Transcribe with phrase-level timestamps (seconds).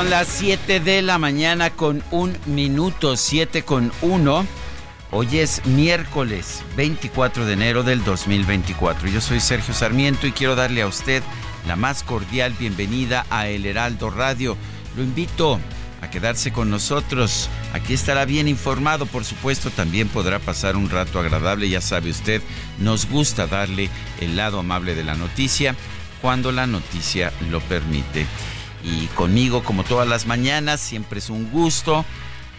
[0.00, 4.46] Son las 7 de la mañana con un minuto, 7 con 1.
[5.10, 9.08] Hoy es miércoles 24 de enero del 2024.
[9.08, 11.22] Yo soy Sergio Sarmiento y quiero darle a usted
[11.68, 14.56] la más cordial bienvenida a El Heraldo Radio.
[14.96, 15.60] Lo invito
[16.00, 17.50] a quedarse con nosotros.
[17.74, 22.40] Aquí estará bien informado, por supuesto, también podrá pasar un rato agradable, ya sabe usted,
[22.78, 25.74] nos gusta darle el lado amable de la noticia
[26.22, 28.26] cuando la noticia lo permite
[28.82, 30.80] y conmigo como todas las mañanas.
[30.80, 32.04] Siempre es un gusto,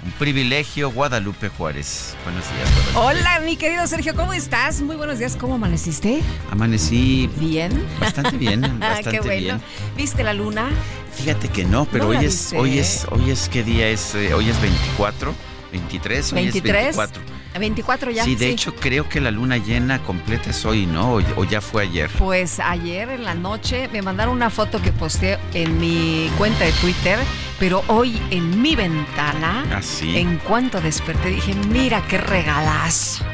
[0.05, 0.91] un privilegio.
[0.91, 2.15] Guadalupe Juárez.
[2.23, 2.95] Buenos días.
[2.95, 4.81] Hola, mi querido Sergio, ¿cómo estás?
[4.81, 5.35] Muy buenos días.
[5.35, 6.21] ¿Cómo amaneciste?
[6.51, 7.85] Amanecí bien.
[7.99, 9.39] Bastante bien, bastante Qué bueno.
[9.39, 9.61] bien.
[9.97, 10.69] ¿Viste la luna?
[11.13, 12.57] Fíjate que no, pero No hoy es viste.
[12.57, 15.33] hoy es hoy es qué día es Eh, hoy es 24,
[15.71, 16.95] 23, hoy es 23.
[16.97, 17.21] 24.
[17.59, 18.23] 24 ya.
[18.23, 21.15] sí, de hecho creo que la luna llena completa es hoy, ¿no?
[21.15, 22.09] O, o ya fue ayer.
[22.17, 26.71] Pues ayer en la noche me mandaron una foto que posteé en mi cuenta de
[26.73, 27.19] Twitter,
[27.59, 30.17] pero hoy en mi ventana, Ah, sí.
[30.17, 33.25] en cuanto desperté, dije, mira qué regalazo.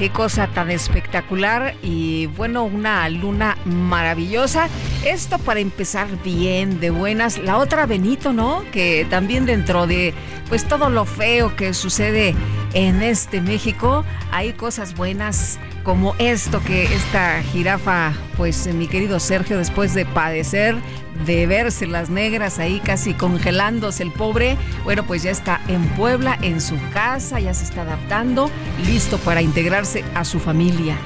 [0.00, 4.70] Qué cosa tan espectacular y bueno, una luna maravillosa.
[5.04, 7.36] Esto para empezar bien, de buenas.
[7.36, 8.64] La otra Benito, ¿no?
[8.72, 10.14] Que también dentro de
[10.48, 12.34] pues todo lo feo que sucede
[12.72, 14.02] en este México,
[14.32, 20.76] hay cosas buenas como esto que esta jirafa, pues mi querido Sergio, después de padecer,
[21.26, 26.38] de verse las negras ahí casi congelándose el pobre, bueno, pues ya está en Puebla,
[26.42, 28.50] en su casa, ya se está adaptando,
[28.86, 30.96] listo para integrarse a su familia.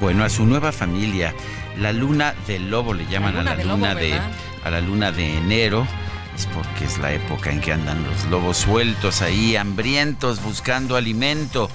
[0.00, 1.34] Bueno, a su nueva familia,
[1.78, 4.20] la luna del lobo le llaman La a la lobo, luna de
[4.64, 5.86] a la luna de enero.
[6.34, 11.68] Es porque es la época en que andan los lobos sueltos ahí, hambrientos, buscando alimento.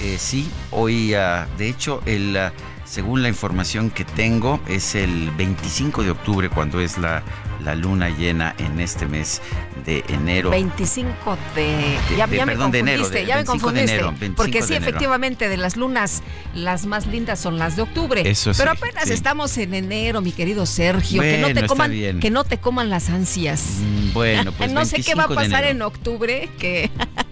[0.00, 2.52] Eh, sí, hoy, ah, de hecho, el, ah,
[2.92, 7.22] según la información que tengo, es el 25 de octubre cuando es la,
[7.64, 9.40] la luna llena en este mes
[9.86, 10.50] de enero.
[10.50, 11.96] 25 de...
[12.16, 13.92] ya, de- ya me perdón, de enero, de- ya me 25 de confundiste.
[13.94, 14.88] enero, 25 porque sí, enero.
[14.88, 16.22] efectivamente, de las lunas,
[16.54, 18.22] las más lindas son las de octubre.
[18.28, 19.12] Eso sí, Pero apenas sí.
[19.12, 21.22] estamos en enero, mi querido Sergio.
[21.22, 23.64] que no te coman, que no te coman las ansias.
[23.80, 26.90] Mm, Bueno, pues no sé qué va a 25 de pasar en octubre, que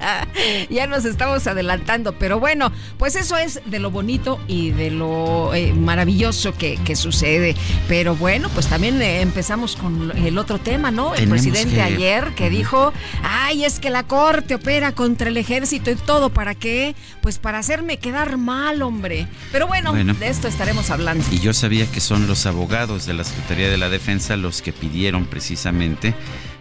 [0.71, 5.55] ya nos estamos adelantando, pero bueno, pues eso es de lo bonito y de lo
[5.55, 7.55] eh, maravilloso que, que sucede.
[7.89, 11.15] Pero bueno, pues también eh, empezamos con el otro tema, ¿no?
[11.15, 12.93] El Tenemos presidente que- ayer que dijo,
[13.23, 16.95] ay, es que la corte opera contra el ejército y todo, ¿para qué?
[17.23, 19.27] Pues para hacerme quedar mal, hombre.
[19.53, 20.15] Pero bueno, Bueno.
[20.15, 21.25] de esto estaremos hablando.
[21.31, 24.73] Y yo sabía que son los abogados de la Secretaría de la Defensa los que
[24.73, 26.15] pidieron precisamente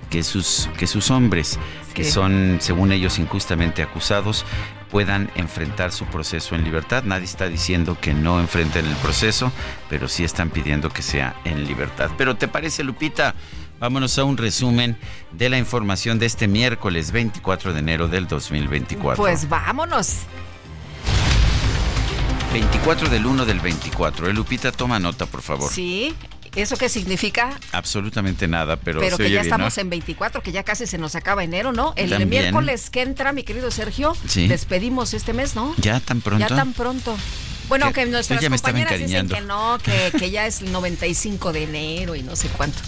[0.10, 1.60] que sus, que sus hombres,
[1.94, 4.44] que son, según ellos, injustamente acusados,
[4.90, 7.04] puedan enfrentar su proceso en libertad.
[7.04, 9.52] Nadie está diciendo que no enfrenten el proceso,
[9.90, 12.10] pero sí están pidiendo que sea en libertad.
[12.18, 13.36] Pero ¿te parece, Lupita?
[13.80, 14.98] Vámonos a un resumen
[15.32, 19.24] de la información de este miércoles 24 de enero del 2024.
[19.24, 20.18] Pues vámonos.
[22.52, 24.28] 24 del 1 del 24.
[24.28, 25.72] Eh, Lupita, toma nota, por favor.
[25.72, 26.16] Sí.
[26.56, 27.58] ¿Eso qué significa?
[27.72, 29.56] Absolutamente nada, pero, Pero se que oye ya bien, ¿no?
[29.56, 31.94] estamos en 24, que ya casi se nos acaba enero, ¿no?
[31.96, 32.30] El También.
[32.30, 34.48] miércoles que entra, mi querido Sergio, Sí.
[34.48, 35.74] despedimos este mes, ¿no?
[35.78, 36.48] ¿Ya tan pronto?
[36.48, 37.16] Ya tan pronto.
[37.68, 41.64] Bueno, Que- que nuestras compañeras dicen que no, que, que ya es el 95 de
[41.66, 42.80] enero y no sé cuánto.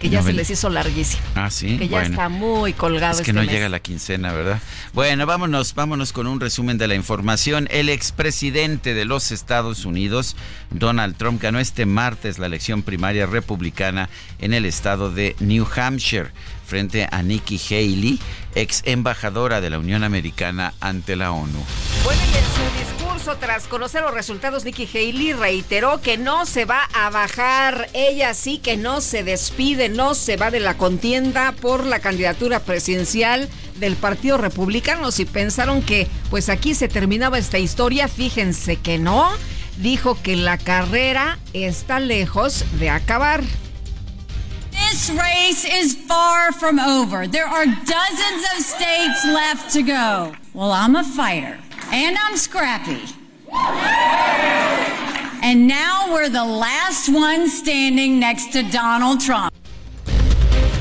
[0.00, 1.22] Que ya se les hizo larguísimo.
[1.34, 1.78] Ah, sí.
[1.78, 2.10] Que ya bueno.
[2.10, 3.50] está muy colgado Es que este no mes.
[3.50, 4.60] llega la quincena, ¿verdad?
[4.92, 7.66] Bueno, vámonos, vámonos con un resumen de la información.
[7.70, 10.36] El expresidente de los Estados Unidos,
[10.70, 14.08] Donald Trump, ganó este martes la elección primaria republicana
[14.38, 16.30] en el estado de New Hampshire
[16.66, 18.18] frente a Nikki Haley,
[18.54, 21.64] ex embajadora de la Unión Americana ante la ONU.
[22.04, 22.95] Bueno, y en su
[23.34, 27.88] tras conocer los resultados, Nikki Haley reiteró que no se va a bajar.
[27.92, 32.60] Ella sí que no se despide, no se va de la contienda por la candidatura
[32.60, 35.10] presidencial del Partido Republicano.
[35.10, 39.28] Si pensaron que pues aquí se terminaba esta historia, fíjense que no.
[39.78, 43.42] Dijo que la carrera está lejos de acabar.
[44.70, 47.26] This race is far from over.
[47.26, 50.32] There are dozens of states left to go.
[50.54, 51.58] Well, I'm a fighter.
[51.92, 53.15] And I'm scrappy.
[55.42, 59.52] And now we're the last one standing next to Donald Trump.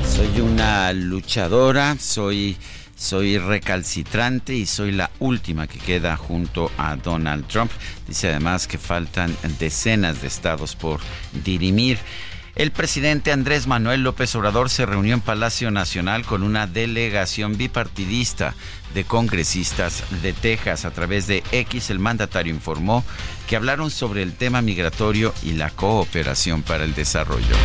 [0.05, 2.57] Soy una luchadora, soy
[2.95, 7.71] soy recalcitrante y soy la última que queda junto a Donald Trump.
[8.07, 11.01] Dice además que faltan decenas de estados por
[11.43, 11.99] dirimir.
[12.55, 18.53] El presidente Andrés Manuel López Obrador se reunió en Palacio Nacional con una delegación bipartidista
[18.93, 20.85] de congresistas de Texas.
[20.85, 23.03] A través de X, el mandatario informó
[23.49, 27.55] que hablaron sobre el tema migratorio y la cooperación para el desarrollo.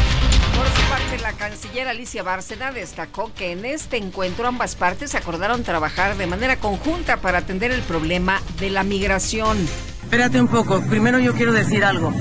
[0.57, 5.63] Por su parte, la canciller Alicia Bárcena destacó que en este encuentro ambas partes acordaron
[5.63, 9.57] trabajar de manera conjunta para atender el problema de la migración.
[10.03, 12.13] Espérate un poco, primero yo quiero decir algo.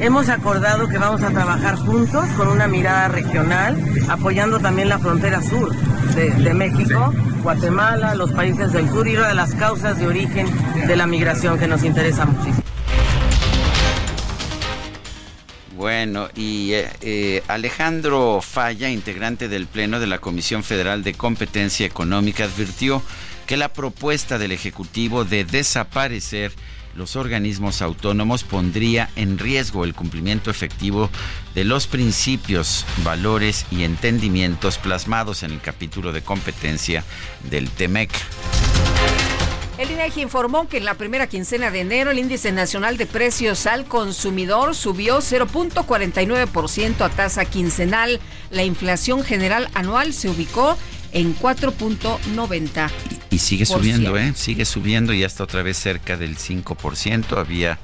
[0.00, 3.76] Hemos acordado que vamos a trabajar juntos con una mirada regional,
[4.08, 5.74] apoyando también la frontera sur
[6.14, 7.12] de, de México,
[7.42, 10.46] Guatemala, los países del sur y una de las causas de origen
[10.86, 12.62] de la migración que nos interesa muchísimo.
[15.76, 21.86] Bueno, y eh, eh, Alejandro Falla, integrante del Pleno de la Comisión Federal de Competencia
[21.86, 23.02] Económica, advirtió
[23.46, 26.52] que la propuesta del Ejecutivo de desaparecer
[26.98, 31.08] los organismos autónomos pondría en riesgo el cumplimiento efectivo
[31.54, 37.04] de los principios, valores y entendimientos plasmados en el capítulo de competencia
[37.48, 38.10] del TEMEC.
[39.78, 43.68] El INEGI informó que en la primera quincena de enero el índice nacional de precios
[43.68, 48.18] al consumidor subió 0.49% a tasa quincenal.
[48.50, 50.76] La inflación general anual se ubicó
[51.12, 52.90] en 4.90.
[53.30, 54.32] Y sigue subiendo, ¿eh?
[54.34, 57.38] Sigue subiendo y hasta otra vez cerca del 5%.
[57.38, 57.78] Había,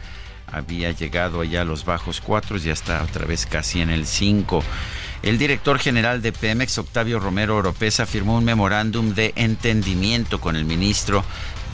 [0.46, 4.06] había llegado allá a los bajos 4 y ya está otra vez casi en el
[4.06, 4.62] 5%.
[5.22, 10.66] El director general de Pemex, Octavio Romero Oropesa, firmó un memorándum de entendimiento con el
[10.66, 11.24] ministro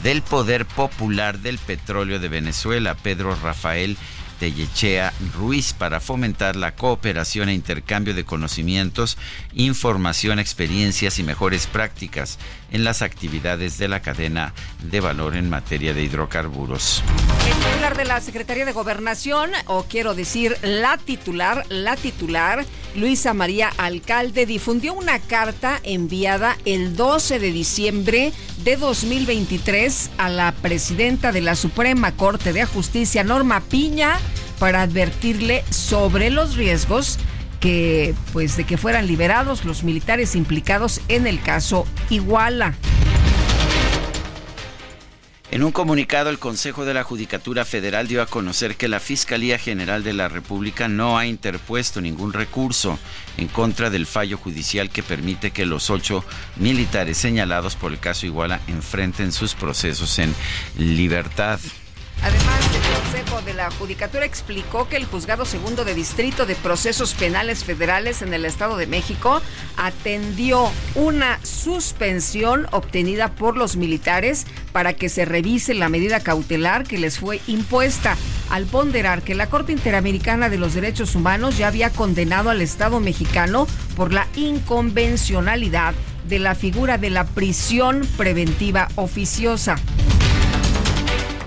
[0.03, 3.97] del Poder Popular del Petróleo de Venezuela, Pedro Rafael
[4.41, 9.19] Tellechea Ruiz, para fomentar la cooperación e intercambio de conocimientos,
[9.53, 12.39] información, experiencias y mejores prácticas
[12.71, 17.03] en las actividades de la cadena de valor en materia de hidrocarburos.
[17.45, 22.65] El titular de la Secretaría de Gobernación, o quiero decir la titular, la titular,
[22.95, 28.33] Luisa María Alcalde, difundió una carta enviada el 12 de diciembre
[28.63, 34.17] de 2023 a la presidenta de la Suprema Corte de Justicia, Norma Piña,
[34.59, 37.17] para advertirle sobre los riesgos
[37.61, 42.75] que pues de que fueran liberados los militares implicados en el caso Iguala.
[45.51, 49.59] En un comunicado, el Consejo de la Judicatura Federal dio a conocer que la Fiscalía
[49.59, 52.97] General de la República no ha interpuesto ningún recurso
[53.37, 56.23] en contra del fallo judicial que permite que los ocho
[56.55, 60.33] militares señalados por el caso Iguala enfrenten sus procesos en
[60.77, 61.59] libertad.
[62.23, 67.15] Además, el Consejo de la Judicatura explicó que el Juzgado Segundo de Distrito de Procesos
[67.15, 69.41] Penales Federales en el Estado de México
[69.75, 76.99] atendió una suspensión obtenida por los militares para que se revise la medida cautelar que
[76.99, 78.15] les fue impuesta,
[78.51, 82.99] al ponderar que la Corte Interamericana de los Derechos Humanos ya había condenado al Estado
[82.99, 85.95] mexicano por la inconvencionalidad
[86.27, 89.77] de la figura de la prisión preventiva oficiosa.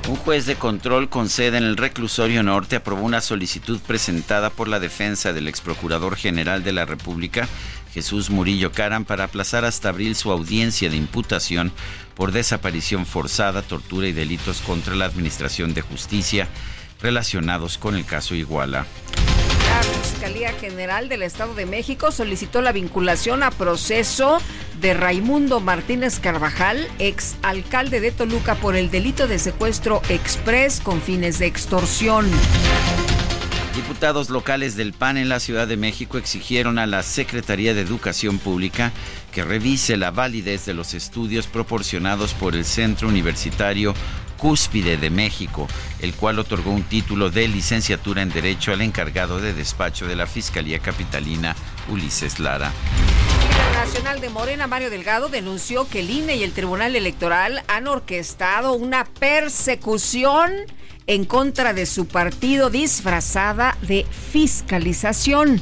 [0.06, 4.68] Un juez de control con sede en el reclusorio norte aprobó una solicitud presentada por
[4.68, 7.48] la defensa del ex procurador general de la República,
[7.94, 11.72] Jesús Murillo Caram, para aplazar hasta abril su audiencia de imputación
[12.14, 16.48] por desaparición forzada, tortura y delitos contra la Administración de Justicia
[17.00, 18.84] relacionados con el caso Iguala.
[19.74, 24.38] La Fiscalía General del Estado de México solicitó la vinculación a proceso
[24.80, 31.02] de Raimundo Martínez Carvajal, ex alcalde de Toluca, por el delito de secuestro express con
[31.02, 32.30] fines de extorsión.
[33.74, 38.38] Diputados locales del PAN en la Ciudad de México exigieron a la Secretaría de Educación
[38.38, 38.92] Pública
[39.32, 43.92] que revise la validez de los estudios proporcionados por el Centro Universitario
[44.44, 45.66] Cúspide de México,
[46.00, 50.26] el cual otorgó un título de licenciatura en Derecho al encargado de despacho de la
[50.26, 51.56] Fiscalía Capitalina,
[51.90, 52.70] Ulises Lara.
[53.70, 57.86] El nacional de Morena, Mario Delgado, denunció que el INE y el Tribunal Electoral han
[57.86, 60.52] orquestado una persecución
[61.06, 65.58] en contra de su partido disfrazada de fiscalización.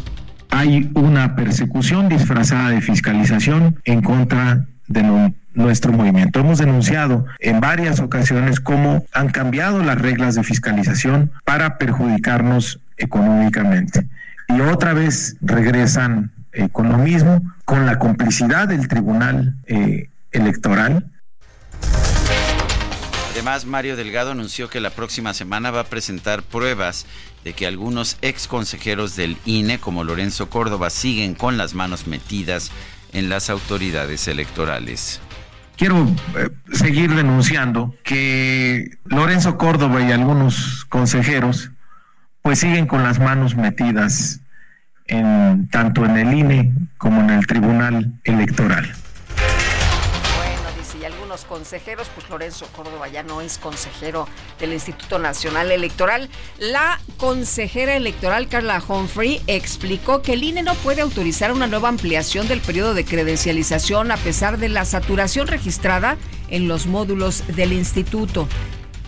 [0.50, 6.40] Hay una persecución disfrazada de fiscalización en contra de nuestro movimiento.
[6.40, 14.06] Hemos denunciado en varias ocasiones cómo han cambiado las reglas de fiscalización para perjudicarnos económicamente.
[14.48, 21.06] Y otra vez regresan eh, con lo mismo, con la complicidad del Tribunal eh, Electoral.
[23.32, 27.06] Además, Mario Delgado anunció que la próxima semana va a presentar pruebas
[27.44, 32.70] de que algunos ex consejeros del INE, como Lorenzo Córdoba, siguen con las manos metidas
[33.12, 35.20] en las autoridades electorales.
[35.76, 41.70] Quiero eh, seguir denunciando que Lorenzo Córdoba y algunos consejeros
[42.42, 44.40] pues siguen con las manos metidas
[45.06, 48.92] en tanto en el INE como en el Tribunal Electoral
[51.52, 54.26] consejeros, pues Lorenzo Córdoba ya no es consejero
[54.58, 56.30] del Instituto Nacional Electoral.
[56.58, 62.48] La consejera electoral Carla Humphrey explicó que el INE no puede autorizar una nueva ampliación
[62.48, 66.16] del periodo de credencialización a pesar de la saturación registrada
[66.48, 68.48] en los módulos del instituto.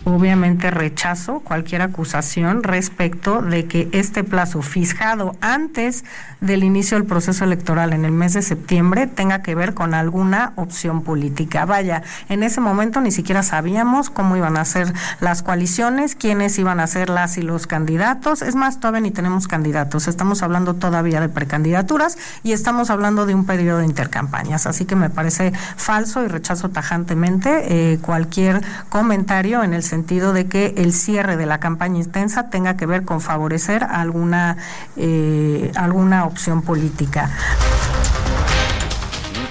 [0.04, 6.04] Obviamente rechazo cualquier acusación respecto de que este plazo fijado antes
[6.42, 10.52] del inicio del proceso electoral en el mes de septiembre tenga que ver con alguna
[10.56, 11.64] opción política.
[11.64, 16.80] Vaya, en ese momento ni siquiera sabíamos cómo iban a ser las coaliciones, quiénes iban
[16.80, 18.42] a ser las y los candidatos.
[18.42, 20.06] Es más, todavía ni tenemos candidatos.
[20.06, 24.66] Estamos hablando todavía de precandidaturas y estamos hablando de un periodo de intercampañas.
[24.66, 30.48] Así que me parece falso y rechazo tajantemente eh, cualquier comentario en el sentido de
[30.48, 34.56] que el cierre de la campaña intensa tenga que ver con favorecer alguna,
[34.96, 37.30] eh, alguna opción política.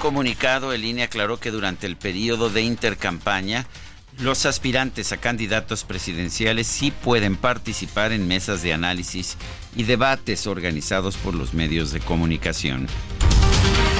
[0.02, 3.66] Comunicado, el INE aclaró que durante el periodo de intercampaña,
[4.20, 9.38] los aspirantes a candidatos presidenciales sí pueden participar en mesas de análisis
[9.78, 12.88] y debates organizados por los medios de comunicación.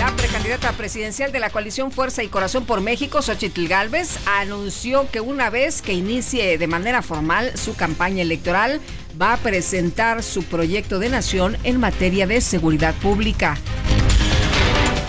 [0.04, 5.22] La precandidata presidencial de la coalición Fuerza y Corazón por México, Xochitl Gálvez, anunció que
[5.22, 8.82] una vez que inicie de manera formal su campaña electoral,
[9.22, 13.58] va a presentar su proyecto de nación en materia de seguridad pública.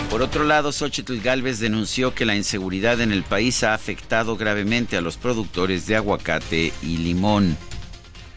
[0.09, 4.95] Por otro lado, Xochitl Gálvez denunció que la inseguridad en el país ha afectado gravemente
[4.95, 7.57] a los productores de aguacate y limón.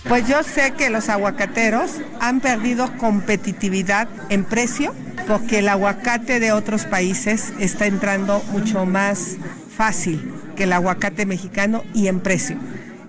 [0.08, 4.94] Pues yo sé que los aguacateros han perdido competitividad en precio
[5.26, 9.36] porque el aguacate de otros países está entrando mucho más
[9.76, 12.56] fácil que el aguacate mexicano y en precio.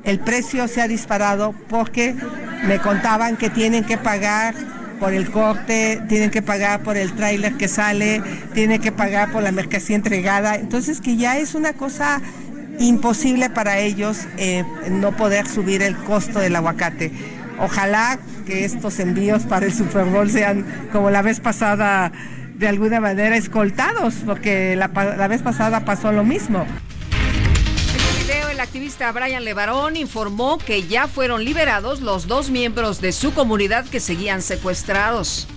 [0.03, 2.15] El precio se ha disparado porque
[2.65, 4.53] me contaban que tienen que pagar
[4.99, 8.21] por el corte, tienen que pagar por el tráiler que sale,
[8.53, 10.55] tienen que pagar por la mercancía entregada.
[10.55, 12.21] Entonces que ya es una cosa
[12.79, 17.11] imposible para ellos eh, no poder subir el costo del aguacate.
[17.59, 22.11] Ojalá que estos envíos para el Super Bowl sean como la vez pasada,
[22.55, 26.65] de alguna manera escoltados, porque la, la vez pasada pasó lo mismo.
[28.59, 33.85] El activista Brian Levarón informó que ya fueron liberados los dos miembros de su comunidad
[33.85, 35.47] que seguían secuestrados.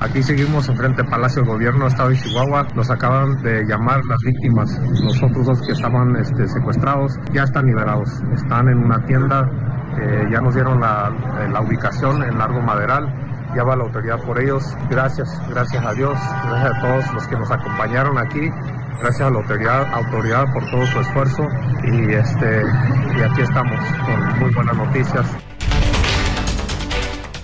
[0.00, 2.68] Aquí seguimos enfrente del Palacio del Gobierno, Estado de Chihuahua.
[2.76, 4.80] Nos acaban de llamar las víctimas.
[5.02, 8.08] Los otros dos que estaban este, secuestrados ya están liberados.
[8.32, 9.50] Están en una tienda.
[10.00, 13.12] Eh, ya nos dieron la, eh, la, ubicación en Largo Maderal.
[13.56, 14.64] Ya va la autoridad por ellos.
[14.88, 16.16] Gracias, gracias a Dios.
[16.46, 18.52] Gracias a todos los que nos acompañaron aquí.
[19.00, 21.42] Gracias a la autoridad, autoridad por todo su esfuerzo.
[21.82, 22.62] Y, este,
[23.16, 25.26] y aquí estamos con muy buenas noticias.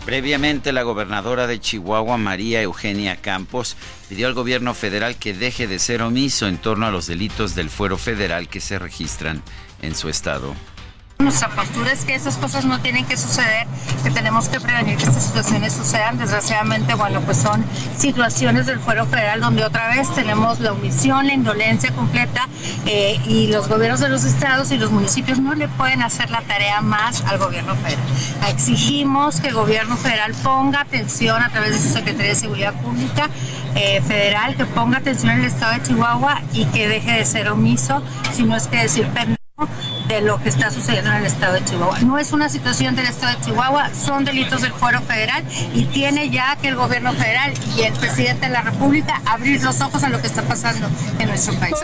[0.04, 3.76] Previamente, la gobernadora de Chihuahua, María Eugenia Campos,
[4.08, 7.70] pidió al gobierno federal que deje de ser omiso en torno a los delitos del
[7.70, 9.42] fuero federal que se registran
[9.80, 10.54] en su estado.
[11.24, 13.66] Nuestra postura es que esas cosas no tienen que suceder,
[14.02, 16.18] que tenemos que prevenir que estas situaciones sucedan.
[16.18, 17.64] Desgraciadamente, bueno, pues son
[17.96, 22.46] situaciones del fuero federal donde otra vez tenemos la omisión, la indolencia completa
[22.84, 26.42] eh, y los gobiernos de los estados y los municipios no le pueden hacer la
[26.42, 28.04] tarea más al gobierno federal.
[28.50, 33.30] Exigimos que el gobierno federal ponga atención a través de su Secretaría de Seguridad Pública
[33.76, 37.48] eh, federal, que ponga atención en el estado de Chihuahua y que deje de ser
[37.48, 38.02] omiso,
[38.34, 39.08] si no es que decir
[40.08, 42.00] de lo que está sucediendo en el estado de Chihuahua.
[42.00, 45.44] No es una situación del estado de Chihuahua, son delitos del fuero federal
[45.74, 49.80] y tiene ya que el gobierno federal y el presidente de la República abrir los
[49.80, 51.76] ojos a lo que está pasando en nuestro país.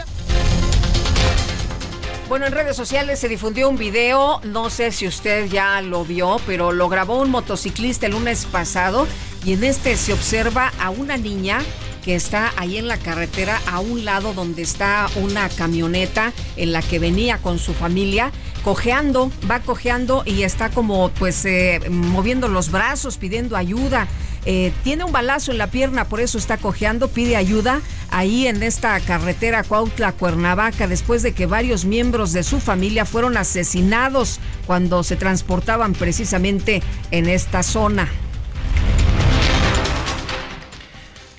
[2.28, 6.40] Bueno, en redes sociales se difundió un video, no sé si usted ya lo vio,
[6.46, 9.08] pero lo grabó un motociclista el lunes pasado
[9.44, 11.58] y en este se observa a una niña
[12.04, 16.82] que está ahí en la carretera a un lado donde está una camioneta en la
[16.82, 18.32] que venía con su familia
[18.64, 24.06] cojeando, va cojeando y está como pues eh, moviendo los brazos, pidiendo ayuda.
[24.46, 28.62] Eh, tiene un balazo en la pierna, por eso está cojeando, pide ayuda ahí en
[28.62, 35.16] esta carretera Cuautla-Cuernavaca, después de que varios miembros de su familia fueron asesinados cuando se
[35.16, 38.08] transportaban precisamente en esta zona.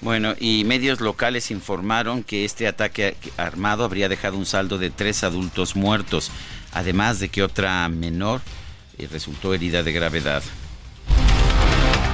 [0.01, 5.23] Bueno, y medios locales informaron que este ataque armado habría dejado un saldo de tres
[5.23, 6.31] adultos muertos,
[6.73, 8.41] además de que otra menor
[8.97, 10.41] eh, resultó herida de gravedad.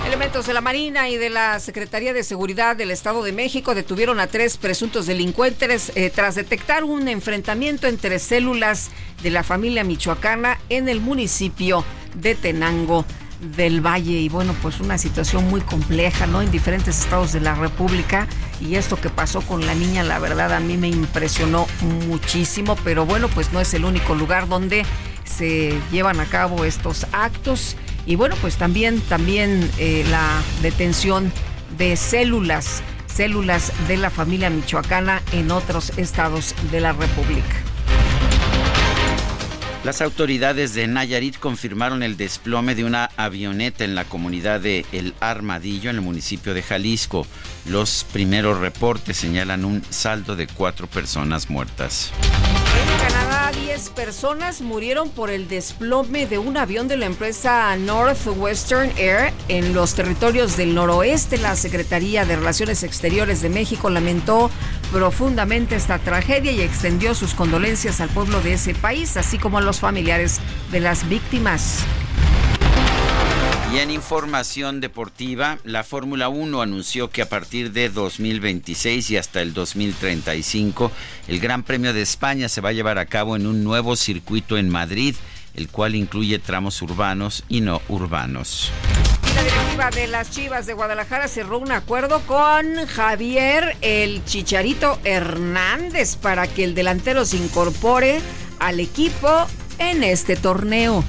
[0.05, 4.19] Elementos de la Marina y de la Secretaría de Seguridad del Estado de México detuvieron
[4.19, 8.89] a tres presuntos delincuentes eh, tras detectar un enfrentamiento entre células
[9.23, 13.05] de la familia michoacana en el municipio de Tenango
[13.55, 16.41] del Valle y bueno, pues una situación muy compleja, ¿no?
[16.41, 18.27] En diferentes estados de la República
[18.59, 21.67] y esto que pasó con la niña, la verdad a mí me impresionó
[22.07, 24.85] muchísimo, pero bueno, pues no es el único lugar donde
[25.23, 27.75] se llevan a cabo estos actos
[28.05, 31.31] y bueno, pues también también eh, la detención
[31.77, 37.66] de células, células de la familia michoacana en otros estados de la República.
[39.87, 45.13] Las autoridades de Nayarit confirmaron el desplome de una avioneta en la comunidad de El
[45.21, 47.25] Armadillo, en el municipio de Jalisco.
[47.65, 52.11] Los primeros reportes señalan un saldo de cuatro personas muertas.
[52.97, 59.33] Canadá, 10 personas murieron por el desplome de un avión de la empresa Northwestern Air
[59.47, 61.37] en los territorios del noroeste.
[61.37, 64.49] La Secretaría de Relaciones Exteriores de México lamentó
[64.91, 69.61] profundamente esta tragedia y extendió sus condolencias al pueblo de ese país, así como a
[69.61, 70.39] los familiares
[70.71, 71.83] de las víctimas.
[73.73, 79.41] Y en información deportiva, la Fórmula 1 anunció que a partir de 2026 y hasta
[79.41, 80.89] el 2035,
[81.27, 84.57] el Gran Premio de España se va a llevar a cabo en un nuevo circuito
[84.57, 85.15] en Madrid,
[85.53, 88.71] el cual incluye tramos urbanos y no urbanos.
[89.35, 96.15] La directiva de las Chivas de Guadalajara cerró un acuerdo con Javier el Chicharito Hernández
[96.15, 98.21] para que el delantero se incorpore
[98.59, 99.45] al equipo
[99.77, 101.03] en este torneo.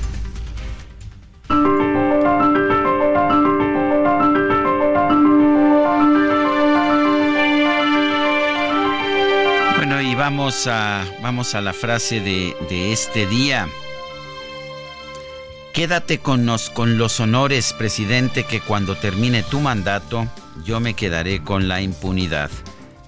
[10.29, 13.67] Vamos a, vamos a la frase de, de este día.
[15.73, 20.29] Quédate con, nos, con los honores, presidente, que cuando termine tu mandato,
[20.67, 22.51] yo me quedaré con la impunidad.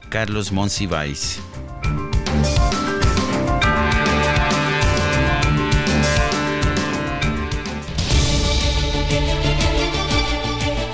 [0.08, 1.42] Carlos Monsiváis.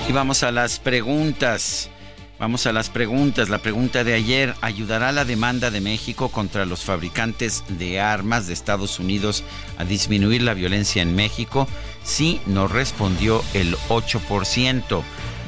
[0.09, 1.89] Y vamos a las preguntas.
[2.39, 3.49] Vamos a las preguntas.
[3.49, 8.53] La pregunta de ayer, ¿ayudará la demanda de México contra los fabricantes de armas de
[8.53, 9.43] Estados Unidos
[9.77, 11.67] a disminuir la violencia en México?
[12.03, 15.01] Sí, nos respondió el 8%,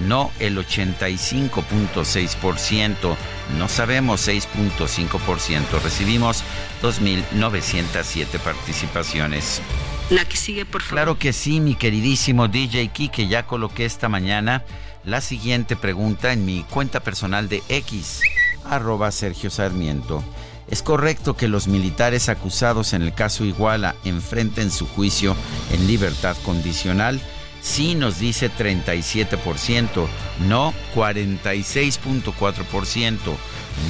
[0.08, 3.16] no el 85.6%,
[3.60, 5.82] no sabemos 6.5%.
[5.84, 6.44] Recibimos
[6.82, 9.62] 2.907 participaciones.
[10.10, 10.96] La que sigue, por favor.
[10.96, 14.64] Claro que sí, mi queridísimo DJ que ya coloqué esta mañana
[15.10, 18.22] la siguiente pregunta en mi cuenta personal de X,
[18.66, 20.24] arroba Sergio Sarmiento.
[20.70, 25.36] ¿Es correcto que los militares acusados en el caso Iguala enfrenten su juicio
[25.72, 27.20] en libertad condicional?
[27.62, 30.06] Sí nos dice 37%,
[30.48, 33.18] no 46.4%,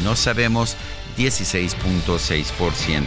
[0.04, 0.78] no sabemos
[1.18, 3.06] 16.6%.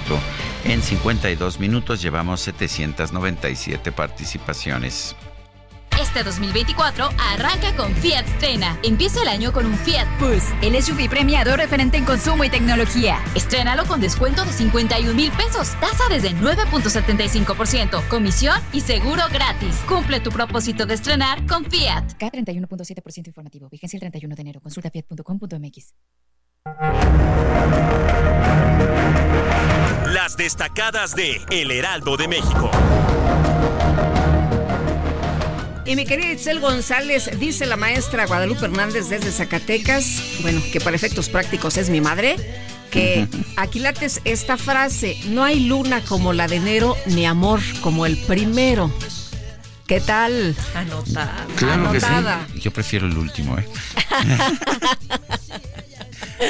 [0.65, 5.17] En 52 minutos llevamos 797 participaciones.
[6.01, 8.79] Este 2024 arranca con Fiat Strena.
[8.83, 13.23] Empieza el año con un Fiat Bus, el SUV premiado referente en consumo y tecnología.
[13.35, 19.77] Estrénalo con descuento de 51 mil pesos, tasa desde 9.75%, comisión y seguro gratis.
[19.89, 22.19] Cumple tu propósito de estrenar con Fiat.
[22.19, 23.69] K31.7% informativo.
[23.69, 24.61] Vigencia el 31 de enero.
[24.61, 25.95] Consulta fiat.com.mx.
[30.13, 32.71] Las destacadas de El Heraldo de México.
[35.85, 40.95] Y mi querida Itzel González, dice la maestra Guadalupe Hernández desde Zacatecas, bueno, que para
[40.95, 42.37] efectos prácticos es mi madre,
[42.91, 48.07] que aquí lates esta frase, no hay luna como la de enero, ni amor como
[48.07, 48.93] el primero.
[49.89, 50.55] ¿Qué tal?
[50.75, 51.47] Anotada.
[51.57, 52.47] Claro Anotada.
[52.47, 52.61] que sí.
[52.61, 53.67] Yo prefiero el último, ¿eh?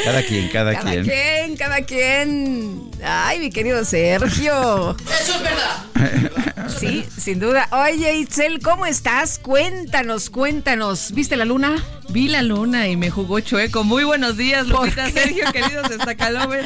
[0.04, 1.04] cada quien, cada, Cada quien.
[1.04, 2.90] quien, cada quien.
[3.04, 4.96] Ay, mi querido Sergio.
[5.20, 6.68] Eso es verdad.
[6.78, 7.68] Sí, sin duda.
[7.70, 9.38] Oye, Itzel, ¿cómo estás?
[9.38, 11.12] Cuéntanos, cuéntanos.
[11.12, 11.82] ¿Viste la luna?
[12.12, 13.84] Vi la luna y me jugó chueco.
[13.84, 16.62] Muy buenos días, Lupita, Sergio, queridos Stacalover.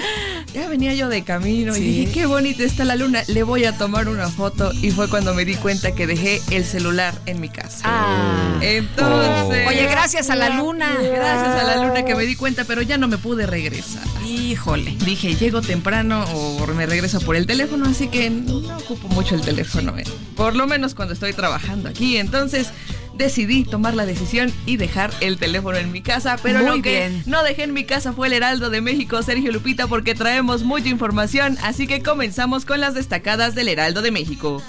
[0.53, 3.23] Ya venía yo de camino y dije, qué bonita está la luna.
[3.29, 4.73] Le voy a tomar una foto.
[4.73, 7.83] Y fue cuando me di cuenta que dejé el celular en mi casa.
[7.85, 8.59] Ah.
[8.61, 9.69] Entonces.
[9.69, 10.97] Oye, gracias a la luna.
[11.01, 14.03] Gracias a la luna que me di cuenta, pero ya no me pude regresar.
[14.27, 14.97] Híjole.
[15.05, 19.43] Dije, llego temprano o me regreso por el teléfono, así que no ocupo mucho el
[19.43, 19.97] teléfono.
[19.97, 20.05] eh.
[20.35, 22.17] Por lo menos cuando estoy trabajando aquí.
[22.17, 22.69] Entonces
[23.17, 27.09] decidí tomar la decisión y dejar el teléfono en mi casa, pero Muy lo que
[27.09, 27.23] bien.
[27.27, 30.89] no dejé en mi casa fue el Heraldo de México, Sergio Lupita, porque traemos mucha
[30.89, 34.63] información, así que comenzamos con las destacadas del Heraldo de México.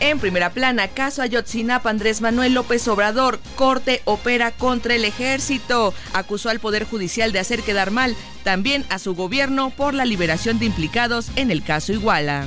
[0.00, 5.92] En primera plana, caso Ayotzinapa, Andrés Manuel López Obrador, corte opera contra el ejército.
[6.14, 10.58] Acusó al Poder Judicial de hacer quedar mal también a su gobierno por la liberación
[10.60, 12.46] de implicados en el caso Iguala.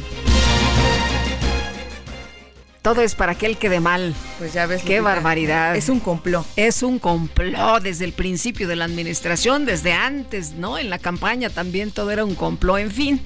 [2.82, 4.13] Todo es para que él quede mal.
[4.39, 4.82] Pues ya ves.
[4.82, 5.76] Qué Lupita, barbaridad.
[5.76, 6.46] Es un complot.
[6.56, 10.80] Es un complot desde el principio de la administración, desde antes, ¿no?
[10.80, 13.22] En la campaña también todo era un complot, en fin.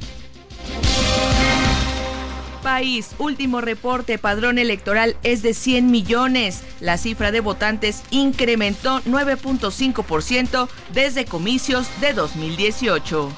[2.61, 6.61] País, último reporte, padrón electoral es de 100 millones.
[6.81, 13.31] La cifra de votantes incrementó 9.5% desde comicios de 2018.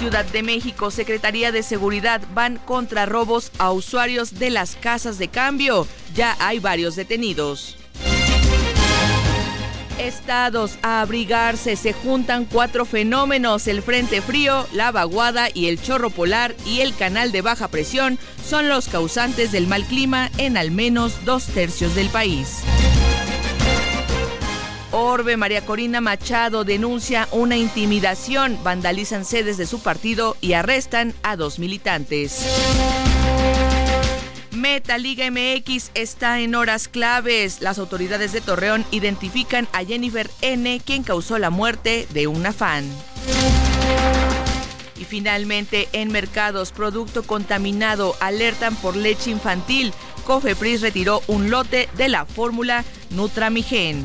[0.00, 5.28] Ciudad de México, Secretaría de Seguridad van contra robos a usuarios de las casas de
[5.28, 5.86] cambio.
[6.14, 7.76] Ya hay varios detenidos.
[9.98, 16.08] Estados a abrigarse se juntan cuatro fenómenos, el frente frío, la vaguada y el chorro
[16.08, 20.70] polar y el canal de baja presión son los causantes del mal clima en al
[20.70, 22.62] menos dos tercios del país.
[24.92, 31.36] Orbe María Corina Machado denuncia una intimidación, vandalizan sedes de su partido y arrestan a
[31.36, 32.44] dos militantes.
[34.50, 37.60] Meta Liga MX está en horas claves.
[37.60, 42.84] Las autoridades de Torreón identifican a Jennifer N., quien causó la muerte de una fan.
[44.98, 49.94] Y finalmente, en mercados, producto contaminado, alertan por leche infantil.
[50.26, 54.04] Cofepris retiró un lote de la fórmula Nutramigen.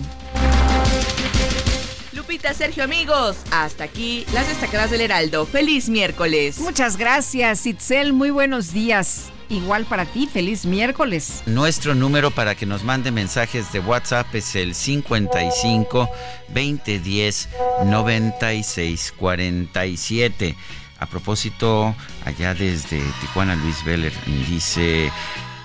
[2.14, 5.46] Lupita, Sergio, amigos, hasta aquí las destacadas del Heraldo.
[5.46, 6.60] ¡Feliz miércoles!
[6.60, 8.14] Muchas gracias, Itzel.
[8.14, 9.32] Muy buenos días.
[9.50, 11.44] Igual para ti, feliz miércoles.
[11.46, 16.10] Nuestro número para que nos mande mensajes de WhatsApp es el 55
[16.48, 17.50] 2010
[17.86, 20.56] 96 47.
[20.98, 24.14] A propósito, allá desde Tijuana, Luis Veller
[24.50, 25.12] dice: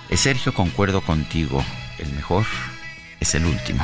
[0.09, 1.63] "Eh, Sergio, concuerdo contigo.
[1.97, 2.45] El mejor
[3.19, 3.83] es el último.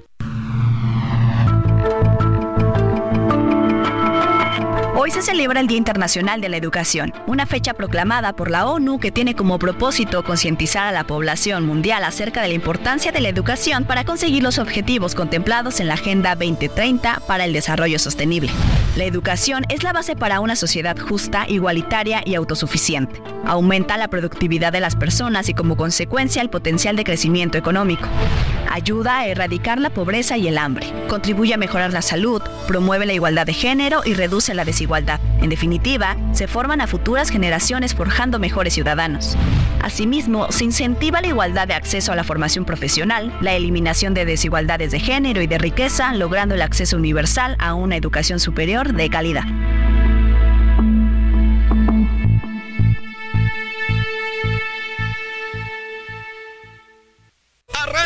[5.03, 8.99] Hoy se celebra el Día Internacional de la Educación, una fecha proclamada por la ONU
[8.99, 13.29] que tiene como propósito concientizar a la población mundial acerca de la importancia de la
[13.29, 18.51] educación para conseguir los objetivos contemplados en la Agenda 2030 para el Desarrollo Sostenible.
[18.95, 23.23] La educación es la base para una sociedad justa, igualitaria y autosuficiente.
[23.43, 28.07] Aumenta la productividad de las personas y como consecuencia el potencial de crecimiento económico.
[28.69, 30.85] Ayuda a erradicar la pobreza y el hambre.
[31.09, 35.19] Contribuye a mejorar la salud, promueve la igualdad de género y reduce la desigualdad.
[35.41, 39.35] En definitiva, se forman a futuras generaciones forjando mejores ciudadanos.
[39.81, 44.91] Asimismo, se incentiva la igualdad de acceso a la formación profesional, la eliminación de desigualdades
[44.91, 49.43] de género y de riqueza, logrando el acceso universal a una educación superior de calidad.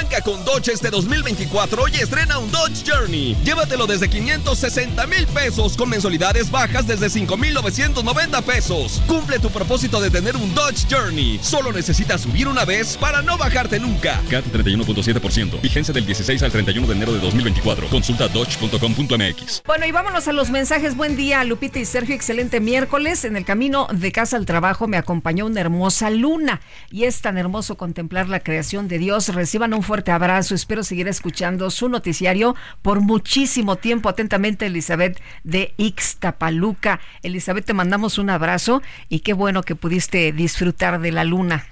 [0.05, 3.35] Arranca con Dodge este 2024 y estrena un Dodge Journey.
[3.43, 9.01] Llévatelo desde 560 mil pesos con mensualidades bajas desde 5,990 pesos.
[9.07, 11.39] Cumple tu propósito de tener un Dodge Journey.
[11.41, 14.21] Solo necesitas subir una vez para no bajarte nunca.
[14.29, 15.61] CAT 31.7%.
[15.61, 17.87] Vigencia del 16 al 31 de enero de 2024.
[17.87, 19.63] Consulta dodge.com.mx.
[19.65, 20.95] Bueno, y vámonos a los mensajes.
[20.95, 22.13] Buen día, Lupita y Sergio.
[22.13, 23.25] Excelente miércoles.
[23.25, 27.37] En el camino de casa al trabajo me acompañó una hermosa luna y es tan
[27.37, 29.29] hermoso contemplar la creación de Dios.
[29.29, 30.55] Reciban un fuerte abrazo.
[30.55, 34.09] Espero seguir escuchando su noticiario por muchísimo tiempo.
[34.09, 36.99] Atentamente, Elizabeth de Ixtapaluca.
[37.23, 41.65] Elizabeth, te mandamos un abrazo y qué bueno que pudiste disfrutar de la luna.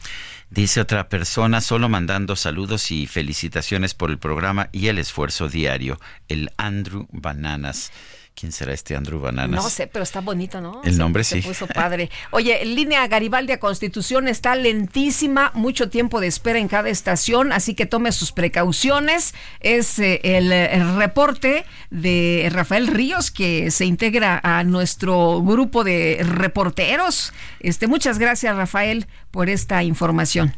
[0.50, 6.00] Dice otra persona, solo mandando saludos y felicitaciones por el programa y el esfuerzo diario,
[6.28, 7.92] el Andrew Bananas.
[8.36, 9.63] ¿Quién será este Andrew Bananas?
[9.63, 10.82] No sé, pero está bonito, ¿no?
[10.84, 11.48] El nombre se sí.
[11.48, 12.10] puso padre.
[12.32, 17.76] Oye, línea Garibaldi a Constitución está lentísima, mucho tiempo de espera en cada estación, así
[17.76, 19.36] que tome sus precauciones.
[19.60, 26.19] Es eh, el, el reporte de Rafael Ríos que se integra a nuestro grupo de
[26.24, 27.34] reporteros.
[27.60, 30.56] Este, muchas gracias, Rafael, por esta información.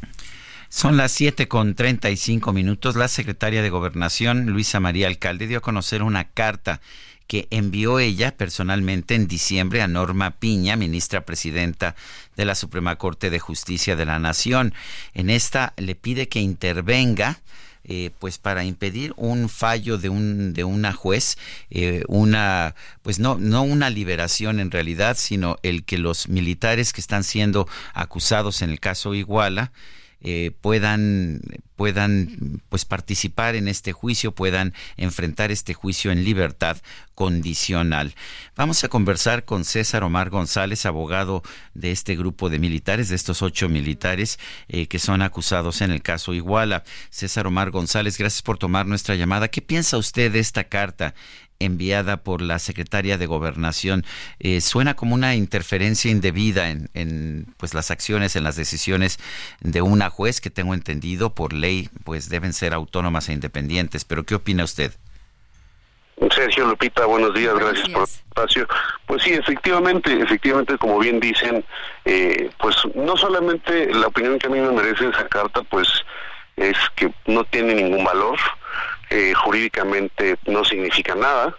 [0.69, 2.95] Son las 7 con 35 minutos.
[2.95, 6.81] La secretaria de Gobernación, Luisa María Alcalde, dio a conocer una carta
[7.27, 11.95] que envió ella personalmente en diciembre a Norma Piña, ministra presidenta
[12.35, 14.73] de la Suprema Corte de Justicia de la Nación.
[15.13, 17.39] En esta le pide que intervenga
[17.87, 21.37] eh, pues para impedir un fallo de un de una juez
[21.69, 27.01] eh, una pues no no una liberación en realidad sino el que los militares que
[27.01, 29.71] están siendo acusados en el caso Iguala
[30.25, 31.39] eh, puedan
[31.75, 36.77] puedan pues participar en este juicio, puedan enfrentar este juicio en libertad
[37.13, 38.15] condicional.
[38.55, 43.41] Vamos a conversar con César Omar González, abogado de este grupo de militares, de estos
[43.41, 46.83] ocho militares eh, que son acusados en el caso Iguala.
[47.09, 49.49] César Omar González, gracias por tomar nuestra llamada.
[49.49, 51.13] ¿Qué piensa usted de esta carta
[51.59, 54.05] enviada por la secretaria de Gobernación
[54.39, 59.19] eh, suena como una interferencia indebida en, en, pues las acciones, en las decisiones
[59.61, 64.05] de una juez que tengo entendido por ley pues deben ser autónomas e independientes.
[64.05, 64.93] Pero ¿qué opina usted?
[66.31, 68.67] Sergio Lupita, buenos días, gracias, por el espacio.
[69.05, 71.63] Pues sí, efectivamente, efectivamente, como bien dicen,
[72.05, 75.87] eh, pues no solamente la opinión que a mí me merece esa carta, pues
[76.55, 78.39] es que no tiene ningún valor,
[79.09, 81.55] eh, jurídicamente no significa nada.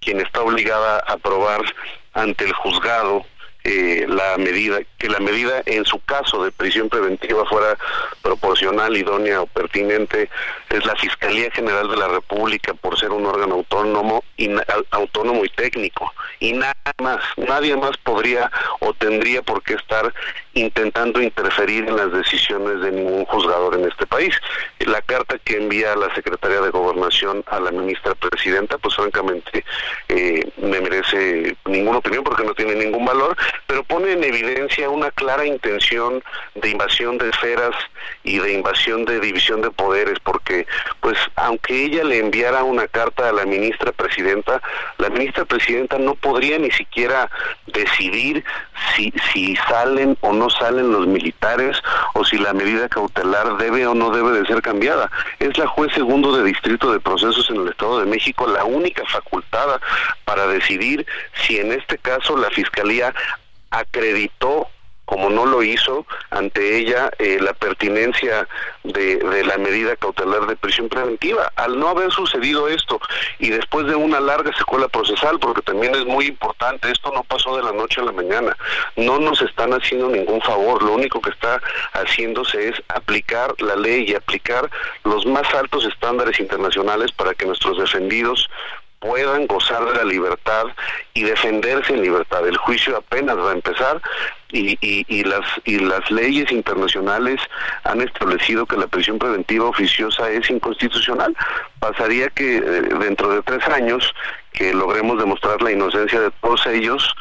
[0.00, 1.60] Quien está obligada a probar
[2.14, 3.24] ante el juzgado
[3.64, 7.76] eh, la medida, que la medida en su caso de prisión preventiva fuera
[8.22, 10.30] proporcional, idónea o pertinente,
[10.70, 14.50] es la Fiscalía General de la República por ser un órgano autónomo y
[14.90, 16.12] autónomo y técnico.
[16.40, 18.50] Y nada más, nadie más podría
[18.80, 20.12] o tendría por qué estar
[20.54, 24.34] intentando interferir en las decisiones de ningún juzgador en este país.
[24.80, 29.64] La carta que envía la Secretaría de Gobernación a la ministra presidenta, pues francamente
[30.08, 35.10] eh, me merece ninguna opinión porque no tiene ningún valor, pero pone en evidencia una
[35.12, 36.22] clara intención
[36.54, 37.74] de invasión de esferas
[38.24, 40.57] y de invasión de división de poderes, porque
[41.00, 44.60] pues aunque ella le enviara una carta a la ministra presidenta,
[44.98, 47.30] la ministra presidenta no podría ni siquiera
[47.66, 48.44] decidir
[48.94, 51.80] si, si salen o no salen los militares
[52.14, 55.10] o si la medida cautelar debe o no debe de ser cambiada.
[55.38, 59.04] Es la juez segundo de distrito de procesos en el Estado de México la única
[59.06, 59.80] facultada
[60.24, 61.06] para decidir
[61.46, 63.14] si en este caso la Fiscalía
[63.70, 64.68] acreditó
[65.08, 68.46] como no lo hizo ante ella eh, la pertinencia
[68.84, 71.50] de, de, la medida cautelar de prisión preventiva.
[71.56, 73.00] Al no haber sucedido esto
[73.38, 77.56] y después de una larga secuela procesal, porque también es muy importante, esto no pasó
[77.56, 78.54] de la noche a la mañana,
[78.96, 81.58] no nos están haciendo ningún favor, lo único que está
[81.94, 84.70] haciéndose es aplicar la ley y aplicar
[85.04, 88.50] los más altos estándares internacionales para que nuestros defendidos
[89.00, 90.64] puedan gozar de la libertad
[91.14, 92.46] y defenderse en libertad.
[92.46, 94.00] El juicio apenas va a empezar
[94.50, 97.40] y, y, y, las y las leyes internacionales
[97.84, 101.36] han establecido que la prisión preventiva oficiosa es inconstitucional.
[101.78, 104.12] Pasaría que eh, dentro de tres años
[104.52, 107.14] que logremos demostrar la inocencia de todos ellos,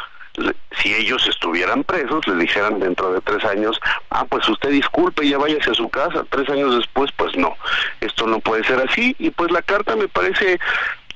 [0.81, 3.79] si ellos estuvieran presos, le dijeran dentro de tres años,
[4.11, 6.23] ah, pues usted disculpe, ya váyase a su casa.
[6.29, 7.55] Tres años después, pues no,
[8.01, 9.15] esto no puede ser así.
[9.17, 10.59] Y pues la carta me parece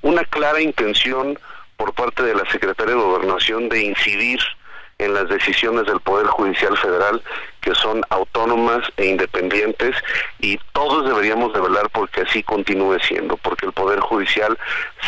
[0.01, 1.37] una clara intención
[1.77, 4.39] por parte de la Secretaría de Gobernación de incidir
[4.97, 7.21] en las decisiones del Poder Judicial Federal
[7.61, 9.95] que son autónomas e independientes
[10.39, 14.57] y todos deberíamos de velar porque así continúe siendo, porque el Poder Judicial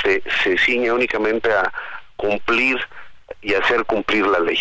[0.01, 1.71] se, se ciñe únicamente a
[2.15, 2.79] cumplir
[3.41, 4.59] y hacer cumplir la ley.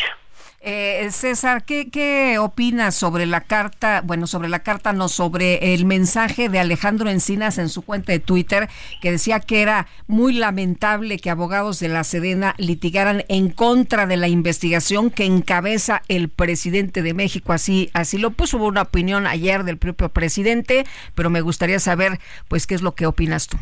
[0.65, 5.85] Eh, César, ¿qué, ¿qué opinas sobre la carta, bueno, sobre la carta, no, sobre el
[5.87, 8.69] mensaje de Alejandro Encinas en su cuenta de Twitter,
[9.01, 14.17] que decía que era muy lamentable que abogados de la Sedena litigaran en contra de
[14.17, 17.53] la investigación que encabeza el presidente de México?
[17.53, 22.21] Así, así lo puso, hubo una opinión ayer del propio presidente, pero me gustaría saber,
[22.47, 23.59] pues, qué es lo que opinas tú.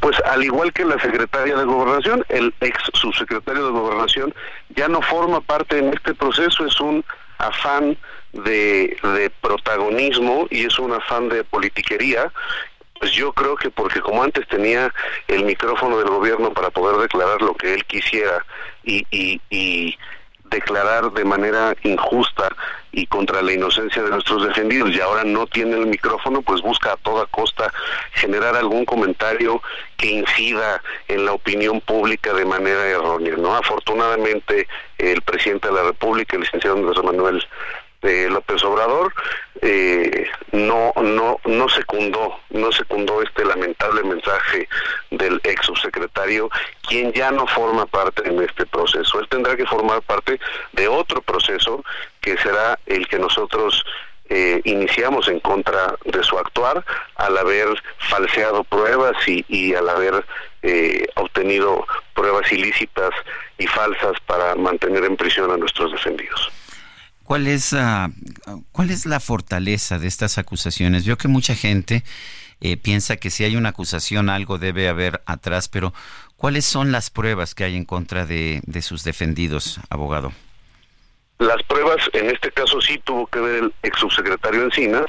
[0.00, 4.34] Pues al igual que la secretaria de Gobernación, el ex subsecretario de Gobernación
[4.70, 7.04] ya no forma parte en este proceso, es un
[7.38, 7.96] afán
[8.32, 12.32] de, de protagonismo y es un afán de politiquería.
[12.98, 14.92] Pues yo creo que porque como antes tenía
[15.26, 18.46] el micrófono del gobierno para poder declarar lo que él quisiera
[18.84, 19.98] y, y, y
[20.52, 22.48] declarar de manera injusta
[22.92, 26.92] y contra la inocencia de nuestros defendidos y ahora no tiene el micrófono, pues busca
[26.92, 27.72] a toda costa
[28.12, 29.62] generar algún comentario
[29.96, 33.54] que incida en la opinión pública de manera errónea, ¿no?
[33.56, 37.42] Afortunadamente el presidente de la República, el licenciado Andrés Manuel
[38.02, 39.12] de López Obrador
[39.60, 44.68] eh, no no no secundó no secundó este lamentable mensaje
[45.10, 46.50] del ex subsecretario
[46.88, 50.38] quien ya no forma parte en este proceso él tendrá que formar parte
[50.72, 51.84] de otro proceso
[52.20, 53.84] que será el que nosotros
[54.34, 56.82] eh, iniciamos en contra de su actuar
[57.16, 60.24] al haber falseado pruebas y, y al haber
[60.62, 61.84] eh, obtenido
[62.14, 63.10] pruebas ilícitas
[63.58, 66.50] y falsas para mantener en prisión a nuestros defendidos.
[67.24, 68.10] ¿Cuál es, ah,
[68.72, 71.04] ¿Cuál es la fortaleza de estas acusaciones?
[71.04, 72.02] Yo que mucha gente
[72.60, 75.92] eh, piensa que si hay una acusación algo debe haber atrás, pero
[76.36, 80.32] ¿cuáles son las pruebas que hay en contra de, sus defendidos, abogado?
[81.38, 85.06] Las pruebas, en este caso sí tuvo que ver el ex subsecretario Encinas,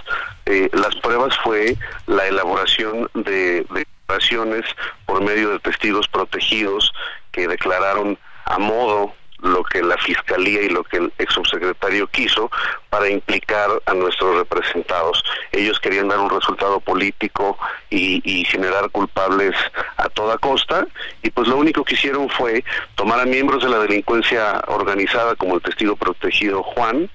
[0.48, 4.66] eh, las pruebas fue la elaboración de declaraciones
[5.06, 6.92] por medio de testigos protegidos
[7.32, 12.50] que declararon a modo lo que la fiscalía y lo que el ex subsecretario quiso
[12.90, 15.24] para implicar a nuestros representados.
[15.52, 17.58] Ellos querían dar un resultado político
[17.90, 19.56] y, y, generar culpables
[19.98, 20.88] a toda costa
[21.22, 22.64] y pues lo único que hicieron fue
[22.96, 27.10] tomar a miembros de la delincuencia organizada como el testigo protegido Juan,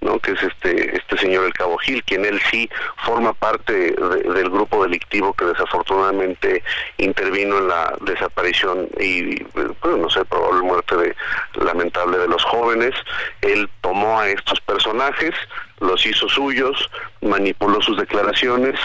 [0.00, 0.18] ¿no?
[0.18, 2.68] que es este este señor El Cabo Gil, quien él sí
[3.04, 6.62] forma parte del grupo delictivo que desafortunadamente
[6.98, 11.16] intervino en la desaparición y, bueno, no sé, probable muerte de,
[11.64, 12.94] lamentable de los jóvenes.
[13.42, 15.34] Él tomó a estos personajes,
[15.80, 18.78] los hizo suyos, manipuló sus declaraciones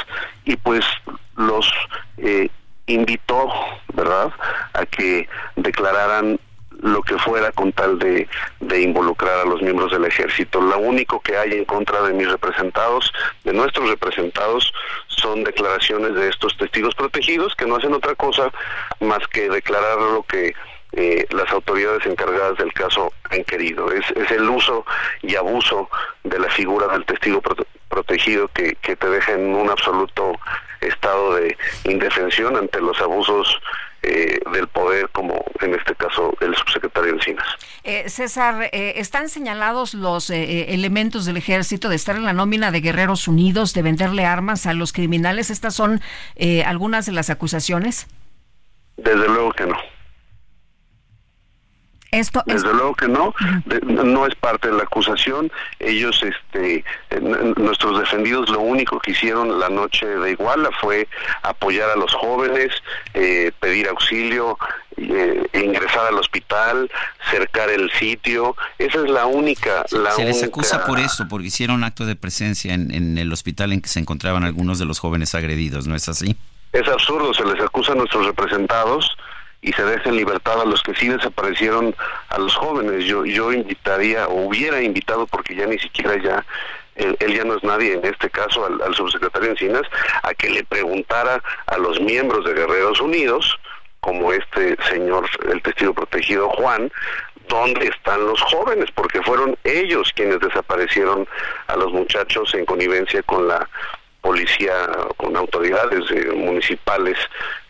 [0.46, 0.86] y pues
[1.36, 1.72] los
[2.18, 2.50] eh,
[2.88, 3.52] invitó,
[3.94, 4.32] ¿verdad?,
[4.74, 6.40] a que declararan
[6.82, 8.28] lo que fuera con tal de,
[8.82, 10.62] involucrar a los miembros del ejército.
[10.62, 13.12] Lo único que hay en contra de mis representados,
[13.44, 14.74] de nuestros representados,
[15.08, 18.52] son declaraciones de estos testigos protegidos que no hacen otra cosa
[19.00, 20.54] más que declarar lo que
[20.92, 23.92] eh, las autoridades encargadas del caso han querido.
[23.92, 24.86] Es, es el uso
[25.22, 25.90] y abuso
[26.24, 27.42] de la figura del testigo
[27.90, 30.34] protegido que, que te deja en un absoluto
[30.88, 33.60] estado de indefensión ante los abusos
[34.08, 37.48] eh, del poder, como en este caso el subsecretario Encinas.
[37.84, 42.82] Eh, César, eh, ¿están señalados los elementos del ejército de estar en la nómina de
[42.82, 45.50] Guerreros Unidos, de venderle armas a los criminales?
[45.50, 46.02] ¿Estas son
[46.66, 48.08] algunas de las acusaciones?
[48.98, 49.95] Desde luego que no.
[52.16, 53.34] Esto, Desde luego que no,
[53.82, 55.52] no es parte de la acusación.
[55.80, 56.86] Ellos, este,
[57.58, 61.10] nuestros defendidos, lo único que hicieron la noche de Iguala fue
[61.44, 62.72] apoyar a los jóvenes,
[63.14, 64.58] eh, pedir auxilio,
[64.96, 66.90] eh, ingresar al hospital,
[67.30, 68.56] cercar el sitio.
[68.78, 69.86] Esa es la única.
[69.92, 73.74] La se les acusa por eso, porque hicieron acto de presencia en, en el hospital
[73.74, 76.38] en que se encontraban algunos de los jóvenes agredidos, ¿no es así?
[76.72, 79.06] Es absurdo, se les acusa a nuestros representados
[79.62, 81.96] y se deje en libertad a los que sí desaparecieron
[82.30, 83.06] a los jóvenes.
[83.06, 86.46] Yo, yo invitaría, o hubiera invitado, porque ya ni siquiera ya,
[86.96, 89.84] él, ya no es nadie en este caso, al, subsecretario Encinas,
[90.24, 93.58] a que le preguntara a los miembros de Guerreros Unidos,
[94.00, 96.92] como este señor, el testigo protegido Juan,
[97.48, 101.28] dónde están los jóvenes, porque fueron ellos quienes desaparecieron
[101.68, 103.68] a los muchachos en connivencia con la
[104.22, 104.74] policía,
[105.18, 107.18] con autoridades eh, municipales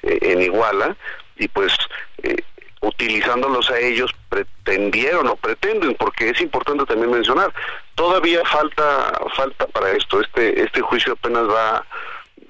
[0.04, 0.96] eh, en Iguala,
[1.38, 1.76] y pues
[2.24, 2.36] eh,
[2.82, 7.54] utilizándolos a ellos pretendieron o pretenden porque es importante también mencionar
[7.96, 11.84] todavía falta falta para esto este este juicio apenas va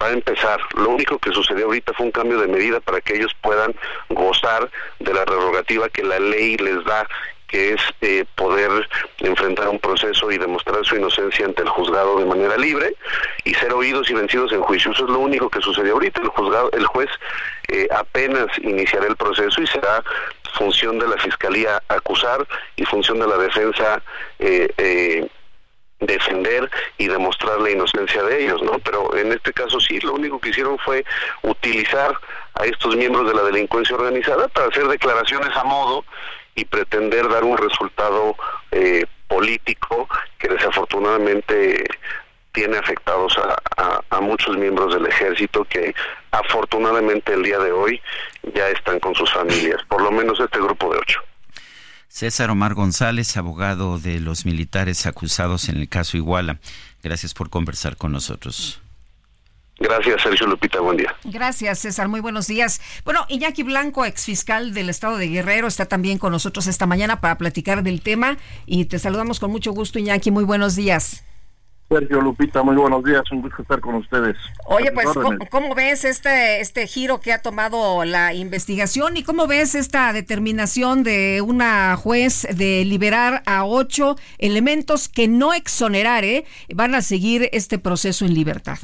[0.02, 0.60] va a empezar.
[0.76, 3.74] Lo único que sucedió ahorita fue un cambio de medida para que ellos puedan
[4.10, 7.08] gozar de la prerrogativa que la ley les da
[7.48, 8.88] que es eh, poder
[9.20, 12.96] enfrentar un proceso y demostrar su inocencia ante el juzgado de manera libre
[13.44, 14.92] y ser oídos y vencidos en juicio.
[14.92, 16.22] Eso es lo único que sucedió ahorita.
[16.22, 17.10] El juzgado, el juez
[17.68, 20.04] eh, apenas iniciará el proceso y será
[20.56, 24.02] función de la fiscalía acusar y función de la defensa
[24.40, 25.28] eh, eh,
[26.00, 28.80] defender y demostrar la inocencia de ellos, ¿no?
[28.80, 31.06] Pero en este caso sí, lo único que hicieron fue
[31.44, 32.18] utilizar
[32.56, 36.06] a estos miembros de la delincuencia organizada para hacer declaraciones a modo
[36.56, 38.36] y pretender dar un resultado
[38.72, 40.08] eh, político
[40.40, 41.86] que desafortunadamente
[42.54, 45.94] tiene afectados a, a, muchos miembros del ejército que
[46.32, 48.02] afortunadamente el día de hoy
[48.54, 51.20] ya están con sus familias, por lo menos este grupo de ocho.
[52.08, 56.60] César Omar González, abogado de los militares acusados en el caso Iguala.
[57.04, 58.82] Gracias por conversar con nosotros.
[59.78, 60.80] Gracias, Sergio Lupita.
[60.80, 61.16] Buen día.
[61.26, 62.08] Gracias, César.
[62.08, 62.82] Muy buenos días.
[63.04, 67.38] Bueno, Iñaki Blanco, exfiscal del estado de Guerrero, está también con nosotros esta mañana para
[67.38, 68.38] platicar del tema.
[68.66, 70.32] Y te saludamos con mucho gusto, Iñaki.
[70.32, 71.24] Muy buenos días.
[71.88, 74.36] Sergio Lupita, muy buenos días, un gusto estar con ustedes.
[74.66, 75.08] Oye, pues,
[75.52, 81.04] ¿cómo, ves este, este giro que ha tomado la investigación y cómo ves esta determinación
[81.04, 87.50] de una juez de liberar a ocho elementos que no exonerar, eh, van a seguir
[87.54, 88.80] este proceso en libertad?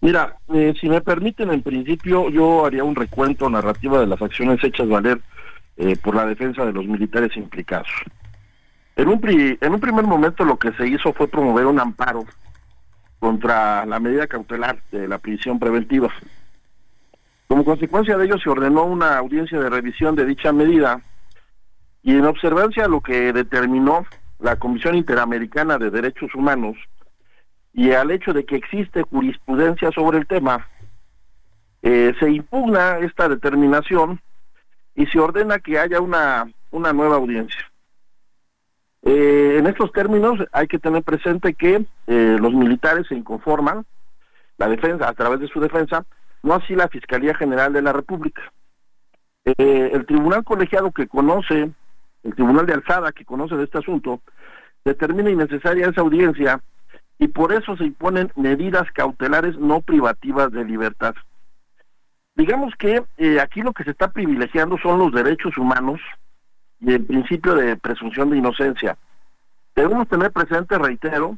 [0.00, 4.62] Mira, eh, si me permiten, en principio yo haría un recuento narrativa de las acciones
[4.62, 5.20] hechas valer
[5.76, 7.88] eh, por la defensa de los militares implicados.
[8.96, 12.24] En un, en un primer momento lo que se hizo fue promover un amparo
[13.18, 16.12] contra la medida cautelar de la prisión preventiva.
[17.48, 21.00] Como consecuencia de ello se ordenó una audiencia de revisión de dicha medida
[22.02, 24.06] y en observancia a lo que determinó
[24.38, 26.76] la Comisión Interamericana de Derechos Humanos
[27.72, 30.66] y al hecho de que existe jurisprudencia sobre el tema,
[31.82, 34.20] eh, se impugna esta determinación
[34.94, 37.70] y se ordena que haya una, una nueva audiencia.
[39.02, 43.86] Eh, en estos términos hay que tener presente que eh, los militares se inconforman,
[44.56, 46.04] la defensa, a través de su defensa,
[46.42, 48.42] no así la Fiscalía General de la República.
[49.44, 51.70] El tribunal colegiado que conoce,
[52.22, 54.20] el tribunal de alzada que conoce de este asunto,
[54.84, 56.60] determina innecesaria esa audiencia
[57.18, 61.14] y por eso se imponen medidas cautelares no privativas de libertad.
[62.34, 63.02] Digamos que
[63.40, 66.00] aquí lo que se está privilegiando son los derechos humanos,
[66.80, 68.96] y el principio de presunción de inocencia.
[69.74, 71.36] Debemos tener presente, reitero,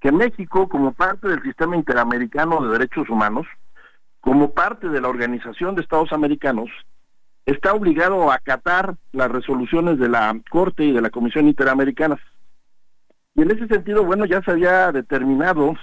[0.00, 3.46] que México, como parte del sistema interamericano de derechos humanos,
[4.20, 6.70] como parte de la Organización de Estados Americanos,
[7.44, 12.18] está obligado a acatar las resoluciones de la Corte y de la Comisión Interamericana.
[13.38, 15.76] Y en ese sentido, bueno, ya se había determinado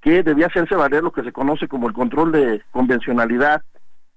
[0.00, 3.60] que debía hacerse valer lo que se conoce como el control de convencionalidad,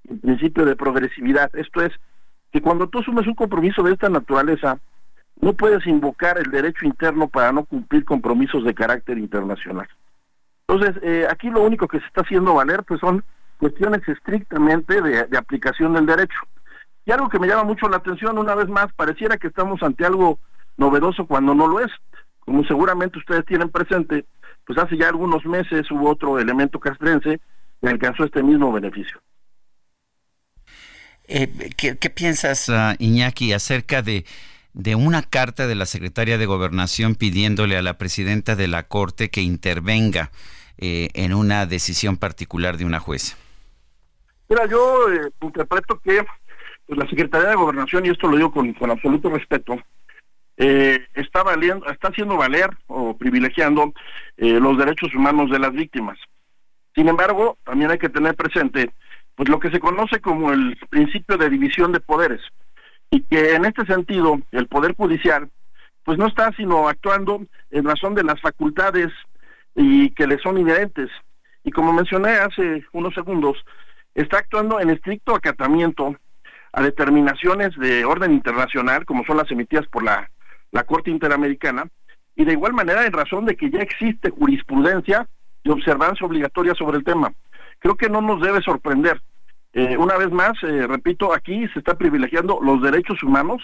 [0.10, 1.54] el principio de progresividad.
[1.58, 1.92] Esto es,
[2.54, 4.80] que cuando tú asumes un compromiso de esta naturaleza,
[5.42, 9.90] no puedes invocar el derecho interno para no cumplir compromisos de carácter internacional.
[10.66, 13.26] Entonces, eh, aquí lo único que se está haciendo valer pues son
[13.58, 16.40] cuestiones estrictamente de, de, aplicación del derecho.
[17.06, 20.06] Y algo que me llama mucho la atención, una vez más, pareciera que estamos ante
[20.06, 20.40] algo
[20.78, 21.92] novedoso cuando no lo es.
[22.46, 24.26] Como seguramente ustedes tienen presente,
[24.66, 27.40] pues hace ya algunos meses hubo otro elemento castrense
[27.82, 29.22] que alcanzó este mismo beneficio.
[31.26, 34.26] Eh, ¿qué, piensas, uh, Iñaki, acerca de,
[34.74, 39.30] de una carta de la secretaria de Gobernación pidiéndole a la presidenta de la Corte
[39.30, 40.32] que intervenga
[40.78, 43.38] eh, en una decisión particular de una jueza?
[44.50, 46.26] Mira, yo eh, interpreto que
[46.88, 49.78] pues, la Secretaría de Gobernación, y esto lo digo con, con absoluto respeto,
[50.58, 53.94] eh, está, valiendo, está haciendo valer o privilegiando
[54.38, 56.18] eh, los derechos humanos de las víctimas.
[56.96, 58.92] Sin embargo, también hay que tener presente
[59.36, 62.42] pues lo que se conoce como el principio de división de poderes
[63.10, 65.50] y que en este sentido el poder judicial
[66.04, 67.42] pues no está sino actuando
[67.72, 69.12] en razón de las facultades
[69.76, 71.10] y que le son inherentes
[71.64, 73.58] y como mencioné hace unos segundos
[74.14, 76.16] está actuando en estricto acatamiento
[76.72, 80.30] a determinaciones de orden internacional como son las emitidas por la,
[80.74, 81.88] la Corte Interamericana
[82.36, 85.26] y de igual manera en razón de que ya existe jurisprudencia
[85.64, 87.34] de observancia obligatoria sobre el tema
[87.84, 89.22] creo que no nos debe sorprender.
[89.74, 93.62] Eh, una vez más, eh, repito, aquí se está privilegiando los derechos humanos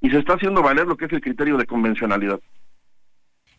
[0.00, 2.40] y se está haciendo valer lo que es el criterio de convencionalidad.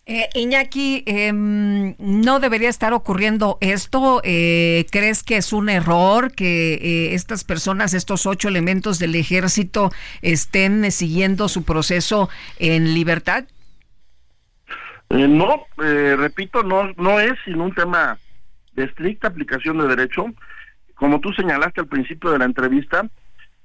[0.06, 4.22] Eh, Iñaki, em, ¿no debería estar ocurriendo esto?
[4.24, 9.92] Eh, ¿Crees que es un error que estas personas, estos ocho elementos del ejército,
[10.22, 12.30] estén siguiendo su proceso
[12.60, 13.46] en libertad?
[15.10, 18.18] no, repito, no, no es sino un tema
[18.74, 20.26] de estricta aplicación de derecho,
[20.96, 23.10] como tú señalaste al principio de la entrevista,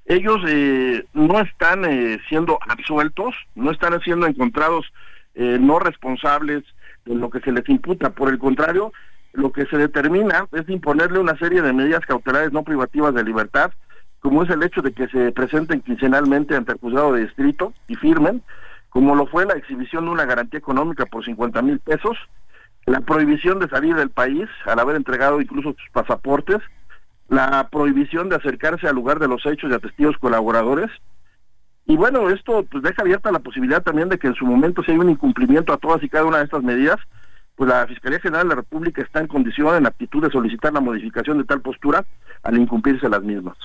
[0.06, 4.86] ellos eh, no están eh, siendo absueltos, no están siendo encontrados
[5.36, 6.64] eh, no responsables
[7.04, 8.10] de lo que se les imputa.
[8.10, 8.92] Por el contrario,
[9.32, 13.70] lo que se determina es imponerle una serie de medidas cautelares no privativas de libertad
[14.26, 17.94] como es el hecho de que se presenten quincenalmente ante el juzgado de distrito y
[17.94, 18.42] firmen,
[18.88, 22.18] como lo fue la exhibición de una garantía económica por 50 mil pesos,
[22.86, 26.58] la prohibición de salir del país al haber entregado incluso sus pasaportes,
[27.28, 30.90] la prohibición de acercarse al lugar de los hechos y a testigos colaboradores.
[31.86, 34.90] Y bueno, esto pues deja abierta la posibilidad también de que en su momento si
[34.90, 36.96] hay un incumplimiento a todas y cada una de estas medidas,
[37.54, 40.80] pues la Fiscalía General de la República está en condición, en actitud de solicitar la
[40.80, 42.04] modificación de tal postura
[42.42, 43.56] al incumplirse las mismas.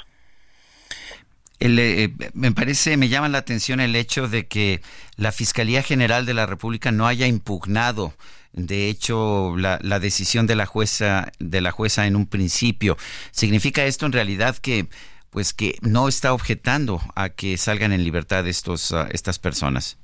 [1.59, 4.82] Eh, me parece, me llama la atención el hecho de que
[5.15, 8.13] la Fiscalía General de la República no haya impugnado
[8.53, 12.97] de hecho la, la, decisión de la jueza de la jueza en un principio
[13.32, 14.88] significa esto en realidad que
[15.32, 19.97] pues que no está objetando a que salgan en libertad estos uh, estas personas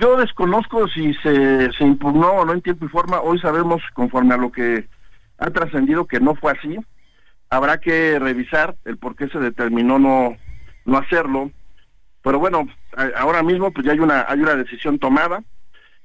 [0.00, 3.20] yo desconozco si se, se impugnó o no en tiempo y forma.
[3.20, 4.88] Hoy sabemos conforme a lo que
[5.38, 6.76] ha trascendido que no fue así.
[7.50, 10.36] Habrá que revisar el por qué se determinó no
[10.84, 11.52] no hacerlo.
[12.22, 12.66] Pero bueno
[13.16, 15.44] ahora mismo pues ya hay una hay una decisión tomada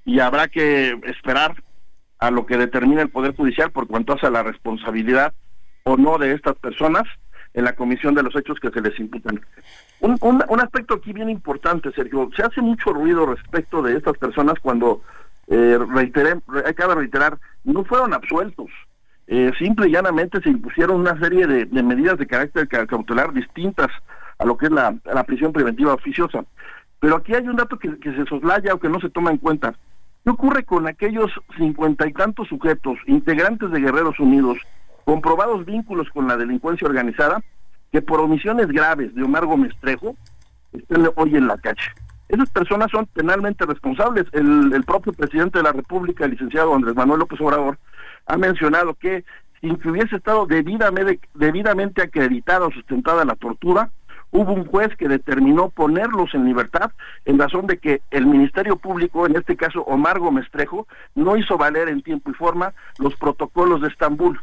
[0.05, 1.63] y habrá que esperar
[2.19, 5.33] a lo que determine el Poder Judicial por cuanto hace la responsabilidad
[5.83, 7.03] o no de estas personas
[7.53, 9.41] en la comisión de los hechos que se les imputan.
[9.99, 14.55] Un, un, aspecto aquí bien importante, Sergio, se hace mucho ruido respecto de estas personas
[14.61, 15.01] cuando,
[15.47, 16.39] eh, reiteré,
[16.75, 18.69] cabe reiterar, no fueron absueltos.
[19.27, 23.87] Eh, simple y llanamente se impusieron una serie de, medidas de carácter cautelar distintas
[24.39, 26.43] a lo que es la, la prisión preventiva oficiosa.
[26.99, 29.37] Pero aquí hay un dato que, que se soslaya o que no se toma en
[29.37, 29.75] cuenta.
[30.23, 34.57] ¿Qué ocurre con aquellos cincuenta y tantos sujetos, integrantes de Guerreros Unidos,
[35.05, 37.41] comprobados vínculos con la delincuencia organizada,
[37.91, 40.15] que por omisiones graves de Omar Gómez Trejo
[40.71, 41.81] están hoy en la calle?
[42.31, 44.25] Esas personas son penalmente responsables.
[44.31, 47.77] El, propio presidente de la República, el licenciado Andrés Manuel López Obrador,
[48.25, 49.25] ha mencionado que
[49.59, 53.89] sin que hubiese estado debidamente, debidamente acreditada o sustentada la tortura,
[54.31, 56.91] hubo un juez que determinó ponerlos en libertad
[57.25, 61.57] en razón de que el Ministerio Público, en este caso Omar Gómez Trejo, no hizo
[61.57, 64.39] valer en tiempo y forma los protocolos de Estambul.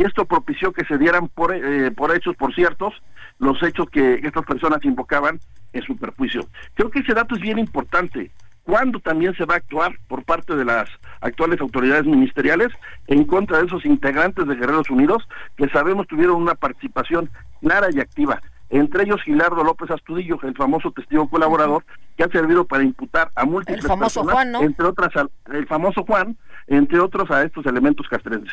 [0.00, 2.94] Y esto propició que se dieran por, eh, por hechos, por ciertos,
[3.38, 5.38] los hechos que estas personas invocaban
[5.74, 6.48] en su perjuicio.
[6.72, 8.30] Creo que ese dato es bien importante.
[8.62, 10.88] ¿Cuándo también se va a actuar por parte de las
[11.20, 12.68] actuales autoridades ministeriales
[13.08, 15.28] en contra de esos integrantes de Guerreros Unidos
[15.58, 17.28] que sabemos tuvieron una participación
[17.60, 18.40] clara y activa
[18.70, 21.84] entre ellos Gilardo López Astudillo, el famoso testigo colaborador,
[22.16, 24.62] que ha servido para imputar a múltiples el famoso Juan, ¿no?
[24.62, 25.10] entre otras
[25.52, 26.36] el famoso Juan,
[26.68, 28.52] entre otros a estos elementos castrenses.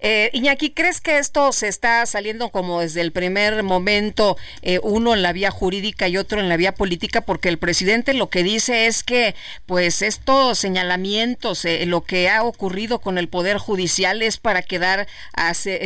[0.00, 5.14] Eh, Iñaki, ¿crees que esto se está saliendo como desde el primer momento, eh, uno
[5.14, 7.22] en la vía jurídica y otro en la vía política?
[7.22, 9.34] Porque el presidente lo que dice es que,
[9.66, 15.06] pues, estos señalamientos, eh, lo que ha ocurrido con el Poder Judicial es para quedar,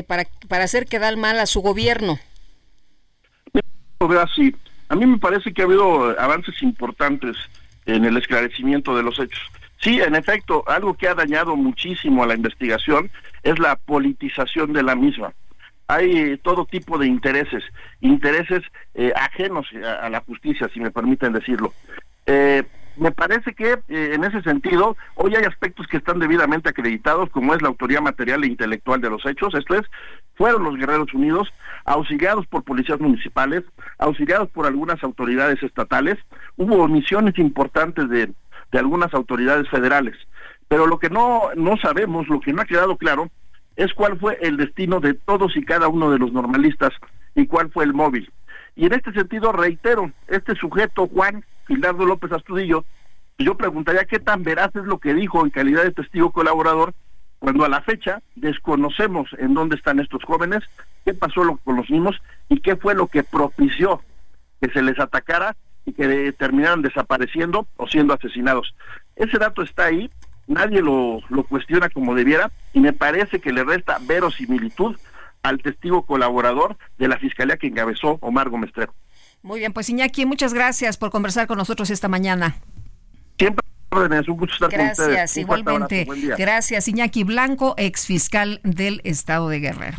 [0.07, 2.19] para, para hacer quedar mal a su gobierno.
[4.89, 7.37] A mí me parece que ha habido avances importantes
[7.87, 9.41] en el esclarecimiento de los hechos.
[9.81, 13.11] Sí, en efecto, algo que ha dañado muchísimo a la investigación
[13.43, 15.33] es la politización de la misma.
[15.87, 17.65] Hay todo tipo de intereses,
[18.01, 18.63] intereses
[18.95, 19.67] eh, ajenos
[20.03, 21.73] a, la justicia, si me permiten decirlo.
[22.27, 22.63] Eh,
[22.99, 27.55] me parece que eh, en ese sentido hoy hay aspectos que están debidamente acreditados, como
[27.55, 29.87] es la autoría material e intelectual de los hechos, esto es,
[30.35, 31.49] fueron los Guerreros Unidos,
[31.85, 33.65] auxiliados por policías municipales,
[33.99, 36.19] auxiliados por algunas autoridades estatales,
[36.57, 38.33] hubo omisiones importantes de,
[38.73, 40.17] de algunas autoridades federales,
[40.69, 43.31] pero lo que no, no sabemos, lo que no ha quedado claro,
[43.77, 46.93] es cuál fue el destino de todos y cada uno de los normalistas
[47.35, 48.31] y cuál fue el móvil.
[48.77, 52.85] Y en este sentido, reitero, este sujeto, Juan, Gilardo López Astudillo,
[53.39, 56.93] yo preguntaría qué tan veraz es lo que dijo en calidad de testigo colaborador
[57.39, 60.65] cuando a la fecha desconocemos en dónde están estos jóvenes,
[61.05, 62.17] qué pasó con los mismos
[62.49, 64.03] y qué fue lo que propició
[64.61, 65.55] que se les atacara
[65.87, 68.75] y que terminaran desapareciendo o siendo asesinados.
[69.15, 70.11] Ese dato está ahí,
[70.49, 74.97] nadie lo, lo cuestiona como debiera y me parece que le resta verosimilitud
[75.43, 78.95] al testigo colaborador de la fiscalía que encabezó Omar Gómez Trejo.
[79.43, 82.57] Muy bien, pues Iñaki, muchas gracias por conversar con nosotros esta mañana.
[83.39, 85.37] Siempre un gusto estar Gracias, con ustedes.
[85.37, 86.07] igualmente.
[86.37, 89.97] Gracias, Iñaki Blanco, ex fiscal del Estado de Guerrero.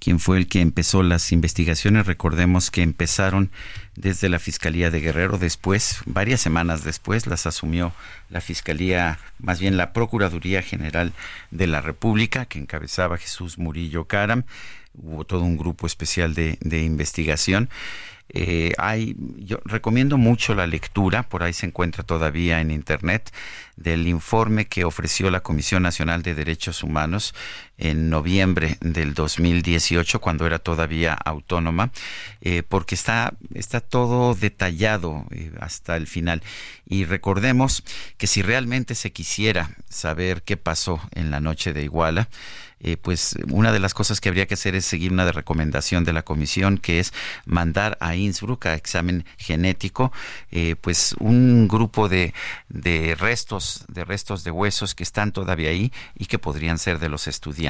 [0.00, 3.50] Quien fue el que empezó las investigaciones, recordemos que empezaron
[3.94, 7.92] desde la Fiscalía de Guerrero, después, varias semanas después, las asumió
[8.30, 11.12] la Fiscalía, más bien la Procuraduría General
[11.50, 14.44] de la República, que encabezaba Jesús Murillo Caram.
[14.94, 17.68] Hubo todo un grupo especial de, investigación.
[18.32, 23.30] Eh, hay, yo recomiendo mucho la lectura, por ahí se encuentra todavía en internet,
[23.76, 27.34] del informe que ofreció la Comisión Nacional de Derechos Humanos
[27.80, 31.90] en noviembre del 2018, cuando era todavía autónoma,
[32.42, 36.42] eh, porque está, está todo detallado eh, hasta el final.
[36.86, 37.82] Y recordemos
[38.18, 42.28] que si realmente se quisiera saber qué pasó en la noche de Iguala,
[42.82, 46.04] eh, pues una de las cosas que habría que hacer es seguir una de recomendación
[46.04, 47.12] de la comisión, que es
[47.44, 50.12] mandar a Innsbruck a examen genético,
[50.80, 52.32] pues un grupo de,
[52.70, 57.10] de restos, de restos de huesos que están todavía ahí y que podrían ser de
[57.10, 57.69] los estudiantes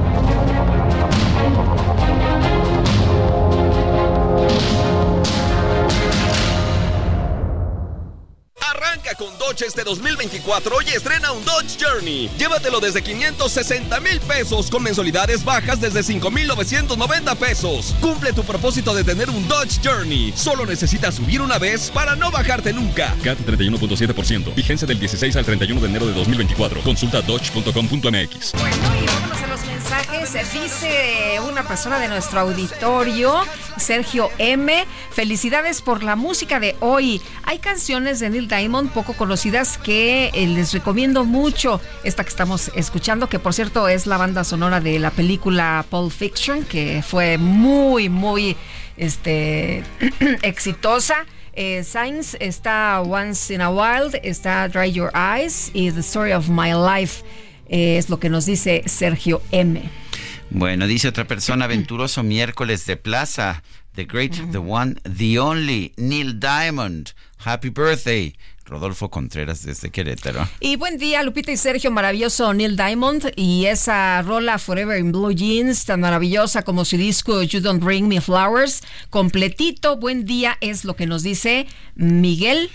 [8.81, 12.29] Arranca con Dodge este 2024 y estrena un Dodge Journey.
[12.37, 17.95] Llévatelo desde 560 mil pesos con mensualidades bajas desde 5,990 pesos.
[18.01, 20.33] Cumple tu propósito de tener un Dodge Journey.
[20.35, 23.15] Solo necesitas subir una vez para no bajarte nunca.
[23.23, 24.55] CAT 31.7%.
[24.55, 26.81] Vigencia del 16 al 31 de enero de 2024.
[26.81, 28.53] Consulta dodge.com.mx.
[28.53, 30.53] Bueno, y vámonos a los mensajes.
[30.53, 33.43] Dice una persona de nuestro auditorio,
[33.77, 34.85] Sergio M.
[35.11, 37.21] Felicidades por la música de hoy.
[37.43, 41.81] Hay canciones de Neil Diamond poco conocidas que eh, les recomiendo mucho.
[42.03, 46.11] Esta que estamos escuchando, que por cierto es la banda sonora de la película Pulp
[46.11, 48.55] Fiction, que fue muy, muy
[48.97, 49.83] este,
[50.41, 51.25] exitosa.
[51.53, 56.47] Eh, Signs está Once in a Wild, está Dry Your Eyes y The Story of
[56.47, 57.23] My Life.
[57.67, 59.81] eh, es lo que nos dice Sergio M.
[60.49, 63.63] Bueno, dice otra persona, aventuroso miércoles de plaza.
[63.95, 67.11] The Great, The One, The Only, Neil Diamond.
[67.39, 68.33] Happy birthday.
[68.71, 70.47] Rodolfo Contreras desde Querétaro.
[70.61, 75.33] Y buen día, Lupita y Sergio, maravilloso Neil Diamond y esa rola Forever in Blue
[75.33, 80.85] Jeans, tan maravillosa como su disco You Don't Bring Me Flowers, completito, buen día, es
[80.85, 82.71] lo que nos dice Miguel,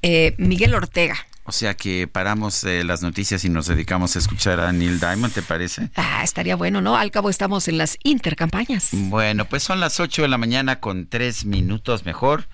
[0.00, 1.26] eh, Miguel Ortega.
[1.44, 5.34] O sea que paramos eh, las noticias y nos dedicamos a escuchar a Neil Diamond,
[5.34, 5.90] ¿te parece?
[5.94, 6.96] Ah, estaría bueno, ¿no?
[6.96, 8.88] Al cabo estamos en las intercampañas.
[8.92, 12.48] Bueno, pues son las 8 de la mañana con 3 minutos mejor.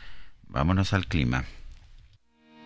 [0.48, 1.44] Vámonos al clima.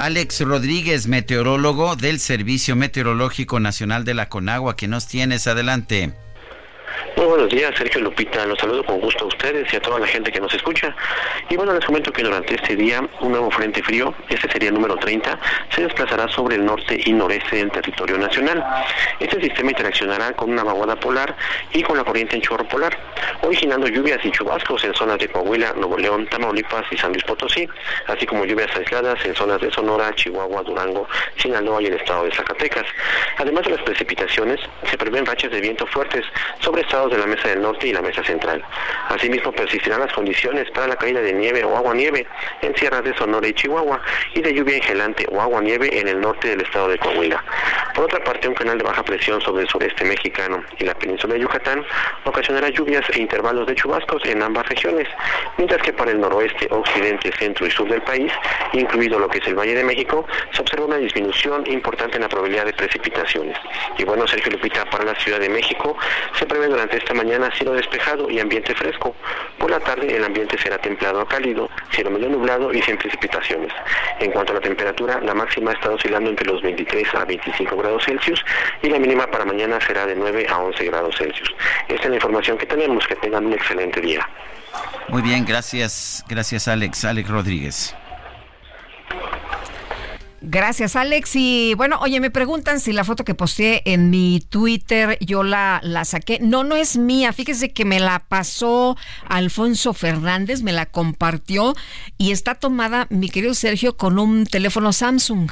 [0.00, 6.14] Alex Rodríguez, meteorólogo del Servicio Meteorológico Nacional de la Conagua, que nos tienes adelante.
[7.16, 8.46] Muy buenos días, Sergio Lupita.
[8.46, 10.94] Los saludo con gusto a ustedes y a toda la gente que nos escucha.
[11.48, 14.74] Y bueno, les comento que durante este día un nuevo frente frío, este sería el
[14.74, 15.38] número 30,
[15.74, 18.64] se desplazará sobre el norte y noreste del territorio nacional.
[19.18, 21.36] Este sistema interaccionará con una vaguada polar
[21.72, 22.96] y con la corriente en chorro polar,
[23.42, 27.68] originando lluvias y chubascos en zonas de Coahuila, Nuevo León, Tamaulipas y San Luis Potosí,
[28.06, 32.34] así como lluvias aisladas en zonas de Sonora, Chihuahua, Durango, Sinaloa y el estado de
[32.34, 32.86] Zacatecas.
[33.38, 36.24] Además de las precipitaciones, se prevén rachas de viento fuertes
[36.60, 38.62] sobre estados de la Mesa del Norte y la Mesa Central.
[39.08, 42.26] Asimismo, persistirán las condiciones para la caída de nieve o agua-nieve
[42.62, 44.00] en sierras de Sonora y Chihuahua
[44.34, 47.42] y de lluvia engelante o agua-nieve en el norte del estado de Coahuila.
[47.94, 51.34] Por otra parte, un canal de baja presión sobre el sureste mexicano y la península
[51.34, 51.84] de Yucatán
[52.24, 55.08] ocasionará lluvias e intervalos de chubascos en ambas regiones,
[55.56, 58.32] mientras que para el noroeste, occidente, centro y sur del país,
[58.72, 62.28] incluido lo que es el Valle de México, se observa una disminución importante en la
[62.28, 63.56] probabilidad de precipitaciones.
[63.98, 65.96] Y bueno, Sergio Lupita, para la Ciudad de México
[66.38, 69.14] se prevé durante esta mañana cielo despejado y ambiente fresco.
[69.58, 73.72] Por la tarde el ambiente será templado a cálido, cielo medio nublado y sin precipitaciones.
[74.18, 78.04] En cuanto a la temperatura, la máxima está oscilando entre los 23 a 25 grados
[78.04, 78.44] Celsius
[78.82, 81.54] y la mínima para mañana será de 9 a 11 grados Celsius.
[81.88, 83.06] Esta es la información que tenemos.
[83.06, 84.28] Que tengan un excelente día.
[85.08, 87.96] Muy bien, gracias, gracias Alex, Alex Rodríguez.
[90.42, 91.32] Gracias, Alex.
[91.34, 95.80] Y bueno, oye, me preguntan si la foto que posteé en mi Twitter yo la,
[95.82, 96.38] la saqué.
[96.40, 97.32] No, no es mía.
[97.34, 98.96] Fíjese que me la pasó
[99.28, 101.74] Alfonso Fernández, me la compartió
[102.16, 105.50] y está tomada, mi querido Sergio, con un teléfono Samsung.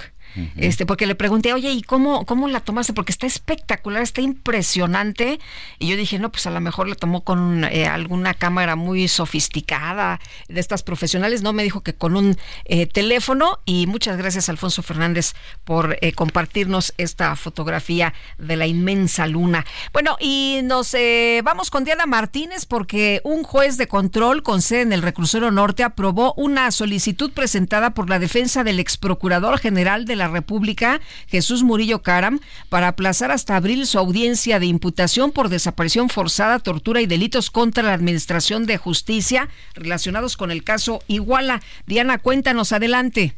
[0.56, 2.92] Este, porque le pregunté, oye, ¿y cómo, cómo la tomaste?
[2.92, 5.40] Porque está espectacular, está impresionante.
[5.78, 9.08] Y yo dije, no, pues a lo mejor la tomó con eh, alguna cámara muy
[9.08, 11.42] sofisticada de estas profesionales.
[11.42, 13.58] No, me dijo que con un eh, teléfono.
[13.64, 19.64] Y muchas gracias, Alfonso Fernández, por eh, compartirnos esta fotografía de la inmensa luna.
[19.92, 20.94] Bueno, y nos
[21.42, 25.82] vamos con Diana Martínez porque un juez de control con sede en el Reclusero Norte
[25.82, 31.62] aprobó una solicitud presentada por la defensa del ex procurador general de la República, Jesús
[31.62, 37.06] Murillo Caram, para aplazar hasta abril su audiencia de imputación por desaparición forzada, tortura y
[37.06, 41.62] delitos contra la Administración de Justicia relacionados con el caso Iguala.
[41.86, 43.37] Diana, cuéntanos adelante.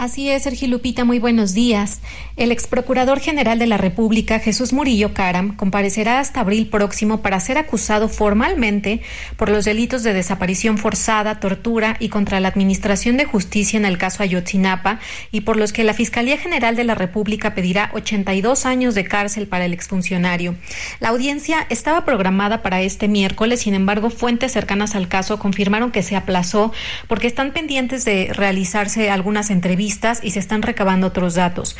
[0.00, 1.98] Así es, Sergio Lupita, muy buenos días.
[2.36, 7.40] El ex procurador general de la República, Jesús Murillo Caram, comparecerá hasta abril próximo para
[7.40, 9.00] ser acusado formalmente
[9.36, 13.98] por los delitos de desaparición forzada, tortura y contra la Administración de Justicia en el
[13.98, 15.00] caso Ayotzinapa
[15.32, 19.48] y por los que la Fiscalía General de la República pedirá 82 años de cárcel
[19.48, 20.54] para el exfuncionario.
[21.00, 26.04] La audiencia estaba programada para este miércoles, sin embargo, fuentes cercanas al caso confirmaron que
[26.04, 26.72] se aplazó
[27.08, 29.87] porque están pendientes de realizarse algunas entrevistas
[30.22, 31.76] y se están recabando otros datos.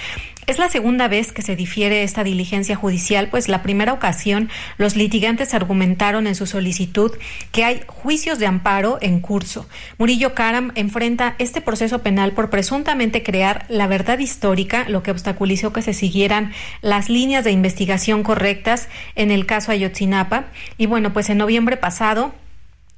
[0.47, 4.49] Es la segunda vez que se difiere esta diligencia judicial, pues la primera ocasión
[4.79, 7.13] los litigantes argumentaron en su solicitud
[7.53, 9.69] que hay juicios de amparo en curso.
[9.99, 15.75] Murillo Karam enfrenta este proceso penal por presuntamente crear la verdad histórica, lo que obstaculizó
[15.75, 20.47] que se siguieran las líneas de investigación correctas en el caso Ayotzinapa.
[20.79, 22.33] Y bueno, pues en noviembre pasado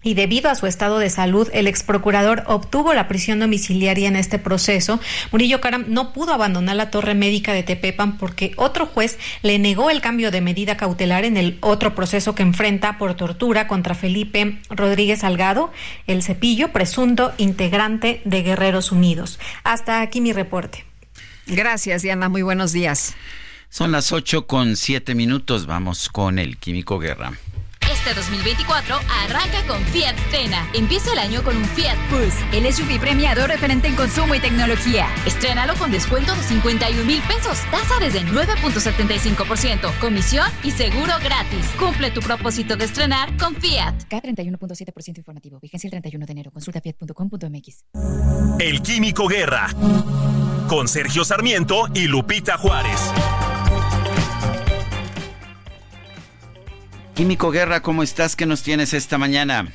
[0.03, 4.17] y debido a su estado de salud, el ex procurador obtuvo la prisión domiciliaria en
[4.17, 4.99] este proceso.
[5.31, 9.91] Murillo Caram no pudo abandonar la torre médica de Tepepan porque otro juez le negó
[9.91, 14.59] el cambio de medida cautelar en el otro proceso que enfrenta por tortura contra Felipe
[14.71, 15.71] Rodríguez Salgado,
[16.07, 19.39] el cepillo presunto integrante de Guerreros Unidos.
[19.65, 20.85] Hasta aquí mi reporte.
[21.47, 22.29] Gracias, Diana.
[22.29, 23.15] Muy buenos días.
[23.69, 25.67] Son las ocho con siete minutos.
[25.67, 27.33] Vamos con el Químico Guerra.
[28.01, 30.67] Este 2024 arranca con Fiat Strena.
[30.73, 35.07] Empieza el año con un Fiat Bus, el SUV premiado referente en consumo y tecnología.
[35.27, 41.67] Estrénalo con descuento de 51 mil pesos, tasa desde 9.75%, comisión y seguro gratis.
[41.79, 43.95] Cumple tu propósito de estrenar con Fiat.
[44.09, 45.61] K31.7% informativo.
[45.61, 46.51] Vigencia el 31 de enero.
[46.53, 47.85] Consulta fiat.com.mx.
[48.61, 49.69] El Químico Guerra.
[50.69, 53.13] Con Sergio Sarmiento y Lupita Juárez.
[57.21, 58.35] Químico Guerra, ¿cómo estás?
[58.35, 59.71] ¿Qué nos tienes esta mañana?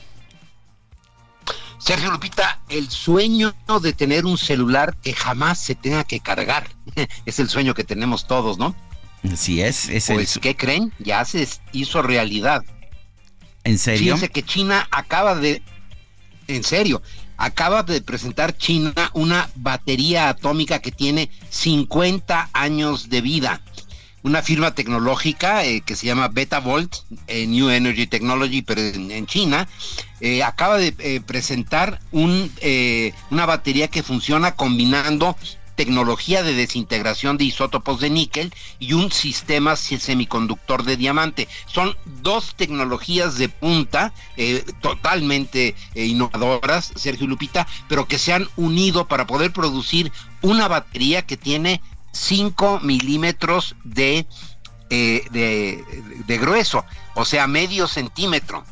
[1.78, 6.68] Sergio Lupita, el sueño de tener un celular que jamás se tenga que cargar.
[7.28, 8.76] es el sueño que tenemos todos, ¿no?
[9.36, 9.90] Sí es.
[9.90, 10.92] es pues, ¿qué creen?
[10.98, 12.64] Ya se hizo realidad.
[13.64, 14.16] ¿En serio?
[14.16, 15.62] Fíjense que China acaba de...
[16.48, 17.04] En serio,
[17.38, 23.62] acaba de presentar China una batería atómica que tiene 50 años de vida
[24.26, 26.96] una firma tecnológica eh, que se llama Betavolt,
[27.28, 29.68] eh, New Energy Technology, pero en, China,
[30.20, 32.52] eh, acaba de presentar un,
[33.30, 35.38] una batería que funciona combinando
[35.76, 41.48] tecnología de desintegración de isótopos de níquel y un sistema semiconductor de diamante.
[41.68, 44.14] Son dos tecnologías de punta
[44.82, 50.12] totalmente innovadoras, Sergio Lupita, pero que se han unido para poder producir
[50.42, 51.82] una batería que tiene
[52.16, 54.26] 5 milímetros de,
[54.90, 55.84] eh, de,
[56.26, 58.64] de, grueso, o sea, medio centímetro.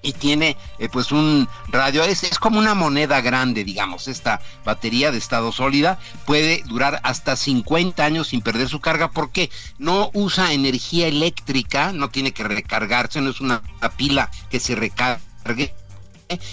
[0.00, 5.10] Y tiene eh, pues un radio, es, es como una moneda grande, digamos, esta batería
[5.10, 10.52] de estado sólida puede durar hasta 50 años sin perder su carga porque no usa
[10.52, 13.60] energía eléctrica, no tiene que recargarse, no es una
[13.96, 15.74] pila que se recargue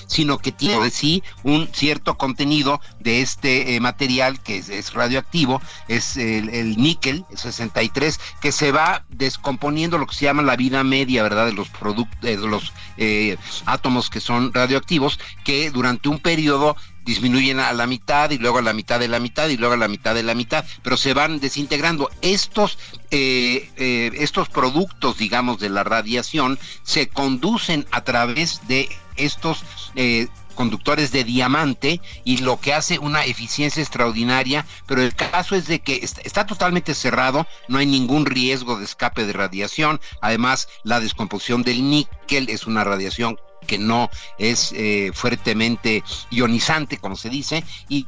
[0.07, 5.61] sino que tiene de sí un cierto contenido de este eh, material que es, radioactivo,
[5.87, 11.23] es el, níquel 63, que se va descomponiendo lo que se llama la vida media,
[11.23, 11.47] ¿verdad?
[11.47, 17.59] De los productos, de los eh, átomos que son radioactivos, que durante un periodo disminuyen
[17.59, 19.87] a la mitad y luego a la mitad de la mitad y luego a la
[19.87, 22.09] mitad de la mitad, pero se van desintegrando.
[22.21, 22.79] Estos,
[23.11, 23.69] eh,
[24.15, 29.63] estos productos, digamos, de la radiación se conducen a través de estos
[29.95, 35.67] eh, conductores de diamante y lo que hace una eficiencia extraordinaria, pero el caso es
[35.67, 40.99] de que está, totalmente cerrado, no hay ningún riesgo de escape de radiación, además la
[40.99, 43.37] descomposición del níquel es una radiación
[43.67, 48.05] que no es eh, fuertemente ionizante, como se dice, y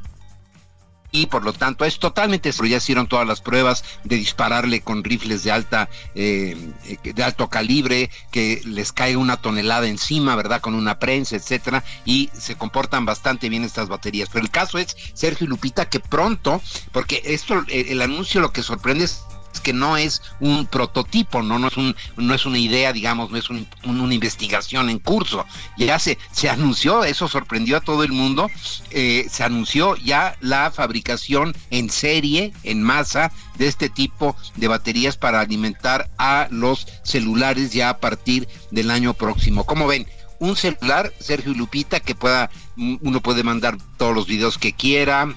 [1.10, 5.42] y por lo tanto es totalmente ya hicieron todas las pruebas de dispararle con rifles
[5.42, 6.56] de alta eh,
[7.02, 12.30] de alto calibre que les cae una tonelada encima verdad con una prensa etcétera y
[12.32, 14.28] se comportan bastante bien estas baterías.
[14.32, 16.60] Pero el caso es Sergio Lupita que pronto
[16.92, 19.22] porque esto el anuncio lo que sorprende es
[19.60, 23.36] que no es un prototipo, no, no es un, no es una idea, digamos, no
[23.38, 25.44] es una investigación en curso.
[25.76, 28.50] Ya se, se anunció, eso sorprendió a todo el mundo,
[28.90, 35.16] eh, se anunció ya la fabricación en serie, en masa, de este tipo de baterías
[35.16, 39.64] para alimentar a los celulares ya a partir del año próximo.
[39.64, 40.06] Como ven?
[40.40, 45.36] Un celular, Sergio Lupita, que pueda, uno puede mandar todos los videos que quiera,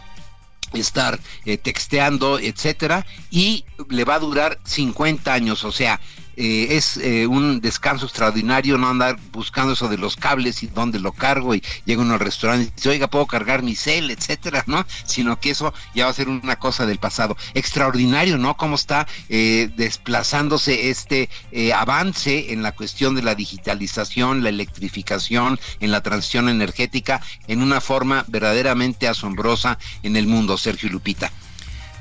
[0.74, 6.00] estar eh, texteando, etcétera, y le va a durar 50 años, o sea,
[6.36, 11.00] eh, es eh, un descanso extraordinario no andar buscando eso de los cables y dónde
[11.00, 14.64] lo cargo y llega uno al restaurante y dice, oiga, puedo cargar mi cel, etcétera,
[14.68, 14.86] ¿no?
[15.06, 17.36] Sino que eso ya va a ser una cosa del pasado.
[17.54, 18.56] Extraordinario, ¿no?
[18.58, 21.30] Cómo está eh, desplazándose este
[21.76, 27.82] avance en la cuestión de la digitalización, la electrificación, en la transición energética, en una
[27.82, 31.32] forma verdaderamente asombrosa en el mundo, Sergio Lupita.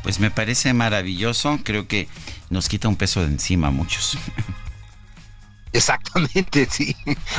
[0.03, 2.09] Pues me parece maravilloso, creo que
[2.48, 4.18] nos quita un peso de encima a muchos.
[5.72, 6.96] Exactamente, sí,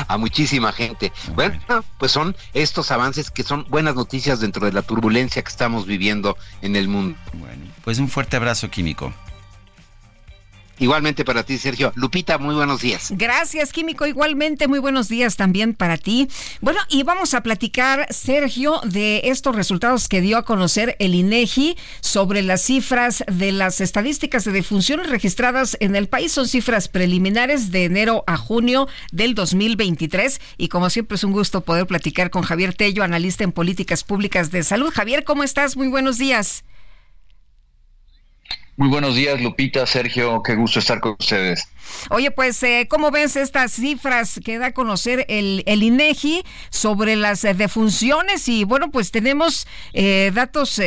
[0.07, 1.11] a muchísima gente.
[1.35, 1.59] Bueno,
[1.97, 6.37] pues son estos avances que son buenas noticias dentro de la turbulencia que estamos viviendo
[6.61, 7.17] en el mundo.
[7.33, 9.13] Bueno, pues un fuerte abrazo químico.
[10.81, 11.93] Igualmente para ti, Sergio.
[11.93, 13.13] Lupita, muy buenos días.
[13.15, 14.07] Gracias, Químico.
[14.07, 16.27] Igualmente, muy buenos días también para ti.
[16.59, 21.77] Bueno, y vamos a platicar, Sergio, de estos resultados que dio a conocer el INEGI
[21.99, 26.31] sobre las cifras de las estadísticas de defunciones registradas en el país.
[26.31, 30.41] Son cifras preliminares de enero a junio del 2023.
[30.57, 34.49] Y como siempre, es un gusto poder platicar con Javier Tello, analista en políticas públicas
[34.49, 34.91] de salud.
[34.91, 35.77] Javier, ¿cómo estás?
[35.77, 36.63] Muy buenos días.
[38.81, 41.67] Muy buenos días, Lupita, Sergio, qué gusto estar con ustedes.
[42.09, 47.15] Oye, pues, eh, ¿cómo ves estas cifras que da a conocer el, el INEGI sobre
[47.15, 48.47] las eh, defunciones?
[48.47, 50.81] Y bueno, pues tenemos eh, datos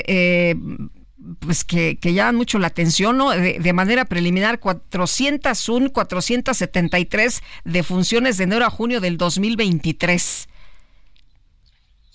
[1.38, 3.30] pues que, que, llaman mucho la atención, ¿no?
[3.30, 10.48] De, de, manera preliminar, 401, 473 defunciones de enero a junio del 2023.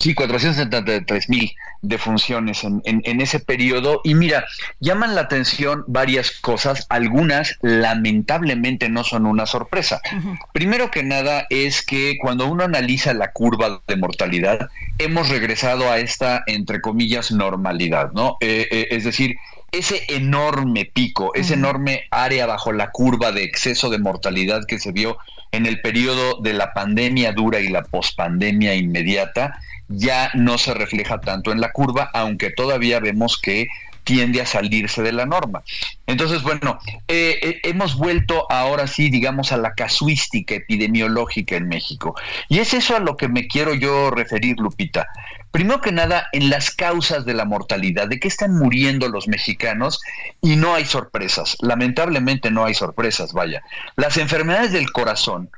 [0.02, 4.00] Sí, 473 mil defunciones en, en, en, ese periodo.
[4.06, 4.46] Y mira,
[4.80, 6.88] llaman la atención varias cosas.
[6.88, 10.00] Algunas lamentablemente no son una sorpresa.
[10.14, 10.40] Uh -huh.
[10.54, 14.70] Primero que nada es que cuando uno analiza la curva de mortalidad,
[15.00, 18.38] hemos regresado a esta, entre comillas, normalidad, ¿no?
[18.40, 19.36] Eh, eh, es decir,
[19.74, 24.94] ese enorme pico, ese enorme área bajo la curva de exceso de mortalidad que se
[24.94, 25.18] vio
[25.52, 29.60] en el periodo de la pandemia dura y la pospandemia inmediata,
[29.90, 33.68] ya no se refleja tanto en la curva, aunque todavía vemos que
[34.04, 35.62] tiende a salirse de la norma.
[36.08, 42.16] Entonces, bueno, eh, eh, hemos vuelto ahora sí, digamos, a la casuística epidemiológica en México.
[42.48, 45.08] Y es eso a lo que me quiero yo referir, Lupita.
[45.52, 50.00] Primero que nada, en las causas de la mortalidad, de qué están muriendo los mexicanos,
[50.42, 53.62] y no hay sorpresas, lamentablemente no hay sorpresas, vaya.
[53.96, 55.50] Las enfermedades del corazón,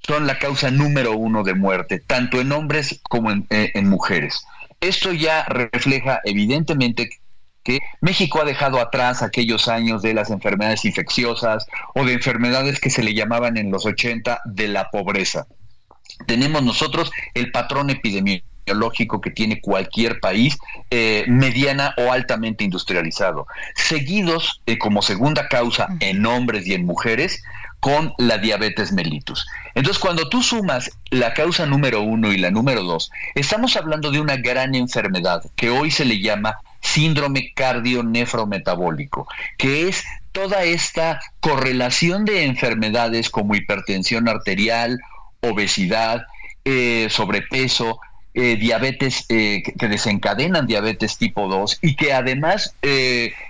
[0.00, 4.44] son la causa número uno de muerte, tanto en hombres como en, eh, en mujeres.
[4.80, 7.10] Esto ya refleja evidentemente
[7.66, 12.90] que México ha dejado atrás aquellos años de las enfermedades infecciosas o de enfermedades que
[12.90, 15.48] se le llamaban en los 80 de la pobreza.
[16.26, 20.56] Tenemos nosotros el patrón epidemiológico que tiene cualquier país
[20.90, 27.42] eh, mediana o altamente industrializado, seguidos eh, como segunda causa en hombres y en mujeres
[27.80, 29.46] con la diabetes mellitus.
[29.74, 34.20] Entonces, cuando tú sumas la causa número uno y la número dos, estamos hablando de
[34.20, 42.24] una gran enfermedad que hoy se le llama síndrome cardionefrometabólico, que es toda esta correlación
[42.24, 44.98] de enfermedades como hipertensión arterial,
[45.40, 46.26] obesidad,
[46.64, 48.00] eh, sobrepeso,
[48.34, 52.74] eh, diabetes eh, que desencadenan diabetes tipo 2 y que además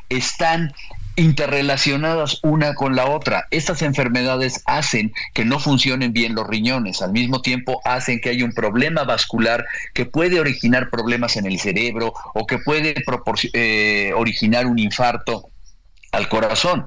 [0.09, 0.73] están
[1.17, 3.47] interrelacionadas una con la otra.
[3.51, 8.45] Estas enfermedades hacen que no funcionen bien los riñones, al mismo tiempo hacen que haya
[8.45, 9.65] un problema vascular
[9.95, 12.95] que puede originar problemas en el cerebro o que puede
[13.53, 15.49] eh, originar un infarto
[16.13, 16.87] al corazón.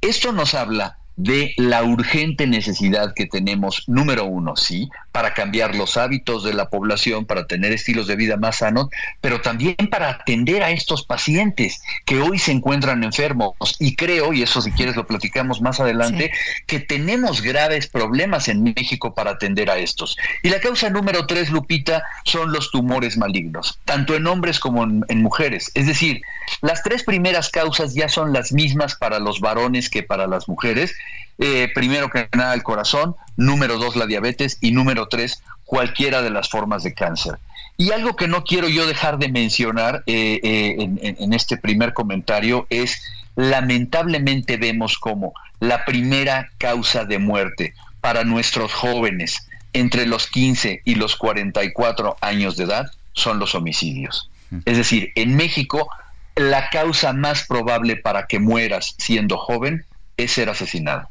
[0.00, 5.96] Esto nos habla de la urgente necesidad que tenemos, número uno, sí, para cambiar los
[5.96, 8.88] hábitos de la población, para tener estilos de vida más sanos,
[9.20, 13.54] pero también para atender a estos pacientes que hoy se encuentran enfermos.
[13.78, 16.32] Y creo, y eso si quieres lo platicamos más adelante,
[16.66, 20.16] que tenemos graves problemas en México para atender a estos.
[20.42, 25.04] Y la causa número tres, Lupita, son los tumores malignos, tanto en hombres como en,
[25.08, 25.70] en mujeres.
[25.74, 26.22] Es decir,
[26.60, 30.94] las tres primeras causas ya son las mismas para los varones que para las mujeres
[31.38, 36.30] eh, primero que nada el corazón, número dos la diabetes y número tres cualquiera de
[36.30, 37.38] las formas de cáncer.
[37.76, 42.66] Y algo que no quiero yo dejar de mencionar eh, eh, en, este primer comentario
[42.70, 43.02] es,
[43.34, 50.94] lamentablemente vemos como la primera causa de muerte para nuestros jóvenes entre los 15 y
[50.94, 54.30] los 44 años de edad son los homicidios.
[54.66, 55.88] Es decir, en México
[56.36, 59.84] la causa más probable para que mueras siendo joven
[60.16, 61.08] es ser asesinado.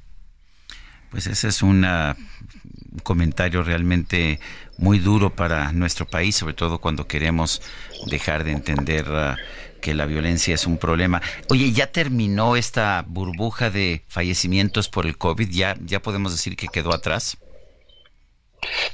[1.14, 1.86] Pues ese es un
[3.04, 4.40] comentario realmente
[4.80, 7.62] muy duro para nuestro país, sobre todo cuando queremos
[8.08, 9.38] dejar de entender ah,
[9.80, 11.22] que la violencia es un problema.
[11.50, 15.52] Oye, ¿ya terminó esta burbuja de fallecimientos por el COVID?
[15.52, 17.38] ¿Ya, ya podemos decir que quedó atrás?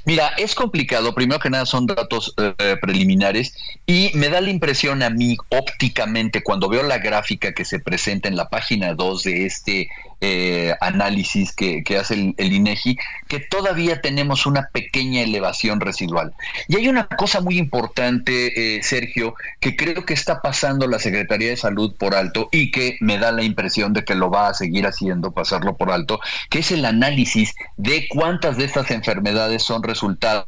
[0.04, 3.54] Mira, es complicado, primero que nada son datos eh, preliminares
[3.86, 8.28] y me da la impresión a mí ópticamente cuando veo la gráfica que se presenta
[8.28, 9.88] en la página 2 de este
[10.20, 12.98] eh, análisis que, hace el, INEGI,
[13.28, 16.34] que todavía tenemos una pequeña elevación residual.
[16.68, 21.48] Y hay una cosa muy importante, eh, Sergio, que creo que está pasando la Secretaría
[21.48, 24.54] de Salud por alto y que me da la impresión de que lo va a
[24.54, 29.82] seguir haciendo, pasarlo por alto, que es el análisis de cuántas de estas enfermedades son
[29.82, 30.46] resultado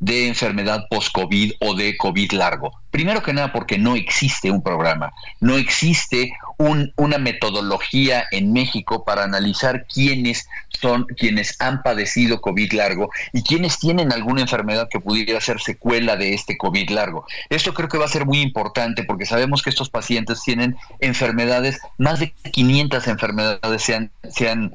[0.00, 2.72] de enfermedad post-COVID o de COVID largo.
[2.90, 6.32] Primero que nada porque no existe un programa, no existe
[6.96, 10.46] una metodología en México para analizar quiénes
[10.80, 16.16] son quienes han padecido COVID largo y quienes tienen alguna enfermedad que pudiera ser secuela
[16.16, 17.24] de este COVID largo.
[17.50, 21.80] Esto creo que va a ser muy importante porque sabemos que estos pacientes tienen enfermedades,
[21.98, 24.74] más de 500 enfermedades se han, se han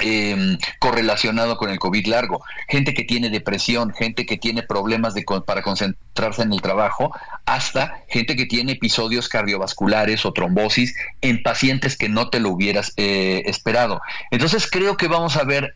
[0.00, 5.24] eh, correlacionado con el COVID largo, gente que tiene depresión, gente que tiene problemas de,
[5.46, 7.12] para concentrarse en el trabajo,
[7.46, 12.92] hasta gente que tiene episodios cardiovasculares o trombosis en pacientes que no te lo hubieras
[12.96, 14.00] eh, esperado.
[14.30, 15.74] Entonces creo que vamos a ver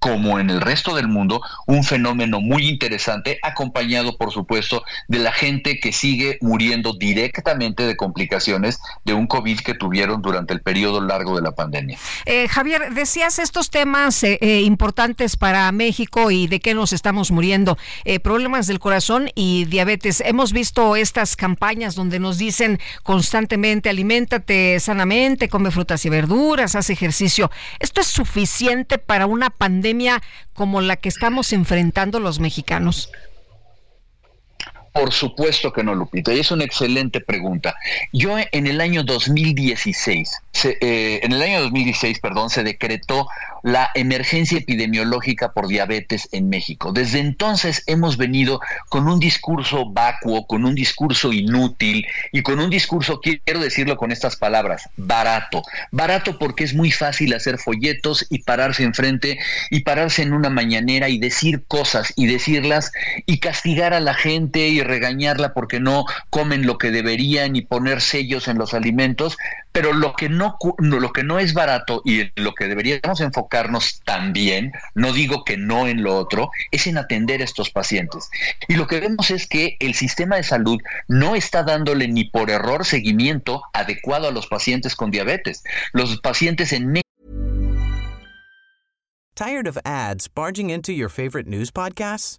[0.00, 5.30] como en el resto del mundo, un fenómeno muy interesante, acompañado, por supuesto, de la
[5.30, 11.02] gente que sigue muriendo directamente de complicaciones de un COVID que tuvieron durante el periodo
[11.02, 11.98] largo de la pandemia.
[12.24, 17.30] Eh, Javier, decías estos temas eh, eh, importantes para México y de qué nos estamos
[17.30, 17.76] muriendo,
[18.22, 20.22] problemas del corazón y diabetes.
[20.24, 26.88] Hemos visto estas campañas donde nos dicen constantemente, aliméntate sanamente, come frutas y verduras, haz
[26.88, 27.50] ejercicio.
[27.80, 29.89] ¿Esto es suficiente para una pandemia?
[30.52, 33.10] Como la que estamos enfrentando los mexicanos?
[34.92, 37.74] Por supuesto que no, Lupita, y es una excelente pregunta.
[38.12, 43.28] Yo en el año 2016, eh, en el año 2016, perdón, se decretó
[43.62, 46.92] la emergencia epidemiológica por diabetes en México.
[46.92, 52.70] Desde entonces hemos venido con un discurso vacuo, con un discurso inútil y con un
[52.70, 55.62] discurso, quiero decirlo con estas palabras, barato.
[55.90, 59.38] Barato porque es muy fácil hacer folletos y pararse enfrente
[59.70, 62.92] y pararse en una mañanera y decir cosas y decirlas
[63.26, 68.00] y castigar a la gente y regañarla porque no comen lo que deberían y poner
[68.00, 69.36] sellos en los alimentos,
[69.72, 74.72] pero lo que no, lo que no es barato y lo que deberíamos enfocarnos también,
[74.94, 78.30] no digo que no en lo otro, es en atender a estos pacientes.
[78.68, 82.50] Y lo que vemos es que el sistema de salud no está dándole ni por
[82.50, 85.62] error seguimiento adecuado a los pacientes con diabetes.
[85.92, 87.00] Los pacientes en
[89.34, 92.38] Tired of ads barging into your favorite news podcasts?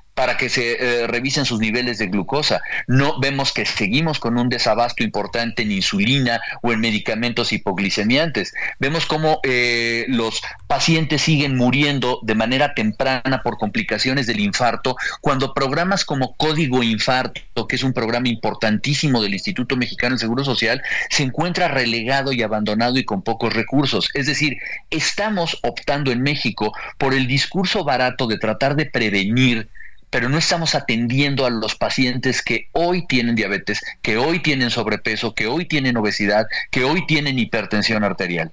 [0.21, 2.61] Para que se eh, revisen sus niveles de glucosa.
[2.85, 8.53] No vemos que seguimos con un desabasto importante en insulina o en medicamentos hipoglicemiantes.
[8.77, 15.55] Vemos cómo eh, los pacientes siguen muriendo de manera temprana por complicaciones del infarto, cuando
[15.55, 20.83] programas como Código Infarto, que es un programa importantísimo del Instituto Mexicano del Seguro Social,
[21.09, 24.07] se encuentra relegado y abandonado y con pocos recursos.
[24.13, 24.57] Es decir,
[24.91, 29.67] estamos optando en México por el discurso barato de tratar de prevenir
[30.11, 35.33] pero no estamos atendiendo a los pacientes que hoy tienen diabetes, que hoy tienen sobrepeso,
[35.33, 38.51] que hoy tienen obesidad, que hoy tienen hipertensión arterial.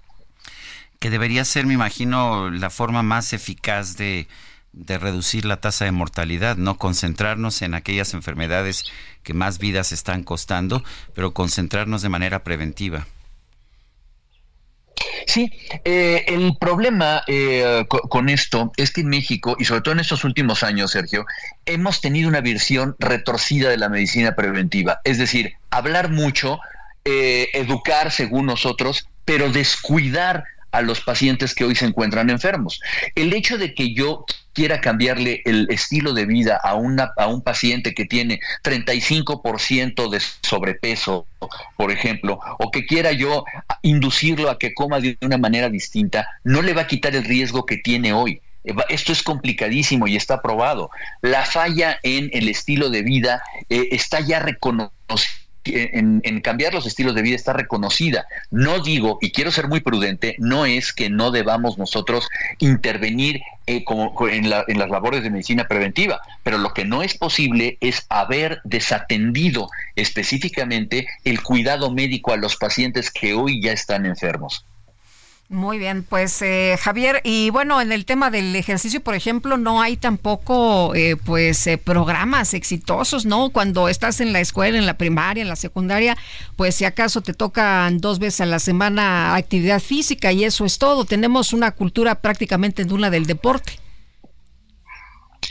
[1.00, 4.28] Que debería ser, me imagino, la forma más eficaz de,
[4.72, 8.84] de reducir la tasa de mortalidad, no concentrarnos en aquellas enfermedades
[9.24, 13.06] que más vidas están costando, pero concentrarnos de manera preventiva.
[15.26, 15.53] Sí,
[15.84, 20.24] eh, el problema eh, con esto es que en México, y sobre todo en estos
[20.24, 21.26] últimos años, Sergio,
[21.66, 25.01] hemos tenido una visión retorcida de la medicina preventiva.
[25.05, 26.61] Es decir, hablar mucho,
[27.05, 32.80] eh, educar según nosotros, pero descuidar a los pacientes que hoy se encuentran enfermos.
[33.14, 37.94] El hecho de que yo quiera cambiarle el estilo de vida a, a un paciente
[37.94, 41.26] que tiene 35% de sobrepeso,
[41.76, 43.44] por ejemplo, o que quiera yo
[43.82, 47.66] inducirlo a que coma de una manera distinta, no le va a quitar el riesgo
[47.66, 48.40] que tiene hoy.
[48.88, 50.90] Esto es complicadísimo y está probado.
[51.22, 57.14] La falla en el estilo de vida eh, está ya reconocida en, cambiar los estilos
[57.14, 58.26] de vida está reconocida.
[58.50, 63.84] No digo, y quiero ser muy prudente, no es que no debamos nosotros intervenir eh,
[64.30, 69.68] en, las labores de medicina preventiva, pero lo que no es posible es haber desatendido
[69.96, 74.64] específicamente el cuidado médico a los pacientes que hoy ya están enfermos.
[75.51, 79.80] Muy bien, pues eh, Javier, y bueno, en el tema del ejercicio, por ejemplo, no
[79.80, 83.49] hay tampoco eh, pues eh, programas exitosos, ¿no?
[83.49, 86.18] Cuando estás en la escuela, en la primaria, en la secundaria,
[86.57, 90.76] pues si acaso te tocan dos veces a la semana actividad física y eso es
[90.76, 91.07] todo.
[91.07, 93.80] Tenemos una cultura prácticamente nula del deporte.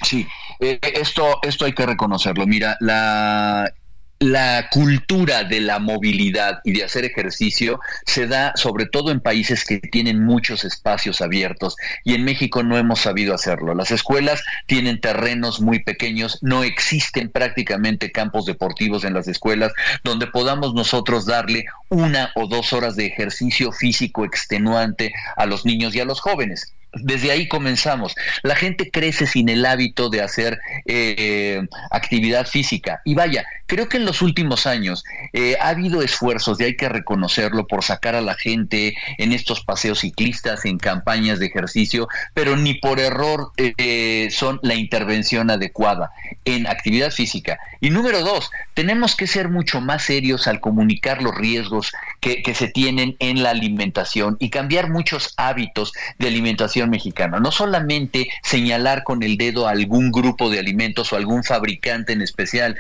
[0.04, 0.28] Sí,
[0.60, 2.46] esto, esto hay que reconocerlo.
[2.46, 3.74] Mira, la
[4.20, 9.64] la cultura de la movilidad y de hacer ejercicio se da sobre todo en países
[9.64, 13.76] que tienen muchos espacios abiertos y en México no hemos sabido hacerlo.
[13.76, 19.72] Las escuelas tienen terrenos muy pequeños, no existen prácticamente campos deportivos en las escuelas
[20.04, 25.96] donde podamos nosotros darle una o dos horas de ejercicio físico extenuante a los niños
[25.96, 26.74] y a los jóvenes.
[26.94, 28.16] Desde ahí comenzamos.
[28.44, 31.62] La gente crece sin el hábito de hacer eh,
[31.92, 33.02] actividad física.
[33.06, 36.90] Y vaya, creo que en los últimos años eh, ha habido esfuerzos, y hay que
[36.90, 42.56] reconocerlo, por sacar a la gente en estos paseos ciclistas, en campañas de ejercicio, pero
[42.56, 46.12] ni por error eh, son la intervención adecuada
[46.46, 47.60] en actividad física.
[47.82, 52.68] Y número dos, tenemos que ser mucho más serios al comunicar los riesgos que, se
[52.68, 57.40] tienen en la alimentación y cambiar muchos hábitos de alimentación mexicana.
[57.40, 62.22] No solamente señalar con el dedo a algún grupo de alimentos o algún fabricante en
[62.22, 62.78] especial,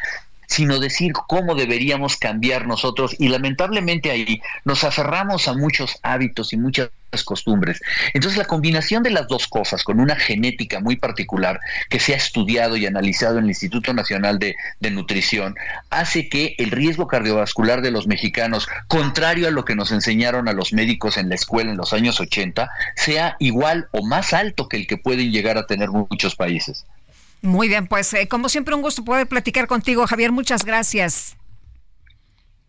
[0.47, 6.57] sino decir cómo deberíamos cambiar nosotros y lamentablemente ahí nos aferramos a muchos hábitos y
[6.57, 6.89] muchas
[7.23, 7.81] costumbres.
[8.13, 12.17] Entonces la combinación de las dos cosas con una genética muy particular que se ha
[12.17, 15.55] estudiado y analizado en el Instituto Nacional de, de Nutrición
[15.89, 20.53] hace que el riesgo cardiovascular de los mexicanos, contrario a lo que nos enseñaron a
[20.53, 24.77] los médicos en la escuela en los años 80, sea igual o más alto que
[24.77, 26.85] el que pueden llegar a tener muchos países.
[27.41, 30.31] Muy bien, pues eh, como siempre un gusto poder platicar contigo, Javier.
[30.31, 31.37] Muchas gracias.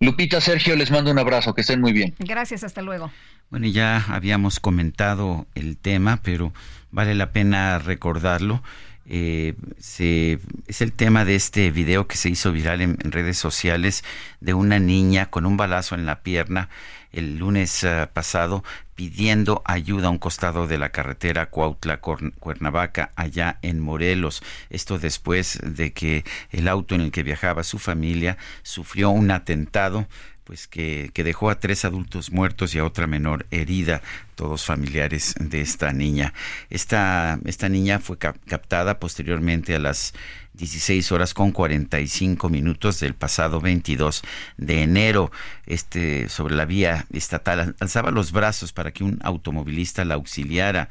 [0.00, 2.14] Lupita, Sergio, les mando un abrazo, que estén muy bien.
[2.18, 3.10] Gracias, hasta luego.
[3.50, 6.52] Bueno, ya habíamos comentado el tema, pero
[6.90, 8.62] vale la pena recordarlo.
[9.10, 14.04] Eh, es el tema de este video que se hizo viral en, redes sociales
[14.40, 16.68] de una niña con un balazo en la pierna
[17.12, 23.78] el lunes eh, pasado pidiendo ayuda a un costado de la carretera Cuautla-Cuernavaca, allá en
[23.78, 24.42] Morelos.
[24.70, 30.08] Esto después de que el auto en el que viajaba su familia sufrió un atentado
[30.42, 34.00] pues que, que, dejó a tres adultos muertos y a otra menor herida,
[34.34, 36.32] todos familiares de esta niña.
[36.70, 40.14] Esta, esta niña fue captada posteriormente a las
[40.58, 44.22] 16 horas con 45 minutos del pasado 22
[44.56, 45.30] de enero.
[45.66, 50.88] Este sobre la vía estatal alzaba los brazos para que un automovilista la auxiliara.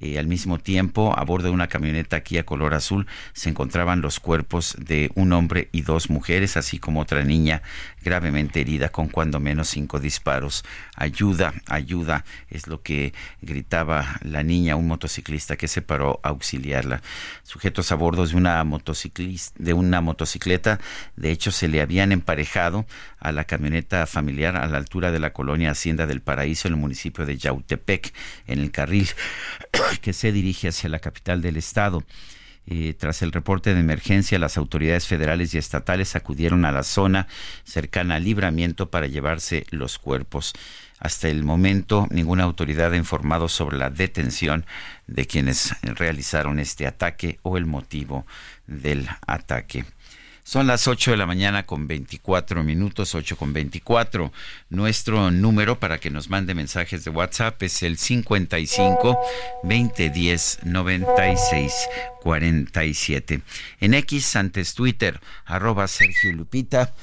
[0.00, 4.00] Eh, al mismo tiempo, a bordo de una camioneta aquí a color azul se encontraban
[4.00, 7.62] los cuerpos de un hombre y dos mujeres, así como otra niña
[8.02, 10.64] gravemente herida con cuando menos cinco disparos.
[10.96, 17.02] Ayuda, ayuda, es lo que gritaba la niña, un motociclista que se paró a auxiliarla.
[17.42, 20.80] Sujetos a bordo de una, motociclista, de una motocicleta,
[21.16, 22.86] de hecho se le habían emparejado
[23.18, 26.80] a la camioneta familiar a la altura de la colonia Hacienda del Paraíso en el
[26.80, 28.12] municipio de Yautepec,
[28.46, 29.08] en el carril
[30.02, 32.04] que se dirige hacia la capital del estado.
[32.70, 37.26] Eh, tras el reporte de emergencia, las autoridades federales y estatales acudieron a la zona
[37.64, 40.52] cercana al libramiento para llevarse los cuerpos.
[40.98, 44.66] Hasta el momento, ninguna autoridad ha informado sobre la detención
[45.06, 48.26] de quienes realizaron este ataque o el motivo
[48.66, 49.86] del ataque.
[50.48, 54.32] Son las 8 de la mañana con 24 minutos, 8 con 24.
[54.70, 59.18] Nuestro número para que nos mande mensajes de WhatsApp es el 55
[59.62, 61.74] 2010 96
[62.22, 63.42] 47.
[63.80, 66.94] En X, antes Twitter, arroba Sergio Lupita.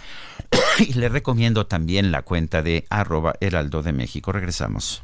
[0.80, 4.32] Y le recomiendo también la cuenta de arroba Heraldo de México.
[4.32, 5.04] Regresamos.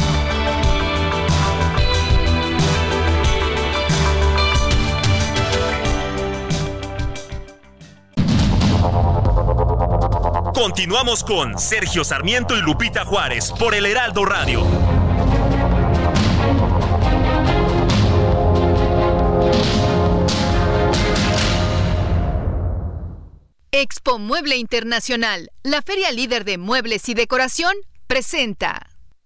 [10.61, 14.63] Continuamos con Sergio Sarmiento y Lupita Juárez por el Heraldo Radio.
[23.71, 27.73] Expo Mueble Internacional, la feria líder de muebles y decoración,
[28.05, 28.90] presenta.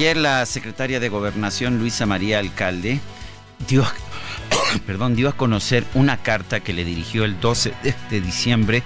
[0.00, 3.00] Ayer la secretaria de Gobernación, Luisa María Alcalde,
[3.68, 3.84] dio,
[4.86, 7.74] perdón, dio a conocer una carta que le dirigió el 12
[8.08, 8.82] de diciembre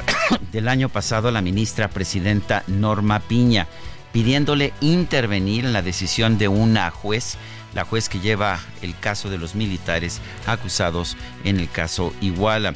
[0.52, 3.68] del año pasado a la ministra presidenta Norma Piña,
[4.10, 7.36] pidiéndole intervenir en la decisión de una juez,
[7.78, 12.74] la juez que lleva el caso de los militares acusados en el caso Iguala.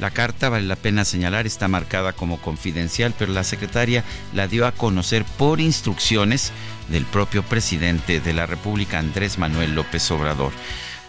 [0.00, 4.02] La carta, vale la pena señalar, está marcada como confidencial, pero la secretaria
[4.34, 6.50] la dio a conocer por instrucciones
[6.88, 10.50] del propio presidente de la República, Andrés Manuel López Obrador.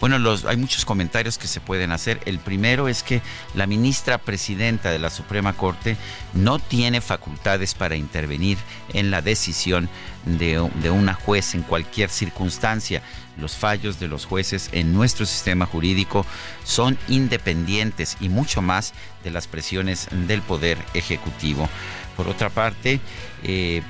[0.02, 2.20] Bueno, hay muchos comentarios que se pueden hacer.
[2.24, 3.22] El primero es que
[3.54, 5.96] la ministra presidenta de la Suprema Corte
[6.34, 8.58] no tiene facultades para intervenir
[8.92, 9.88] en la decisión
[10.26, 13.00] de, de una juez en cualquier circunstancia.
[13.38, 16.26] Los fallos de los jueces en nuestro sistema jurídico
[16.64, 18.92] son independientes y mucho más
[19.24, 21.68] de las presiones del Poder Ejecutivo.
[22.16, 23.00] Por otra parte,
[23.42, 23.82] eh,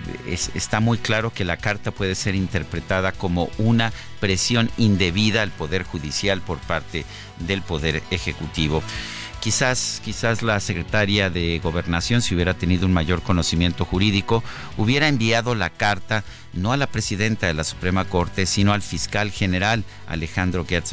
[0.54, 5.82] está muy claro que la carta puede ser interpretada como una presión indebida al Poder
[5.82, 7.04] Judicial por parte
[7.40, 8.82] del Poder Ejecutivo.
[9.40, 14.44] Quizás, quizás la secretaria de Gobernación, si hubiera tenido un mayor conocimiento jurídico,
[14.76, 16.22] hubiera enviado la carta
[16.52, 20.92] no a la presidenta de la Suprema Corte, sino al fiscal general Alejandro Gertz.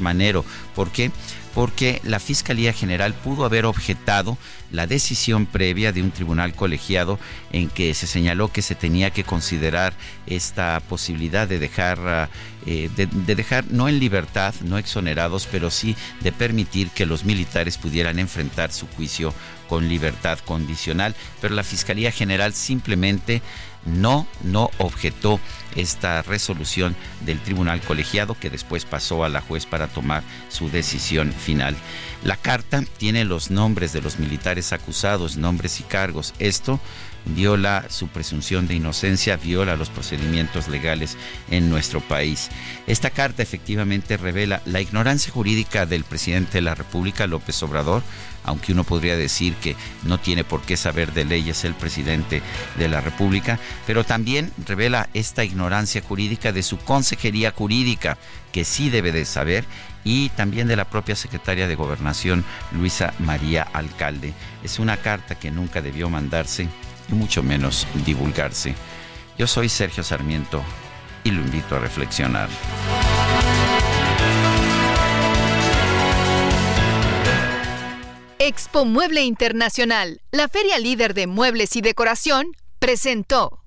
[0.76, 1.12] ¿Por qué?
[1.54, 4.38] Porque la Fiscalía General pudo haber objetado
[4.72, 7.20] la decisión previa de un tribunal colegiado
[7.52, 9.94] en que se señaló que se tenía que considerar
[10.28, 12.30] esta posibilidad de dejar,
[12.66, 17.26] eh, de, de, dejar no en libertad, no exonerados, pero sí de permitir que los
[17.26, 19.34] militares pudieran enfrentar su juicio
[19.68, 21.16] con libertad condicional.
[21.42, 23.42] Pero la Fiscalía General simplemente
[23.86, 25.40] no, no objetó
[25.76, 31.32] esta resolución del tribunal colegiado que después pasó a la juez para tomar su decisión
[31.32, 31.76] final.
[32.24, 36.34] La carta tiene los nombres de los militares acusados, nombres y cargos.
[36.40, 36.80] Esto
[37.26, 41.18] viola su presunción de inocencia, viola los procedimientos legales
[41.50, 42.50] en nuestro país.
[42.88, 48.04] Esta carta efectivamente revela la ignorancia jurídica del presidente de la República, López Obrador,
[48.44, 52.42] aunque uno podría decir que no tiene por qué saber de leyes el presidente
[52.78, 58.18] de la República, pero también revela esta ignorancia jurídica de su consejería jurídica,
[58.52, 59.66] que sí debe de saber,
[60.04, 64.34] y también de la propia secretaria de Gobernación, Luisa María Alcalde.
[64.64, 66.68] Es una carta que nunca debió mandarse
[67.10, 68.76] y mucho menos divulgarse.
[69.38, 70.64] Yo soy Sergio Sarmiento
[71.24, 72.50] y lo invito a reflexionar.
[78.40, 82.48] Expo Mueble Internacional, la feria líder de muebles y decoración,
[82.80, 83.62] presentó.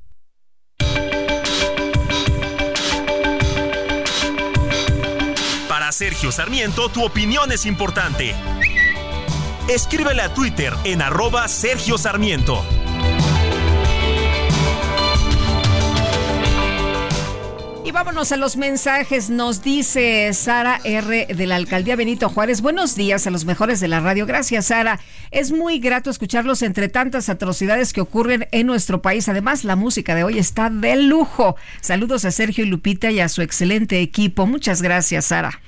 [5.69, 8.35] Para Sergio Sarmiento, tu opinión es importante.
[9.69, 12.65] Escríbele a Twitter en arroba Sergio Sarmiento.
[17.93, 19.29] Vámonos a los mensajes.
[19.29, 21.27] Nos dice Sara R.
[21.27, 22.63] de la Alcaldía Benito Juárez.
[22.63, 24.25] Buenos días a los mejores de la radio.
[24.25, 24.99] Gracias, Sara.
[25.31, 29.29] Es muy grato escucharlos entre tantas atrocidades que ocurren en nuestro país.
[29.29, 31.57] Además, la música de hoy está de lujo.
[31.83, 34.47] Saludos a Sergio y Lupita y a su excelente equipo.
[34.47, 35.61] Muchas gracias, Sara.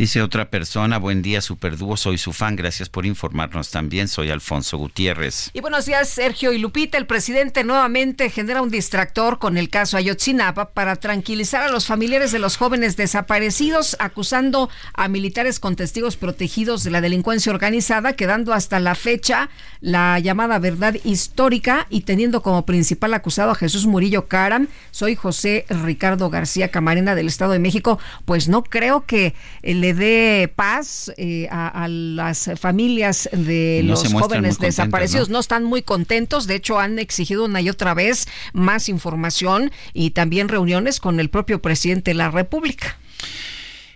[0.00, 4.78] Dice otra persona, buen día, Superdúo, soy su fan, gracias por informarnos también, soy Alfonso
[4.78, 5.50] Gutiérrez.
[5.52, 6.96] Y buenos días, Sergio y Lupita.
[6.96, 12.32] El presidente nuevamente genera un distractor con el caso Ayotzinapa para tranquilizar a los familiares
[12.32, 18.54] de los jóvenes desaparecidos, acusando a militares con testigos protegidos de la delincuencia organizada, quedando
[18.54, 19.50] hasta la fecha
[19.82, 24.68] la llamada verdad histórica y teniendo como principal acusado a Jesús Murillo Caram.
[24.92, 27.98] Soy José Ricardo García Camarena del Estado de México.
[28.24, 35.28] Pues no creo que le dé paz eh, a, las familias de los jóvenes desaparecidos.
[35.28, 35.40] ¿no?
[35.40, 40.48] están muy contentos, de hecho han exigido una y otra vez más información y también
[40.48, 42.96] reuniones con el propio presidente de la República.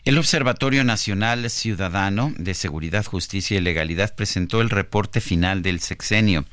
[0.05, 6.45] El Observatorio Nacional Ciudadano de Seguridad, Justicia y Legalidad presentó el reporte final del sexenio.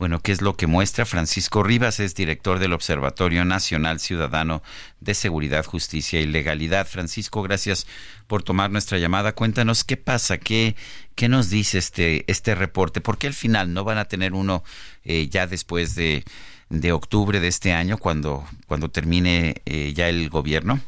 [0.00, 1.04] Bueno, ¿qué es lo que muestra?
[1.04, 4.62] Francisco Rivas es director del Observatorio Nacional Ciudadano
[4.98, 6.86] de Seguridad, Justicia y Legalidad.
[6.86, 7.86] Francisco, gracias
[8.26, 9.34] por tomar nuestra llamada.
[9.34, 10.74] Cuéntanos qué pasa, qué,
[11.16, 14.64] qué nos dice este, este reporte, por qué al final no van a tener uno
[15.04, 16.24] eh, ya después de,
[16.70, 20.80] de, octubre de este año, cuando, cuando termine eh, ya el gobierno.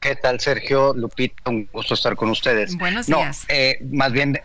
[0.00, 0.94] ¿Qué tal, Sergio?
[0.94, 2.74] Lupita, un gusto estar con ustedes.
[2.78, 3.44] Buenos días.
[3.48, 4.40] Eh, más bien,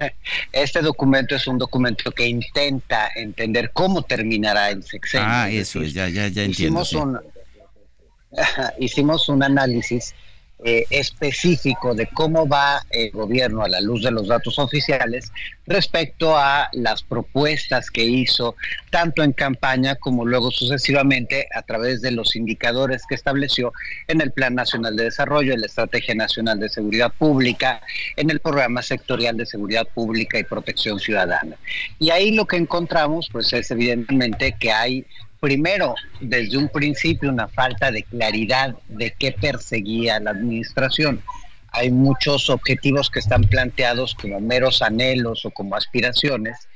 [0.52, 5.26] este documento es un documento que intenta entender cómo terminará el sexenio.
[5.30, 6.82] Ah, eso, ya, ya, ya entiendo.
[6.82, 7.20] Hicimos, un,
[8.80, 10.12] hicimos un análisis
[10.64, 15.30] eh, específico de cómo va el gobierno a la luz de los datos oficiales
[15.66, 18.56] respecto a las propuestas que hizo
[18.90, 23.72] tanto en campaña como luego sucesivamente a través de los indicadores que estableció
[24.08, 27.82] en el Plan Nacional de Desarrollo, en la Estrategia Nacional de Seguridad Pública,
[28.16, 31.56] en el Programa Sectorial de Seguridad Pública y Protección Ciudadana.
[31.98, 35.06] Y ahí lo que encontramos pues es evidentemente que hay
[35.40, 41.22] primero, desde un principio, una falta de claridad de qué perseguía la administración.
[41.72, 46.68] Hay muchos objetivos que están planteados como meros anhelos o como aspiraciones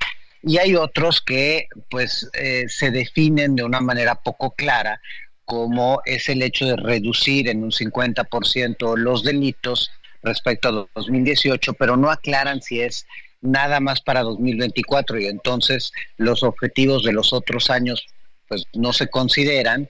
[0.42, 5.00] y hay otros que pues eh, se definen de una manera poco clara
[5.44, 9.90] como es el hecho de reducir en un 50% los delitos
[10.22, 13.04] respecto a 2018, pero no aclaran si es
[13.40, 18.06] nada más para 2024 y entonces los objetivos de los otros años
[18.50, 19.88] pues no se consideran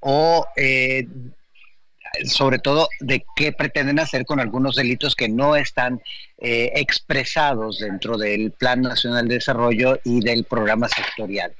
[0.00, 1.06] o eh,
[2.26, 6.02] sobre todo de qué pretenden hacer con algunos delitos que no están
[6.36, 11.54] eh, expresados dentro del Plan Nacional de Desarrollo y del programa sectorial.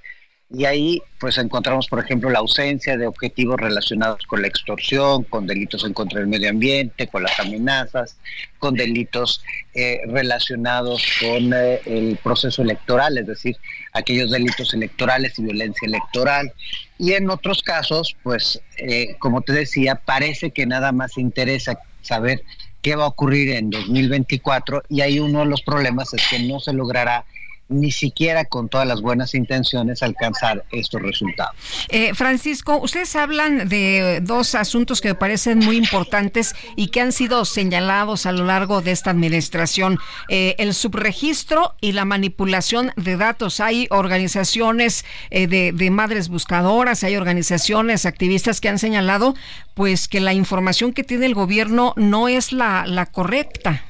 [0.54, 5.46] Y ahí pues encontramos, por ejemplo, la ausencia de objetivos relacionados con la extorsión, con
[5.46, 8.18] delitos en contra del medio ambiente, con las amenazas,
[8.58, 9.42] con delitos
[9.74, 13.56] eh, relacionados con eh, el proceso electoral, es decir,
[13.94, 16.52] aquellos delitos electorales y violencia electoral.
[16.98, 22.42] Y en otros casos, pues, eh, como te decía, parece que nada más interesa saber
[22.82, 26.60] qué va a ocurrir en 2024 y ahí uno de los problemas es que no
[26.60, 27.24] se logrará
[27.72, 31.56] ni siquiera con todas las buenas intenciones alcanzar estos resultados.
[31.88, 37.12] Eh, Francisco, ustedes hablan de dos asuntos que me parecen muy importantes y que han
[37.12, 43.16] sido señalados a lo largo de esta administración, eh, el subregistro y la manipulación de
[43.16, 43.60] datos.
[43.60, 49.34] Hay organizaciones eh, de, de madres buscadoras, hay organizaciones activistas que han señalado
[49.74, 53.84] pues que la información que tiene el gobierno no es la, la correcta.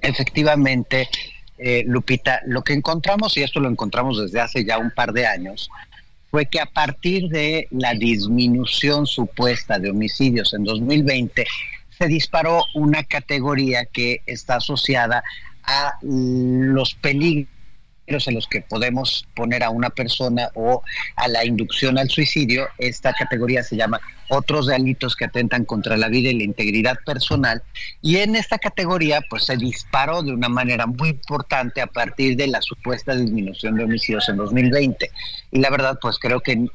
[0.00, 1.08] Efectivamente,
[1.62, 5.26] eh, Lupita, lo que encontramos, y esto lo encontramos desde hace ya un par de
[5.26, 5.70] años,
[6.30, 11.46] fue que a partir de la disminución supuesta de homicidios en 2020,
[11.98, 15.22] se disparó una categoría que está asociada
[15.62, 17.51] a los peligros
[18.12, 20.82] en los que podemos poner a una persona o
[21.16, 22.68] a la inducción al suicidio.
[22.78, 27.62] Esta categoría se llama otros delitos que atentan contra la vida y la integridad personal.
[28.00, 32.46] Y en esta categoría, pues se disparó de una manera muy importante a partir de
[32.46, 35.10] la supuesta disminución de homicidios en 2020.
[35.50, 36.66] Y la verdad, pues creo que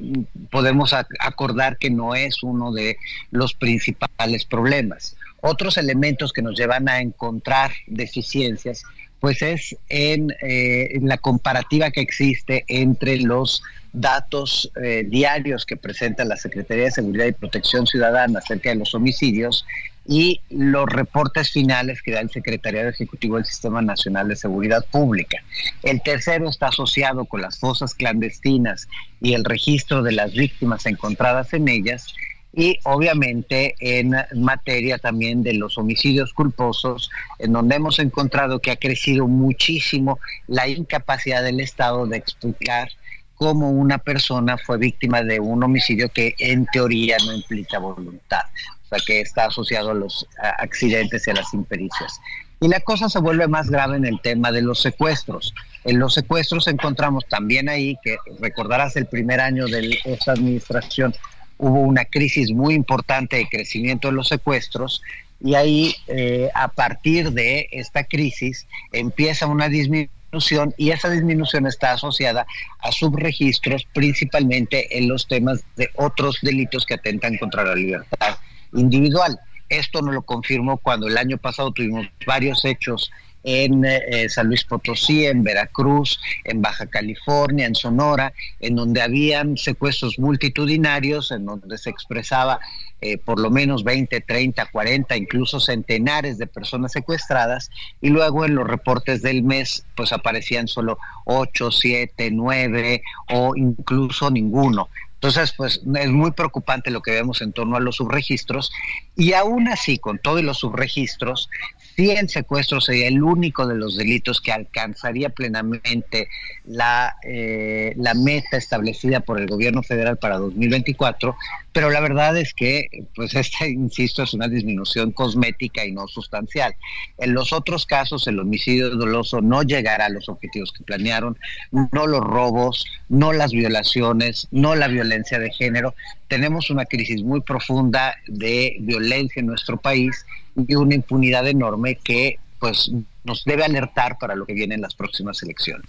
[0.51, 2.97] podemos acordar que no es uno de
[3.31, 5.15] los principales problemas.
[5.41, 8.83] Otros elementos que nos llevan a encontrar deficiencias
[9.19, 13.63] pues es en, eh, la comparativa que existe entre los
[13.93, 18.93] datos eh, diarios que presenta la Secretaría de Seguridad y Protección Ciudadana acerca de los
[18.93, 19.65] homicidios
[20.07, 25.43] y los reportes finales que da el Secretariado Ejecutivo del Sistema Nacional de Seguridad Pública.
[25.83, 28.87] El tercero está asociado con las fosas clandestinas
[29.19, 32.13] y el registro de las víctimas encontradas en ellas
[32.57, 38.77] y obviamente en materia también de los homicidios culposos, en donde hemos encontrado que ha
[38.77, 42.89] crecido muchísimo la incapacidad del Estado de explicar
[43.35, 48.41] cómo una persona fue víctima de un homicidio que en teoría no implica voluntad,
[48.85, 50.27] o sea que está asociado a los
[50.57, 52.19] accidentes y a las impericias.
[52.59, 55.53] Y la cosa se vuelve más grave en el tema de los secuestros.
[55.83, 61.13] En los secuestros encontramos también ahí, que recordarás el primer año de esta administración,
[61.57, 65.01] hubo una crisis muy importante de crecimiento de los secuestros
[65.39, 71.93] y ahí eh, a partir de esta crisis empieza una disminución y esa disminución está
[71.93, 72.45] asociada
[72.79, 78.37] a subregistros principalmente en los temas de otros delitos que atentan contra la libertad
[78.73, 79.39] individual.
[79.69, 83.11] Esto nos lo confirmó cuando el año pasado tuvimos varios hechos
[83.47, 89.55] en eh, San Luis Potosí, en Veracruz, en Baja California, en Sonora, en donde habían
[89.55, 92.59] secuestros multitudinarios, en donde se expresaba
[92.99, 97.71] eh, por lo menos 20, 30, 40, incluso centenares de personas secuestradas,
[98.01, 104.29] y luego en los reportes del mes pues aparecían solo 8, 7, 9 o incluso
[104.29, 104.89] ninguno.
[105.17, 108.71] Entonces, pues es muy preocupante lo que vemos en torno a los subregistros
[109.15, 111.49] y aún así, con todos los subregistros,
[111.97, 116.29] si el secuestro sería el único de los delitos que alcanzaría plenamente
[116.65, 121.35] la, eh, la meta establecida por el gobierno federal para 2024,
[121.71, 126.75] pero la verdad es que, pues esta, insisto, es una disminución cosmética y no sustancial.
[127.17, 131.35] En los otros casos, el homicidio doloso no llegará a los objetivos que planearon,
[131.71, 135.95] no los robos, no las violaciones, no la violencia de género.
[136.27, 140.25] Tenemos una crisis muy profunda de violencia en nuestro país
[140.65, 142.91] y una impunidad enorme que pues
[143.23, 145.85] nos debe alertar para lo que viene en las próximas elecciones.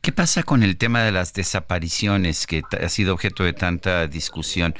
[0.00, 4.74] ¿Qué pasa con el tema de las desapariciones que ha sido objeto de tanta discusión?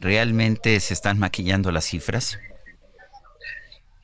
[0.00, 2.38] ¿Realmente se están maquillando las cifras?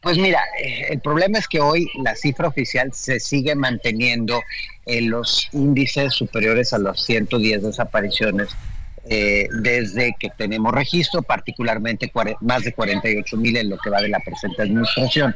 [0.01, 4.41] Pues mira, eh, el problema es que hoy la cifra oficial se sigue manteniendo
[4.87, 8.57] en los índices superiores a los 110 desapariciones
[9.05, 14.09] eh, desde que tenemos registro, particularmente más de 48 mil en lo que va de
[14.09, 15.35] la presente administración.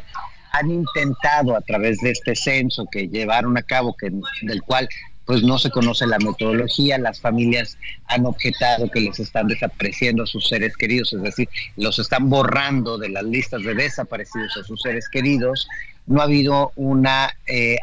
[0.53, 4.13] Han intentado a través de este censo que llevaron a cabo, que,
[4.43, 4.89] del cual
[5.25, 10.27] pues no se conoce la metodología, las familias han objetado que les están desapareciendo a
[10.27, 14.83] sus seres queridos, es decir, los están borrando de las listas de desaparecidos a sus
[14.83, 15.67] seres queridos,
[16.07, 17.79] no ha habido una eh,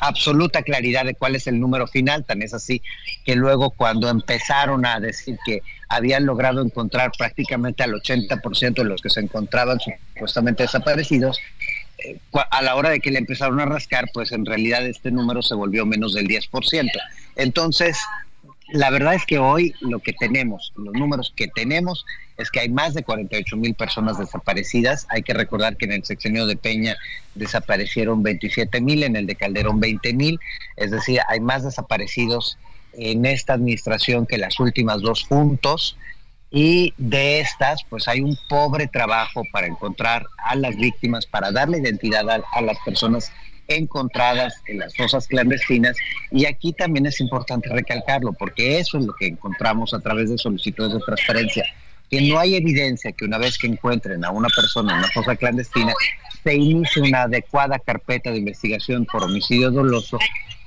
[0.00, 2.82] absoluta claridad de cuál es el número final, tan es así
[3.24, 9.02] que luego cuando empezaron a decir que habían logrado encontrar prácticamente al 80% de los
[9.02, 11.38] que se encontraban supuestamente desaparecidos,
[11.98, 15.42] eh, a la hora de que le empezaron a rascar, pues en realidad este número
[15.42, 16.90] se volvió menos del 10%.
[17.36, 17.98] Entonces,
[18.72, 22.04] la verdad es que hoy lo que tenemos, los números que tenemos,
[22.36, 25.06] es que hay más de 48 mil personas desaparecidas.
[25.10, 26.96] Hay que recordar que en el sexenio de Peña
[27.34, 30.40] desaparecieron 27 mil, en el de Calderón 20 mil.
[30.76, 32.58] Es decir, hay más desaparecidos
[32.92, 35.96] en esta administración que las últimas dos juntos.
[36.50, 41.78] Y de estas, pues hay un pobre trabajo para encontrar a las víctimas, para darle
[41.78, 43.30] identidad a, a las personas
[43.76, 45.96] encontradas en las fosas clandestinas.
[46.30, 50.38] Y aquí también es importante recalcarlo, porque eso es lo que encontramos a través de
[50.38, 51.64] solicitudes de transparencia,
[52.10, 55.36] que no hay evidencia que una vez que encuentren a una persona en una fosa
[55.36, 55.92] clandestina,
[56.42, 60.18] se inicie una adecuada carpeta de investigación por homicidio doloso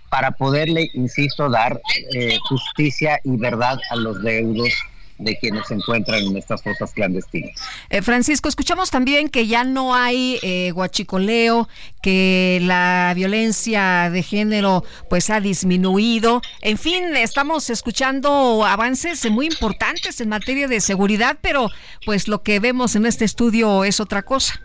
[0.09, 1.81] para poderle, insisto, dar
[2.13, 4.69] eh, justicia y verdad a los deudos
[5.17, 7.59] de quienes se encuentran en estas fosas clandestinas.
[7.89, 11.67] Eh, Francisco, escuchamos también que ya no hay eh, guachicoleo,
[12.01, 16.41] que la violencia de género pues ha disminuido.
[16.61, 21.69] En fin, estamos escuchando avances muy importantes en materia de seguridad, pero
[22.05, 24.61] pues lo que vemos en este estudio es otra cosa.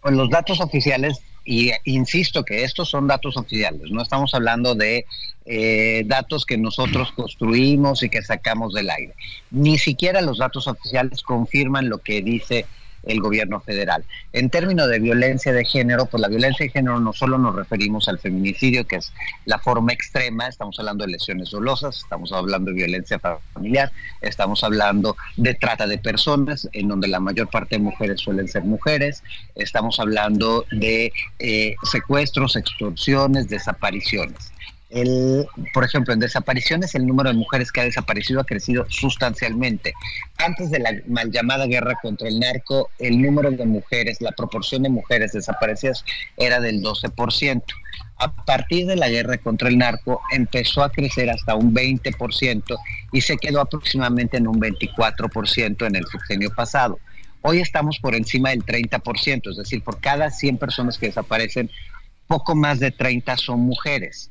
[0.00, 5.06] Pues los datos oficiales y insisto que estos son datos oficiales, no estamos hablando de
[5.46, 9.14] eh, datos que nosotros construimos y que sacamos del aire.
[9.50, 12.64] Ni siquiera los datos oficiales confirman lo que dice
[13.06, 14.04] el gobierno federal.
[14.32, 18.08] En términos de violencia de género, pues la violencia de género no solo nos referimos
[18.08, 19.12] al feminicidio, que es
[19.44, 23.18] la forma extrema, estamos hablando de lesiones dolosas, estamos hablando de violencia
[23.52, 28.48] familiar, estamos hablando de trata de personas, en donde la mayor parte de mujeres suelen
[28.48, 29.22] ser mujeres,
[29.54, 34.53] estamos hablando de eh, secuestros, extorsiones, desapariciones.
[34.94, 39.92] El, por ejemplo, en desapariciones el número de mujeres que ha desaparecido ha crecido sustancialmente.
[40.38, 44.84] Antes de la mal llamada guerra contra el narco, el número de mujeres, la proporción
[44.84, 46.04] de mujeres desaparecidas
[46.36, 47.62] era del 12%.
[48.18, 52.78] A partir de la guerra contra el narco empezó a crecer hasta un 20%
[53.10, 57.00] y se quedó aproximadamente en un 24% en el sexenio pasado.
[57.42, 61.68] Hoy estamos por encima del 30%, es decir, por cada 100 personas que desaparecen,
[62.28, 64.30] poco más de 30 son mujeres.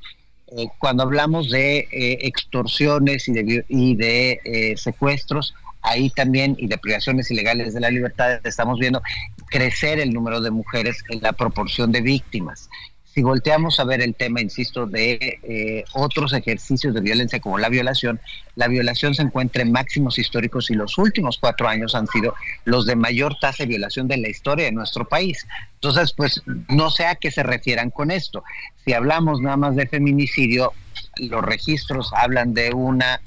[0.55, 6.67] Eh, cuando hablamos de eh, extorsiones y de, y de eh, secuestros, ahí también, y
[6.67, 9.01] de privaciones ilegales de la libertad, estamos viendo
[9.47, 12.69] crecer el número de mujeres en la proporción de víctimas
[13.13, 17.69] si volteamos a ver el tema, insisto, de eh, otros ejercicios de violencia como la
[17.69, 18.19] violación,
[18.55, 22.33] la violación se encuentra en máximos históricos y los últimos cuatro años han sido
[22.65, 25.45] los de mayor tasa de violación de la historia de nuestro país.
[25.75, 28.43] Entonces, pues no sé a qué se refieran con esto.
[28.83, 30.73] Si hablamos nada más de feminicidio,
[31.17, 33.21] los registros hablan de una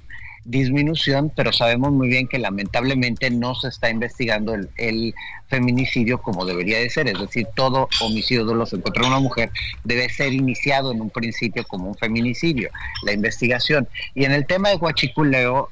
[0.47, 5.14] disminución, pero sabemos muy bien que lamentablemente no se está investigando el,
[5.48, 9.52] feminicidio como debería de ser, es decir, todo homicidio doloso contra una mujer
[9.85, 12.68] debe ser iniciado en un principio como un feminicidio,
[13.05, 13.86] la investigación.
[14.16, 15.68] Y en el tema de Huachiculeo,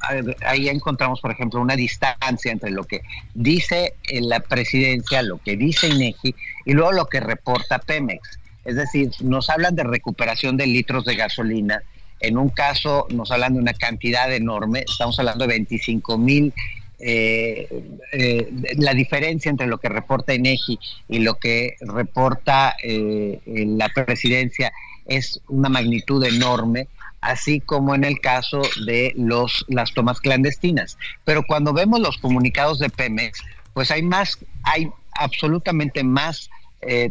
[0.47, 3.01] ahí encontramos, por ejemplo, una distancia entre lo que
[3.35, 6.37] dice la presidencia, lo que dice INEGI
[6.67, 8.39] y luego lo que reporta Pemex.
[8.65, 11.83] Es decir, nos hablan de recuperación de litros de gasolina,
[12.27, 16.53] en un caso nos hablan de una cantidad enorme, estamos hablando de 25 mil.
[16.99, 17.69] Eh,
[18.13, 18.49] eh,
[18.79, 20.79] la diferencia entre lo que reporta INEGI
[21.09, 24.73] y lo que reporta eh, la presidencia
[25.05, 26.89] es una magnitud enorme
[27.21, 30.99] así como en el caso de los las tomas clandestinas.
[31.25, 33.43] Pero cuando vemos los comunicados de Pemex,
[33.73, 36.51] pues hay más, hay absolutamente más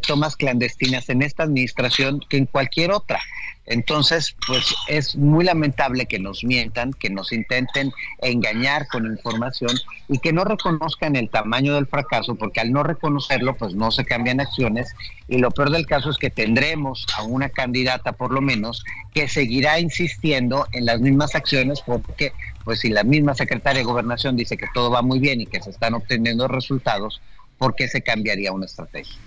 [0.06, 3.20] tomas clandestinas en esta administración que en cualquier otra.
[3.66, 9.72] Entonces, pues es muy lamentable que nos mientan, que nos intenten engañar con información
[10.10, 14.04] y que no reconozcan el tamaño del fracaso, porque al no reconocerlo, pues no se
[14.04, 14.94] cambian acciones.
[15.30, 18.84] Y lo peor del caso es que tendremos a una candidata, por lo menos,
[19.14, 22.34] que seguirá insistiendo en las mismas acciones, porque,
[22.66, 25.62] pues si la misma secretaria de Gobernación dice que todo va muy bien y que
[25.62, 27.22] se están obteniendo resultados,
[27.58, 29.18] ¿por qué se cambiaría una estrategia?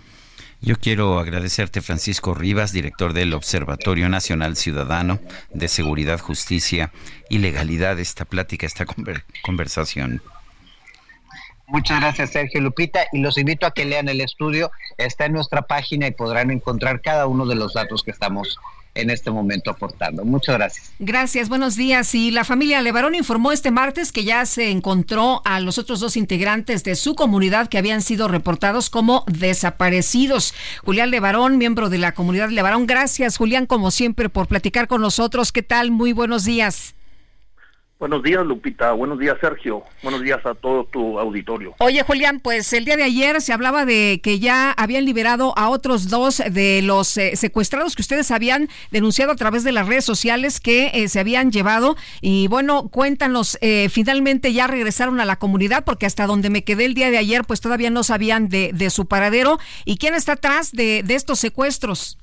[0.61, 5.21] Yo quiero agradecerte, Francisco Rivas, director del Observatorio Nacional Ciudadano
[5.53, 6.91] de Seguridad, Justicia
[7.29, 8.87] y Legalidad, esta plática, esta
[9.43, 10.23] conversación.
[11.69, 14.71] Muchas gracias, Sergio Lupita, y los invito a que lean el estudio.
[14.99, 18.59] Está en nuestra página y podrán encontrar cada uno de los datos que estamos
[18.97, 20.25] en este momento aportando.
[20.25, 20.91] Muchas gracias.
[20.99, 22.15] Gracias, buenos días.
[22.15, 26.17] Y la familia Levarón informó este martes que ya se encontró a los otros dos
[26.17, 30.55] integrantes de su comunidad que habían sido reportados como desaparecidos.
[30.85, 32.87] Julián Levarón, miembro de la comunidad Levarón.
[32.87, 35.53] Gracias, Julián, como siempre, por platicar con nosotros.
[35.53, 35.91] ¿Qué tal?
[35.91, 36.96] Muy buenos días.
[37.99, 38.93] Buenos días, Lupita.
[38.93, 39.83] Buenos días, Sergio.
[40.03, 41.75] Buenos días a todo tu auditorio.
[41.79, 45.71] Oye, Julián, pues el día de ayer se hablaba de que ya habían liberado a
[45.71, 50.05] otros dos de los eh, secuestrados que ustedes habían denunciado a través de las redes
[50.05, 51.97] sociales que eh, se habían llevado.
[52.21, 56.85] Y bueno, cuéntanos, eh, finalmente ya regresaron a la comunidad porque hasta donde me quedé
[56.85, 59.59] el día de ayer, pues todavía no sabían de, de su paradero.
[59.87, 62.19] ¿Y quién está atrás de, de estos secuestros?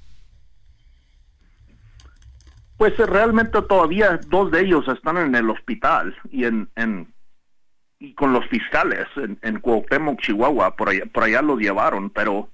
[2.84, 7.14] Pues eh, realmente todavía dos de ellos están en el hospital y en, en
[7.98, 12.50] y con los fiscales en, Cuauhtémoc, Chihuahua, por allá, por allá los llevaron, pero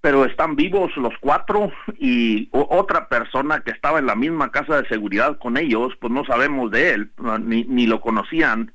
[0.00, 4.88] pero están vivos los cuatro y otra persona que estaba en la misma casa de
[4.88, 7.10] seguridad con ellos, pues no sabemos de él,
[7.40, 8.72] ni, ni lo conocían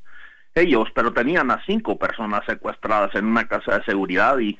[0.56, 4.60] ellos, pero tenían a cinco personas secuestradas en una casa de seguridad y,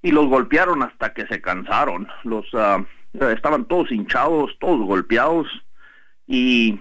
[0.00, 2.06] y los golpearon hasta que se cansaron.
[2.22, 2.86] Los uh,
[3.20, 5.46] estaban todos hinchados, todos golpeados
[6.26, 6.80] y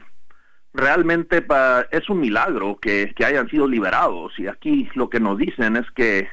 [0.73, 1.45] realmente
[1.91, 5.89] es un milagro que, que hayan sido liberados y aquí lo que nos dicen es
[5.91, 6.27] que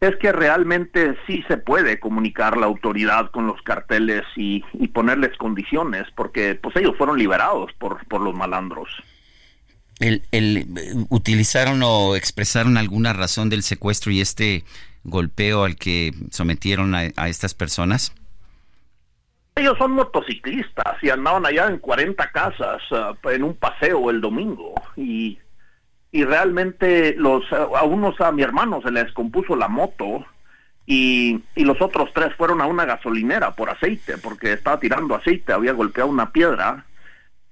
[0.00, 6.04] es que realmente sí se puede comunicar la autoridad con los carteles y, ponerles condiciones,
[6.14, 8.88] porque pues ellos fueron liberados por, por los malandros.
[9.98, 10.66] El, el,
[11.08, 14.64] ¿Utilizaron o expresaron alguna razón del secuestro y este
[15.06, 18.14] golpeo al que sometieron a, a estas personas?
[19.54, 24.74] Ellos son motociclistas y andaban allá en 40 casas uh, en un paseo el domingo
[24.96, 25.38] y
[26.16, 30.24] y realmente los a unos a mi hermano se les descompuso la moto
[30.86, 35.52] y, y, los otros tres fueron a una gasolinera por aceite porque estaba tirando aceite,
[35.52, 36.86] había golpeado una piedra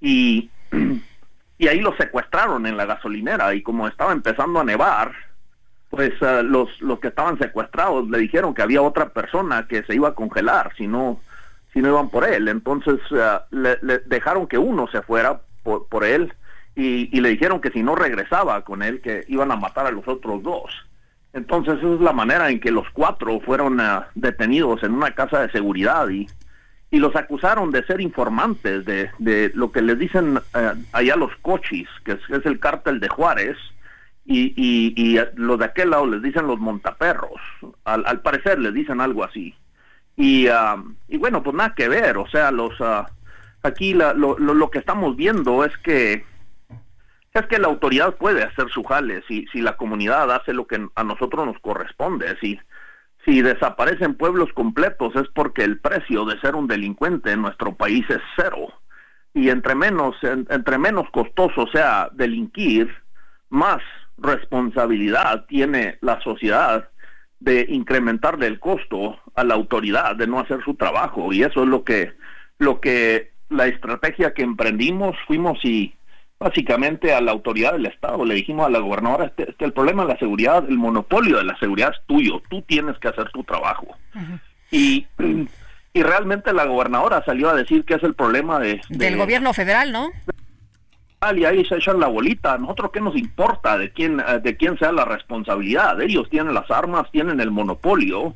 [0.01, 0.51] y,
[1.59, 5.13] y ahí los secuestraron en la gasolinera y como estaba empezando a nevar,
[5.95, 9.95] pues uh, los, los que estaban secuestrados le dijeron que había otra persona que se
[9.95, 11.21] iba a congelar si no,
[11.73, 12.49] si no iban por él.
[12.49, 13.77] Entonces uh, le,
[14.07, 16.33] dejaron que uno se fuera por, él
[16.75, 20.07] y, le dijeron que si no regresaba con él, que iban a matar a los
[20.09, 20.73] otros dos.
[21.33, 25.51] Entonces es la manera en que los cuatro fueron uh, detenidos en una casa de
[25.53, 26.27] seguridad y,
[26.91, 30.41] y los acusaron de ser informantes de, de lo que les dicen
[30.93, 33.57] allá los cochis, que es, es, el cártel de Juárez,
[34.25, 37.41] y, y, y los de aquel lado les dicen los montaperros.
[37.85, 39.55] Al, al parecer les dicen algo así.
[40.17, 42.73] Y, uh, y bueno, pues nada que ver, o sea, los
[43.63, 46.25] aquí la, lo, lo, lo que estamos viendo es que
[47.33, 50.87] es que la autoridad puede hacer su jale si, si la comunidad hace lo que
[50.95, 52.37] a nosotros nos corresponde.
[52.41, 52.61] Si,
[53.25, 58.09] si desaparecen pueblos completos es porque el precio de ser un delincuente en nuestro país
[58.09, 58.69] es cero.
[59.33, 62.95] Y entre menos, en, entre menos costoso sea delinquir,
[63.49, 63.83] más
[64.19, 66.89] responsabilidad tiene la sociedad
[67.41, 71.33] de incrementarle el costo a la autoridad de no hacer su trabajo.
[71.33, 72.13] Y eso es lo que,
[72.59, 75.95] lo que la estrategia que emprendimos, fuimos y
[76.39, 80.05] básicamente a la autoridad del Estado, le dijimos a la gobernadora, este, este, el problema
[80.05, 83.45] de la seguridad, el monopolio de la seguridad es tuyo, tú tienes que hacer tu
[83.45, 83.87] trabajo.
[84.15, 84.41] Uh -huh.
[84.71, 85.07] Y,
[85.93, 88.81] y realmente la gobernadora salió a decir que es el problema de...
[88.89, 90.11] de Del gobierno federal, ¿no?
[91.37, 94.93] Y ahí se echan la bolita, nosotros qué nos importa de quién, de quién sea
[94.93, 98.35] la responsabilidad, ellos tienen las armas, tienen el monopolio,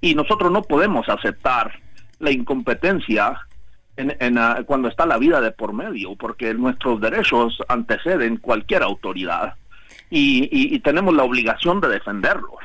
[0.00, 1.72] y nosotros no podemos aceptar
[2.18, 3.40] la incompetencia
[3.96, 8.82] en, en, uh, cuando está la vida de por medio, porque nuestros derechos anteceden cualquier
[8.82, 9.54] autoridad
[10.10, 12.60] y, tenemos la obligación de defenderlos.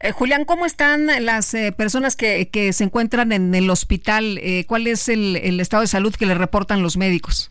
[0.00, 4.38] Eh, Julián, ¿cómo están las eh, personas que, se encuentran en el hospital?
[4.42, 7.50] Eh, ¿Cuál es el, estado de salud que le reportan los médicos?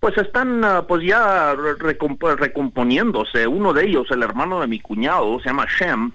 [0.00, 3.46] Pues están uh, pues ya recomp recomponiéndose.
[3.46, 6.12] Uno de ellos, el hermano de mi cuñado, se llama Shem,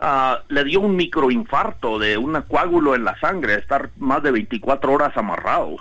[0.00, 4.92] Uh, le dio un microinfarto de un coágulo en la sangre, estar más de 24
[4.92, 5.70] horas amarrado.
[5.70, 5.78] Uh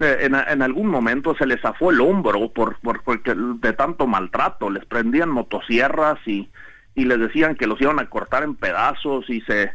[0.00, 0.20] -huh.
[0.20, 4.70] en, en, algún momento se les zafó el hombro por, por, porque de tanto maltrato,
[4.70, 6.50] les prendían motosierras y,
[6.96, 9.72] y les decían que los iban a cortar en pedazos y se...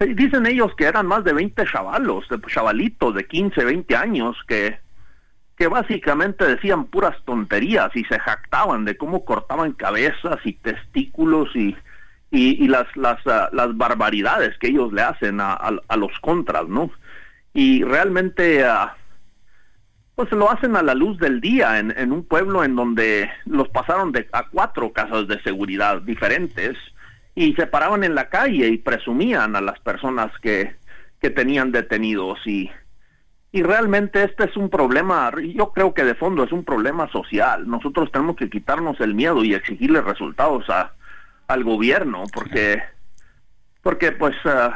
[0.00, 4.78] Dicen ellos que eran más de 20 chavalos, de chavalitos de 15, 20 años que,
[5.58, 11.76] que básicamente decían puras tonterías y se jactaban de cómo cortaban cabezas y testículos y
[12.30, 16.68] y, las, las, uh, las barbaridades que ellos le hacen a, a, a los contras,
[16.68, 16.90] ¿no?
[17.54, 18.88] Y realmente, uh,
[20.14, 23.68] pues lo hacen a la luz del día en, en, un pueblo en donde los
[23.68, 26.76] pasaron de, a cuatro casas de seguridad diferentes
[27.34, 30.74] y se paraban en la calle y presumían a las personas que,
[31.20, 32.70] que tenían detenidos y,
[33.50, 37.66] y realmente este es un problema, yo creo que de fondo es un problema social.
[37.68, 40.92] Nosotros tenemos que quitarnos el miedo y exigirle resultados a,
[41.46, 42.82] al gobierno porque
[43.82, 44.70] porque pues uh,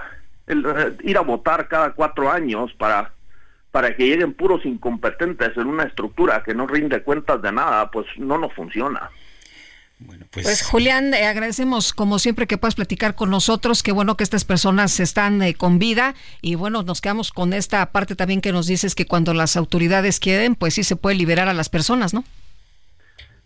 [0.46, 3.12] el, uh, ir a votar cada cuatro años para
[3.70, 8.06] para que lleguen puros incompetentes en una estructura que no rinde cuentas de nada pues
[8.16, 9.10] no nos funciona
[10.06, 10.46] bueno, pues...
[10.46, 10.62] pues...
[10.62, 13.82] Julián, eh, agradecemos como siempre que puedas platicar con nosotros.
[13.82, 17.92] Qué bueno que estas personas están eh, con vida y bueno, nos quedamos con esta
[17.92, 21.48] parte también que nos dices que cuando las autoridades quieren, pues sí se puede liberar
[21.48, 22.24] a las personas, ¿no?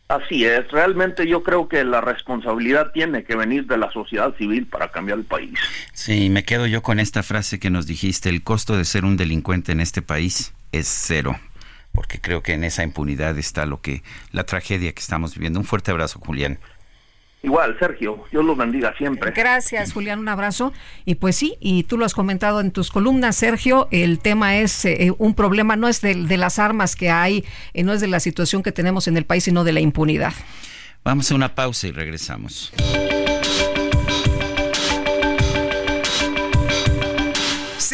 [0.09, 4.66] Así es, realmente yo creo que la responsabilidad tiene que venir de la sociedad civil
[4.66, 5.59] para cambiar el país.
[5.93, 9.16] Sí, me quedo yo con esta frase que nos dijiste, el costo de ser un
[9.16, 11.41] delincuente en este país es cero,
[11.97, 15.59] porque creo que en esa impunidad está lo que la tragedia que estamos viviendo.
[15.59, 16.59] Un fuerte abrazo, Julián.
[17.43, 19.31] Igual, Sergio, Dios los bendiga siempre.
[19.31, 20.74] Gracias, Julián, un abrazo.
[21.06, 24.85] Y pues sí, y tú lo has comentado en tus columnas, Sergio, el tema es
[24.85, 28.09] eh, un problema, no es de, de, las armas que hay, eh, no es de
[28.09, 30.35] la situación que tenemos en el país, sino de la impunidad.
[31.02, 32.73] Vamos a una pausa y regresamos.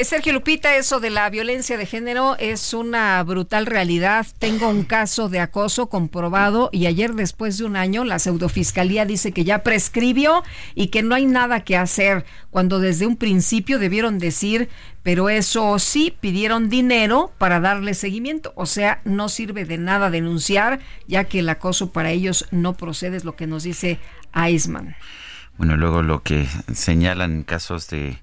[0.04, 4.26] Sergio Lupita, eso de la violencia de género es una brutal realidad.
[4.38, 9.32] Tengo un caso de acoso comprobado y ayer después de un año la pseudofiscalía dice
[9.32, 10.42] que ya prescribió
[10.74, 14.68] y que no hay nada que hacer cuando desde un principio debieron decir,
[15.02, 18.52] pero eso sí, pidieron dinero para darle seguimiento.
[18.54, 20.78] O sea, no sirve de nada denunciar
[21.08, 23.98] ya que el acoso para ellos no procede, es lo que nos dice
[24.34, 24.94] Eisman.
[25.56, 28.18] Bueno, luego lo que señalan casos de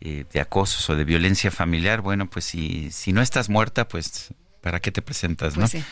[0.00, 4.34] eh, de acosos o de violencia familiar, bueno, pues si, si no estás muerta, pues
[4.60, 5.68] ¿para qué te presentas, no?
[5.68, 5.84] Pues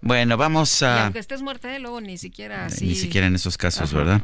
[0.00, 0.96] bueno, vamos a...
[0.96, 1.78] Y aunque estés muerta, ¿eh?
[1.78, 2.86] luego ni siquiera así...
[2.86, 4.22] Ni siquiera en esos casos, ¿verdad?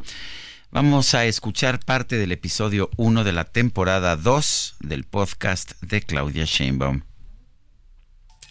[0.71, 6.45] Vamos a escuchar parte del episodio 1 de la temporada 2 del podcast de Claudia
[6.45, 7.03] Sheinbaum.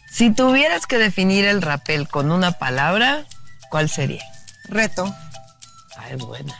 [0.09, 3.25] Si tuvieras que definir el rapel con una palabra,
[3.69, 4.23] ¿cuál sería?
[4.69, 5.13] Reto.
[5.97, 6.55] Ay, buena.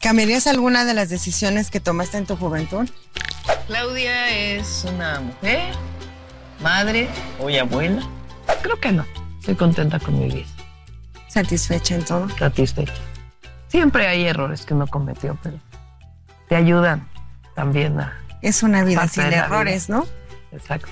[0.00, 2.88] ¿Cambiarías alguna de las decisiones que tomaste en tu juventud?
[3.66, 5.74] Claudia es una mujer,
[6.62, 7.06] madre,
[7.38, 8.02] hoy abuela.
[8.62, 9.04] Creo que no.
[9.38, 10.48] Estoy contenta con mi vida.
[11.28, 12.28] ¿Satisfecha en todo?
[12.30, 12.94] Satisfecha.
[13.68, 15.58] Siempre hay errores que uno cometió, pero
[16.48, 17.06] te ayudan
[17.54, 18.18] también a...
[18.40, 20.06] Es una vida sin errores, ¿no?
[20.50, 20.88] Exacto.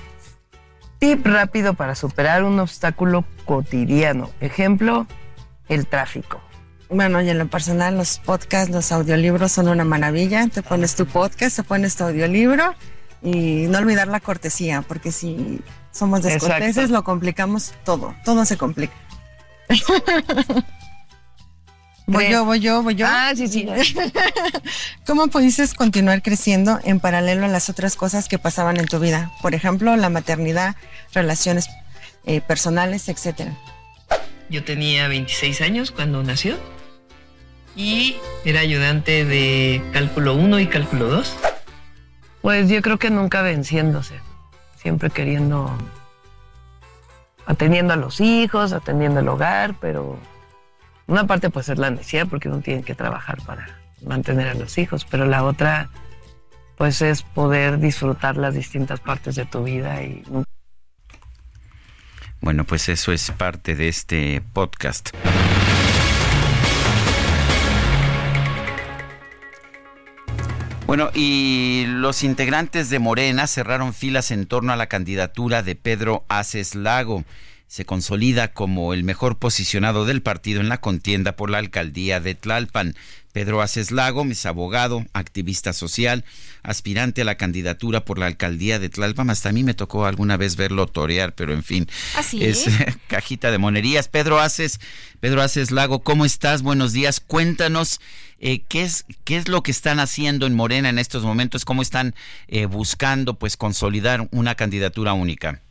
[0.99, 4.29] Tip rápido para superar un obstáculo cotidiano.
[4.39, 5.07] Ejemplo,
[5.67, 6.41] el tráfico.
[6.89, 10.47] Bueno, y en lo personal, los podcasts, los audiolibros son una maravilla.
[10.47, 12.73] Te pones tu podcast, te pones tu audiolibro
[13.21, 15.61] y no olvidar la cortesía, porque si
[15.91, 18.93] somos descorteses lo complicamos todo, todo se complica.
[22.07, 23.05] voy yo, voy yo, voy yo.
[23.07, 23.67] Ah, sí, sí.
[25.05, 29.31] ¿Cómo pudiste continuar creciendo en paralelo a las otras cosas que pasaban en tu vida?
[29.43, 30.75] Por ejemplo, la maternidad,
[31.13, 31.67] relaciones
[32.25, 33.55] eh, personales, etcétera.
[34.49, 36.57] Yo tenía 26 años cuando nació
[37.79, 41.35] y era ayudante de cálculo 1 y cálculo 2.
[42.41, 44.19] Pues yo creo que nunca venciéndose,
[44.75, 45.71] siempre queriendo,
[47.45, 50.19] atendiendo a los hijos, atendiendo el hogar, pero
[51.07, 54.77] una parte puede ser la necesidad porque uno tiene que trabajar para mantener a los
[54.77, 55.89] hijos, pero la otra
[56.77, 60.23] pues es poder disfrutar las distintas partes de tu vida y
[62.41, 65.11] bueno, pues eso es parte de este podcast.
[70.89, 76.25] Bueno, y los integrantes de Morena cerraron filas en torno a la candidatura de Pedro
[76.29, 77.25] Aces Lago.
[77.69, 82.33] Se consolida como el mejor posicionado del partido en la contienda por la alcaldía de
[82.33, 82.95] Tlalpan.
[83.31, 86.25] Pedro Aces Lago es abogado, activista social,
[86.63, 89.29] aspirante a la candidatura por la alcaldía de Tlalpan.
[89.29, 91.87] Hasta a mí me tocó alguna vez verlo torear, pero en fin.
[92.15, 92.43] ¿Así?
[92.43, 92.65] es
[93.07, 94.07] cajita de monerías.
[94.07, 94.79] Pedro Aces,
[95.19, 96.63] Pedro Aces Lago, ¿cómo estás?
[96.63, 97.19] Buenos días.
[97.19, 98.01] Cuéntanos
[98.39, 101.65] eh, ¿qué, es, ¿Qué es lo que están haciendo en Morena en estos momentos?
[101.65, 102.15] ¿Cómo están
[102.47, 105.61] eh, buscando pues consolidar una candidatura única?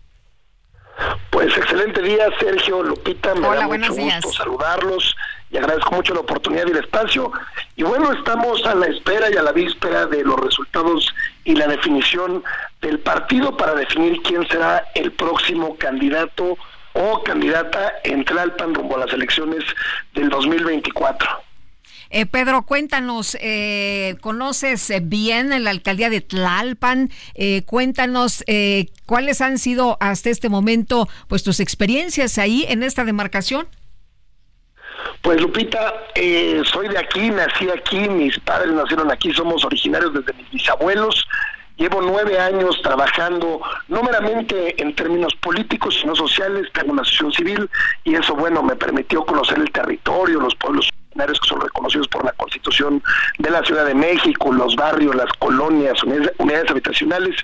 [1.31, 5.15] Pues excelente día, Sergio, Lupita, me da mucho gusto saludarlos
[5.51, 7.31] y agradezco mucho la oportunidad y el espacio.
[7.77, 11.15] Y bueno, estamos a la espera y a la víspera de los resultados
[11.45, 12.43] y la definición
[12.81, 16.57] del partido para definir quién será el próximo candidato
[16.95, 19.65] o candidata en Tlalpan rumbo a las elecciones
[20.15, 21.48] del 2024.
[22.11, 27.11] Eh, Pedro, cuéntanos, eh, ¿conoces eh, bien la alcaldía de Tlalpan?
[27.35, 33.05] Eh, cuéntanos eh, cuáles han sido hasta este momento pues tus experiencias ahí en esta
[33.05, 33.69] demarcación.
[35.21, 40.33] Pues Lupita, eh, soy de aquí, nací aquí, mis padres nacieron aquí, somos originarios desde
[40.33, 41.27] mis bisabuelos.
[41.77, 47.71] Llevo nueve años trabajando, no meramente en términos políticos, sino sociales, tengo una asociación civil
[48.03, 50.89] y eso, bueno, me permitió conocer el territorio, los pueblos
[51.27, 53.03] que son reconocidos por la Constitución
[53.39, 57.37] de la Ciudad de México, los barrios, las colonias, unidades, unidades habitacionales.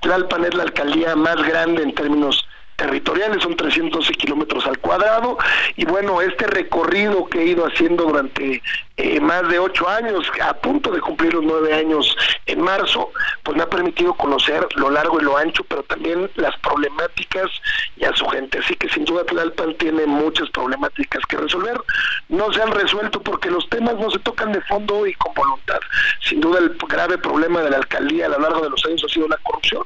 [0.00, 2.46] Tlalpan es la alcaldía más grande en términos
[2.82, 5.38] territoriales, son 312 kilómetros al cuadrado,
[5.76, 8.60] y bueno, este recorrido que he ido haciendo durante
[8.96, 13.10] eh, más de ocho años, a punto de cumplir los nueve años en marzo,
[13.44, 17.48] pues me ha permitido conocer lo largo y lo ancho, pero también las problemáticas
[17.96, 18.58] y a su gente.
[18.58, 21.80] Así que sin duda Tlalpan tiene muchas problemáticas que resolver,
[22.28, 25.80] no se han resuelto porque los temas no se tocan de fondo y con voluntad.
[26.20, 29.08] Sin duda el grave problema de la alcaldía a lo largo de los años ha
[29.08, 29.84] sido la corrupción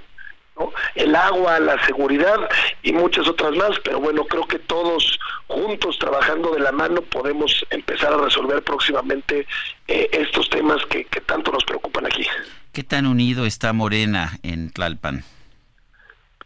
[0.94, 2.36] el agua, la seguridad
[2.82, 7.64] y muchas otras más, pero bueno, creo que todos juntos trabajando de la mano podemos
[7.70, 9.46] empezar a resolver próximamente
[9.88, 12.26] eh, estos temas que, tanto nos preocupan aquí.
[12.72, 15.24] ¿Qué tan unido está Morena en Tlalpan?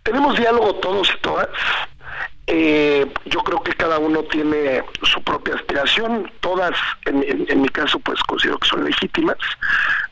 [0.02, 1.48] Tenemos diálogo todos y todas.
[2.46, 6.72] Eh, yo creo que cada uno tiene su propia aspiración, todas
[7.04, 9.36] en, en, en, mi caso pues considero que son legítimas,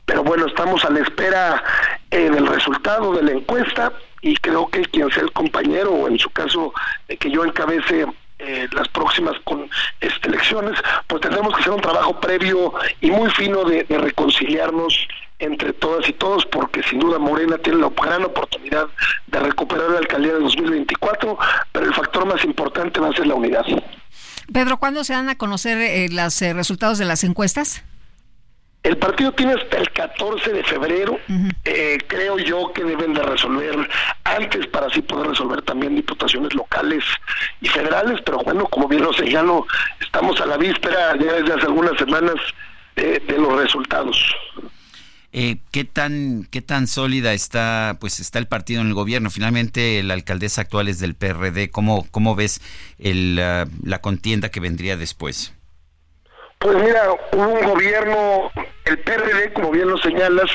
[0.07, 1.65] pero bueno, estamos a la espera
[2.11, 6.19] en el resultado de la encuesta y creo que quien sea el compañero o en
[6.19, 6.73] su caso
[7.09, 8.07] eh, que yo encabece
[8.41, 9.69] eh, las próximas con,
[10.01, 10.79] este, elecciones,
[11.09, 15.09] pues tendremos que hacer un trabajo previo y muy fino de, reconciliarnos
[15.41, 18.87] entre todas y todos, porque sin duda Morena tiene la gran oportunidad
[19.27, 21.37] de recuperar la alcaldía de 2024,
[21.73, 23.67] pero el factor más importante va a ser la unidad.
[24.53, 27.85] Pedro, ¿cuándo se dan a conocer eh, los eh, resultados de las encuestas?
[28.89, 31.19] El partido tiene hasta el 14 de febrero.
[31.63, 33.87] Eh, creo yo que deben de resolver
[34.25, 37.05] antes para así poder resolver también diputaciones locales
[37.61, 38.23] y federales.
[38.25, 39.67] Pero bueno, como bien lo señalo,
[40.01, 42.37] estamos a la víspera ya desde hace algunas semanas
[42.97, 44.35] eh, de los resultados.
[45.33, 49.29] Eh, ¿qué, tan, ¿Qué tan sólida está pues está el partido en el gobierno?
[49.29, 51.71] Finalmente, la alcaldesa actual es del PRD.
[51.71, 52.63] ¿Cómo, cómo ves
[52.99, 55.53] el, la contienda que vendría después?
[56.59, 58.51] Pues mira, hubo un gobierno,
[58.85, 60.51] el PRD, como bien lo señalas,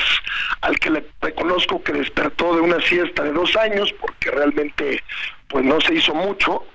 [0.60, 5.02] al que le reconozco que despertó de una siesta de dos años, porque realmente
[5.48, 6.66] pues no se hizo mucho.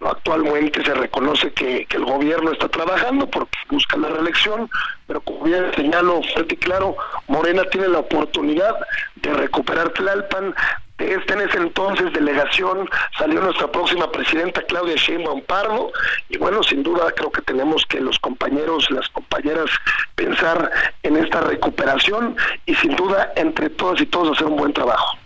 [0.00, 4.70] Actualmente se reconoce que, el gobierno está trabajando porque busca la reelección,
[5.08, 6.96] pero como bien señalo fuerte y claro,
[7.26, 8.76] Morena tiene la oportunidad
[9.16, 10.54] de recuperar Tlalpan,
[10.98, 15.92] de en ese entonces delegación salió nuestra próxima presidenta Claudia Sheinbaum Pardo
[16.28, 19.68] y bueno, sin duda creo que tenemos que los compañeros, las compañeras
[20.14, 20.70] pensar
[21.02, 25.18] en esta recuperación y sin duda entre todas y todos hacer un buen trabajo.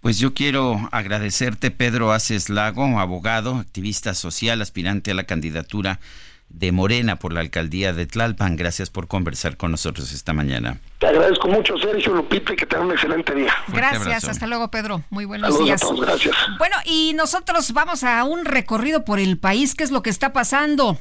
[0.00, 6.00] Pues yo quiero agradecerte Pedro Aces Lago, abogado, activista social, aspirante a la candidatura
[6.48, 8.56] de Morena por la alcaldía de Tlalpan.
[8.56, 10.78] Gracias por conversar con nosotros esta mañana.
[10.98, 13.52] Te agradezco mucho, Sergio Lupita, y que tengan un excelente día.
[13.68, 15.02] Gracias, hasta luego, Pedro.
[15.10, 15.82] Muy buenos días.
[15.82, 16.34] A todos, gracias.
[16.58, 20.32] Bueno, y nosotros vamos a un recorrido por el país, qué es lo que está
[20.32, 20.98] pasando.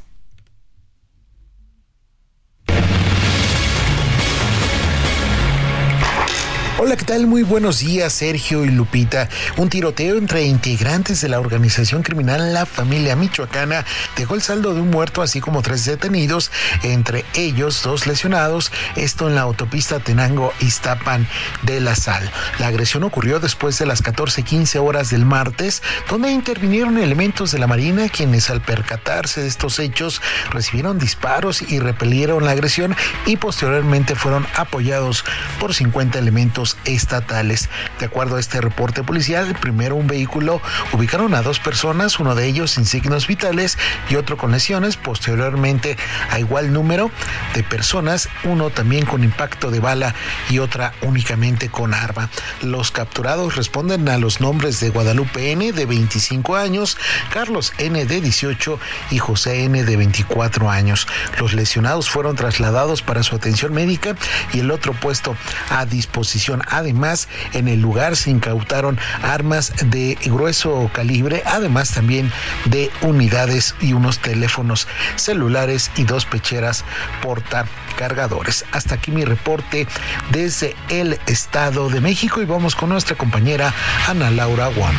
[6.79, 7.25] Hola, ¿qué tal?
[7.25, 9.29] Muy buenos días, Sergio y Lupita.
[9.57, 13.83] Un tiroteo entre integrantes de la organización criminal La Familia Michoacana
[14.15, 16.51] dejó el saldo de un muerto, así como tres detenidos,
[16.83, 21.27] entre ellos dos lesionados, esto en la autopista Tenango Iztapan
[21.63, 22.29] de la Sal.
[22.59, 27.65] La agresión ocurrió después de las 14:15 horas del martes, donde intervinieron elementos de la
[27.65, 30.21] Marina quienes al percatarse de estos hechos
[30.51, 32.95] recibieron disparos y repelieron la agresión
[33.25, 35.25] y posteriormente fueron apoyados
[35.59, 37.69] por 50 elementos estatales.
[37.99, 40.61] De acuerdo a este reporte policial, primero un vehículo
[40.91, 43.77] ubicaron a dos personas, uno de ellos sin signos vitales
[44.09, 44.97] y otro con lesiones.
[44.97, 45.97] Posteriormente,
[46.31, 47.11] a igual número
[47.53, 50.15] de personas, uno también con impacto de bala
[50.49, 52.29] y otra únicamente con arma.
[52.61, 56.97] Los capturados responden a los nombres de Guadalupe N, de 25 años,
[57.31, 58.79] Carlos N, de 18
[59.11, 61.07] y José N, de 24 años.
[61.39, 64.15] Los lesionados fueron trasladados para su atención médica
[64.53, 65.35] y el otro puesto
[65.69, 72.31] a disposición Además, en el lugar se incautaron armas de grueso calibre, además también
[72.65, 76.83] de unidades y unos teléfonos celulares y dos pecheras
[77.21, 78.65] portacargadores.
[78.71, 79.87] Hasta aquí mi reporte
[80.31, 83.73] desde el Estado de México y vamos con nuestra compañera
[84.07, 84.95] Ana Laura Guam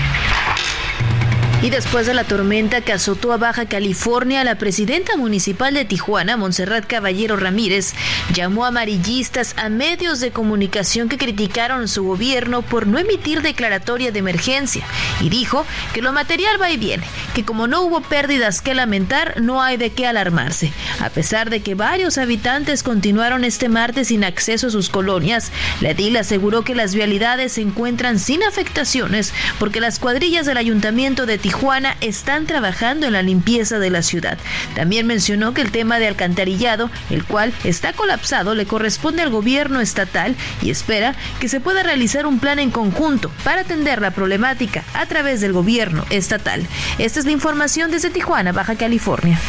[1.70, 6.86] después de la tormenta que azotó a Baja California, la presidenta municipal de Tijuana, Montserrat
[6.86, 7.94] Caballero Ramírez,
[8.32, 14.20] llamó amarillistas a medios de comunicación que criticaron su gobierno por no emitir declaratoria de
[14.20, 14.84] emergencia
[15.20, 17.04] y dijo que lo material va y viene,
[17.34, 20.72] que como no hubo pérdidas que lamentar, no hay de qué alarmarse.
[21.00, 25.90] A pesar de que varios habitantes continuaron este martes sin acceso a sus colonias, la
[25.90, 31.36] edil aseguró que las vialidades se encuentran sin afectaciones porque las cuadrillas del ayuntamiento de
[31.36, 34.36] Tijuana Tijuana están trabajando en la limpieza de la ciudad.
[34.74, 39.80] También mencionó que el tema de alcantarillado, el cual está colapsado, le corresponde al gobierno
[39.80, 44.84] estatal y espera que se pueda realizar un plan en conjunto para atender la problemática
[44.92, 46.66] a través del gobierno estatal.
[46.98, 49.40] Esta es la información desde Tijuana, Baja California.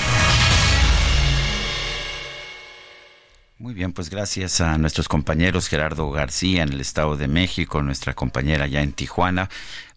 [3.57, 8.13] Muy bien, pues gracias a nuestros compañeros Gerardo García en el Estado de México, nuestra
[8.13, 9.49] compañera ya en Tijuana.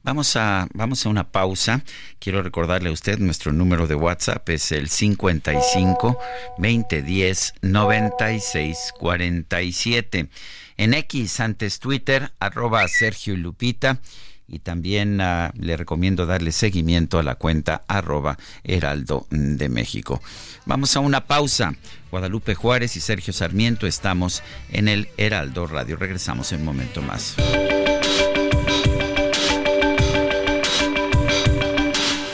[0.04, 1.84] Vamos a, vamos a una pausa.
[2.18, 6.18] Quiero recordarle a usted nuestro número de WhatsApp es el 55
[6.58, 10.28] 2010 96 47.
[10.76, 14.00] En X, antes Twitter, arroba Sergio Lupita.
[14.48, 20.20] Y también uh, le recomiendo darle seguimiento a la cuenta arroba Heraldo de México.
[20.66, 21.74] Vamos a una pausa.
[22.10, 25.96] Guadalupe Juárez y Sergio Sarmiento estamos en el Heraldo Radio.
[25.96, 27.36] Regresamos en un momento más.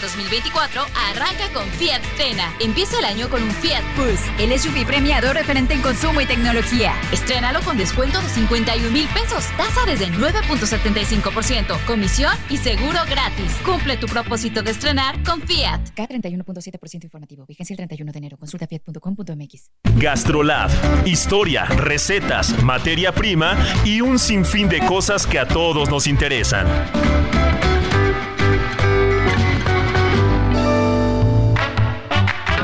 [0.00, 2.52] 2024 arranca con Fiat Strena.
[2.60, 6.94] Empieza el año con un Fiat Bus, el SUV premiado referente en consumo y tecnología.
[7.12, 13.52] Estrénalo con descuento de 51 mil pesos, tasa desde 9.75%, comisión y seguro gratis.
[13.64, 15.80] Cumple tu propósito de estrenar con Fiat.
[15.94, 18.36] K31.7% informativo, vigencia el 31 de enero.
[18.36, 19.70] Consulta fiat.com.mx.
[19.96, 20.70] Gastrolab,
[21.06, 26.66] historia, recetas, materia prima y un sinfín de cosas que a todos nos interesan.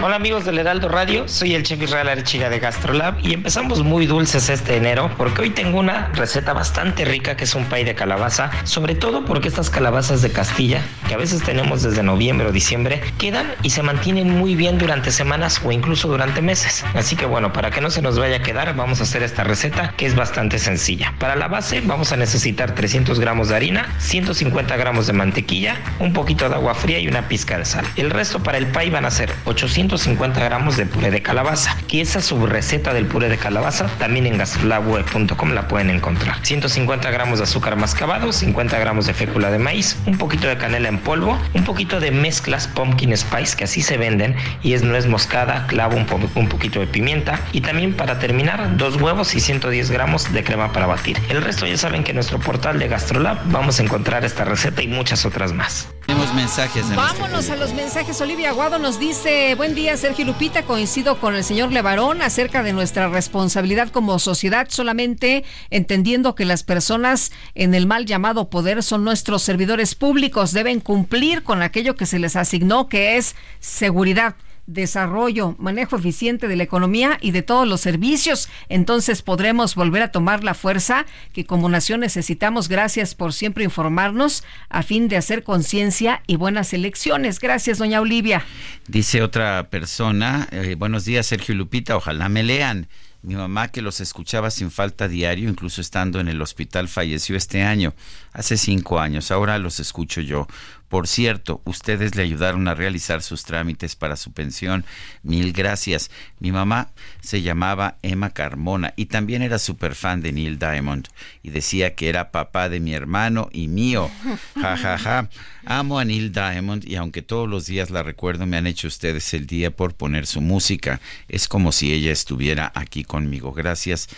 [0.06, 4.04] Hola amigos del Heraldo Radio, soy el chef Israel Arechiga de Gastrolab y empezamos muy
[4.04, 7.94] dulces este enero porque hoy tengo una receta bastante rica que es un pay de
[7.94, 12.52] calabaza, sobre todo porque estas calabazas de Castilla, que a veces tenemos desde noviembre o
[12.52, 16.84] diciembre, quedan y se mantienen muy bien durante semanas o incluso durante meses.
[16.92, 19.42] Así que bueno, para que no se nos vaya a quedar, vamos a hacer esta
[19.42, 21.14] receta que es bastante sencilla.
[21.18, 26.12] Para la base vamos a necesitar 300 gramos de harina, 150 gramos de mantequilla, un
[26.12, 27.86] poquito de agua fría y una pizca de sal.
[27.96, 31.76] El resto para el pay van a ser 800 50 gramos de puré de calabaza.
[31.88, 36.38] Y esa subreceta del puré de calabaza también en gastrolabweb.com la pueden encontrar.
[36.42, 40.88] 150 gramos de azúcar mascabado, 50 gramos de fécula de maíz, un poquito de canela
[40.88, 45.06] en polvo, un poquito de mezclas pumpkin spice que así se venden y es nuez
[45.06, 49.90] moscada, clavo, un, un poquito de pimienta y también para terminar dos huevos y 110
[49.90, 51.20] gramos de crema para batir.
[51.28, 54.82] El resto ya saben que en nuestro portal de Gastrolab vamos a encontrar esta receta
[54.82, 55.88] y muchas otras más.
[56.06, 56.94] Tenemos mensajes.
[56.94, 58.20] Vámonos a los mensajes.
[58.20, 62.72] Olivia Aguado nos dice, buen día Sergio Lupita, coincido con el señor Levarón acerca de
[62.72, 69.04] nuestra responsabilidad como sociedad, solamente entendiendo que las personas en el mal llamado poder son
[69.04, 74.34] nuestros servidores públicos, deben cumplir con aquello que se les asignó, que es seguridad
[74.66, 78.48] desarrollo, manejo eficiente de la economía y de todos los servicios.
[78.68, 82.68] Entonces podremos volver a tomar la fuerza que como nación necesitamos.
[82.68, 87.40] Gracias por siempre informarnos a fin de hacer conciencia y buenas elecciones.
[87.40, 88.44] Gracias, doña Olivia.
[88.88, 92.88] Dice otra persona, eh, buenos días, Sergio Lupita, ojalá me lean.
[93.22, 97.62] Mi mamá, que los escuchaba sin falta diario, incluso estando en el hospital, falleció este
[97.62, 97.94] año,
[98.34, 99.30] hace cinco años.
[99.30, 100.46] Ahora los escucho yo.
[100.94, 104.84] Por cierto, ustedes le ayudaron a realizar sus trámites para su pensión.
[105.24, 106.08] Mil gracias.
[106.38, 111.08] Mi mamá se llamaba Emma Carmona y también era súper fan de Neil Diamond
[111.42, 114.08] y decía que era papá de mi hermano y mío.
[114.54, 115.28] Ja, ja, ja.
[115.64, 119.34] Amo a Neil Diamond y aunque todos los días la recuerdo, me han hecho ustedes
[119.34, 121.00] el día por poner su música.
[121.26, 123.52] Es como si ella estuviera aquí conmigo.
[123.52, 124.08] Gracias.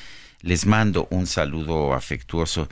[0.42, 2.68] Les mando un saludo afectuoso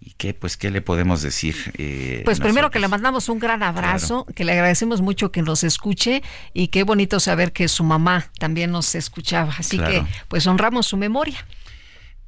[0.00, 1.56] ¿Y qué, pues, qué le podemos decir?
[1.78, 5.64] Eh, pues primero que le mandamos un gran abrazo, que le agradecemos mucho que nos
[5.64, 9.54] escuche y qué bonito saber que su mamá también nos escuchaba.
[9.58, 11.44] Así que, pues, honramos su memoria.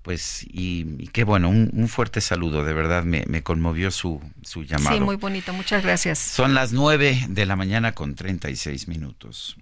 [0.03, 4.97] Pues, y, qué bueno, un, fuerte saludo, de verdad me, me conmovió su, su llamado.
[4.97, 6.19] Sí, muy bonito, muchas gracias.
[6.19, 9.57] Son las nueve de la mañana con 36 minutos.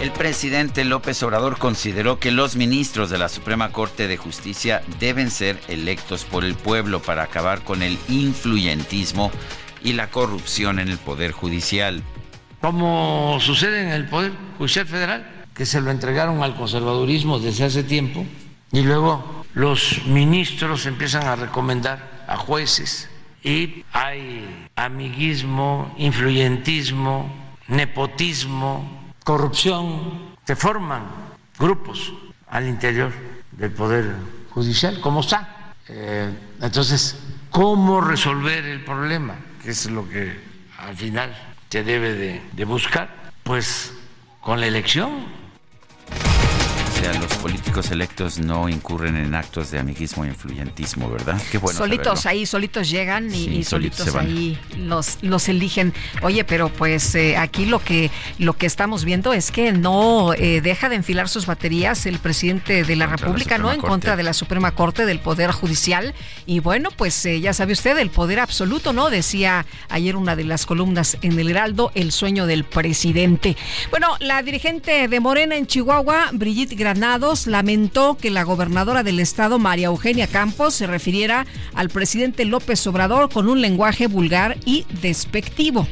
[0.00, 5.28] El presidente López Obrador consideró que los ministros de la Suprema Corte de Justicia deben
[5.28, 9.32] ser electos por el pueblo para acabar con el influyentismo
[9.82, 12.04] y la corrupción en el Poder Judicial.
[12.60, 17.82] Como sucede en el Poder Judicial Federal, que se lo entregaron al conservadurismo desde hace
[17.82, 18.24] tiempo,
[18.70, 23.10] y luego los ministros empiezan a recomendar a jueces,
[23.42, 27.32] y hay amiguismo, influyentismo,
[27.66, 28.97] nepotismo,
[29.28, 31.02] corrupción, se forman
[31.58, 32.14] grupos
[32.48, 33.12] al interior
[33.52, 34.16] del Poder
[34.48, 35.74] Judicial, como está.
[35.86, 36.30] Eh,
[36.62, 39.34] entonces, ¿cómo resolver el problema?
[39.62, 40.34] Que es lo que
[40.78, 41.36] al final
[41.68, 43.14] se debe de, de buscar.
[43.42, 43.92] Pues
[44.40, 45.26] con la elección,
[46.98, 51.40] sea, los políticos electos no incurren en actos de amiguismo e influyentismo, ¿verdad?
[51.50, 51.78] Qué bueno.
[51.78, 55.94] Solitos ahí, solitos llegan y, solitos, ahí los, los eligen.
[56.22, 60.60] Oye, pero pues eh, aquí lo que, lo que estamos viendo es que no eh,
[60.60, 63.72] deja de enfilar sus baterías el presidente de la República, ¿no?
[63.72, 66.14] En contra de la Suprema Corte, del Poder Judicial.
[66.46, 69.08] Y bueno, pues eh, ya sabe usted, el poder absoluto, ¿no?
[69.10, 73.56] Decía ayer una de las columnas en el Heraldo, el sueño del presidente.
[73.90, 79.58] Bueno, la dirigente de Morena en Chihuahua, Brigitte Granados lamentó que la gobernadora del estado,
[79.58, 81.44] María Eugenia Campos, se refiriera
[81.74, 85.86] al presidente López Obrador con un lenguaje vulgar y despectivo.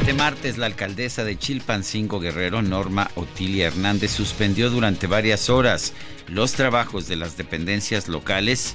[0.00, 5.92] Este martes, la alcaldesa de Chilpancingo Guerrero, Norma Otilia Hernández, suspendió durante varias horas
[6.28, 8.74] los trabajos de las dependencias locales,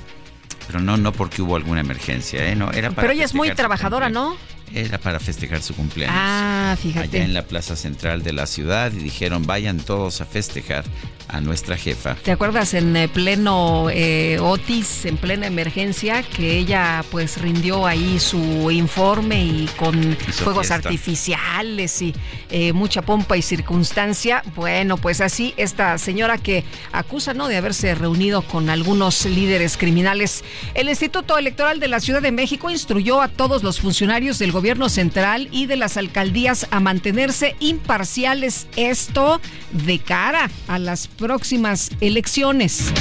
[0.68, 2.56] pero no, no porque hubo alguna emergencia, ¿eh?
[2.56, 4.38] No, era pero ella es muy trabajadora, ¿no?
[4.74, 6.16] Era para festejar su cumpleaños.
[6.18, 7.18] Ah, fíjate.
[7.18, 10.84] Allá en la plaza central de la ciudad y dijeron vayan todos a festejar
[11.28, 12.16] a nuestra jefa.
[12.16, 18.20] ¿Te acuerdas en eh, pleno eh, Otis, en plena emergencia, que ella pues rindió ahí
[18.20, 22.14] su informe y con fuegos artificiales y
[22.50, 24.42] eh, mucha pompa y circunstancia?
[24.56, 27.48] Bueno, pues así esta señora que acusa ¿no?
[27.48, 30.44] de haberse reunido con algunos líderes criminales.
[30.74, 34.90] El Instituto Electoral de la Ciudad de México instruyó a todos los funcionarios del gobierno
[34.90, 38.66] central y de las alcaldías a mantenerse imparciales.
[38.76, 39.40] Esto
[39.72, 42.92] de cara a las próximas elecciones.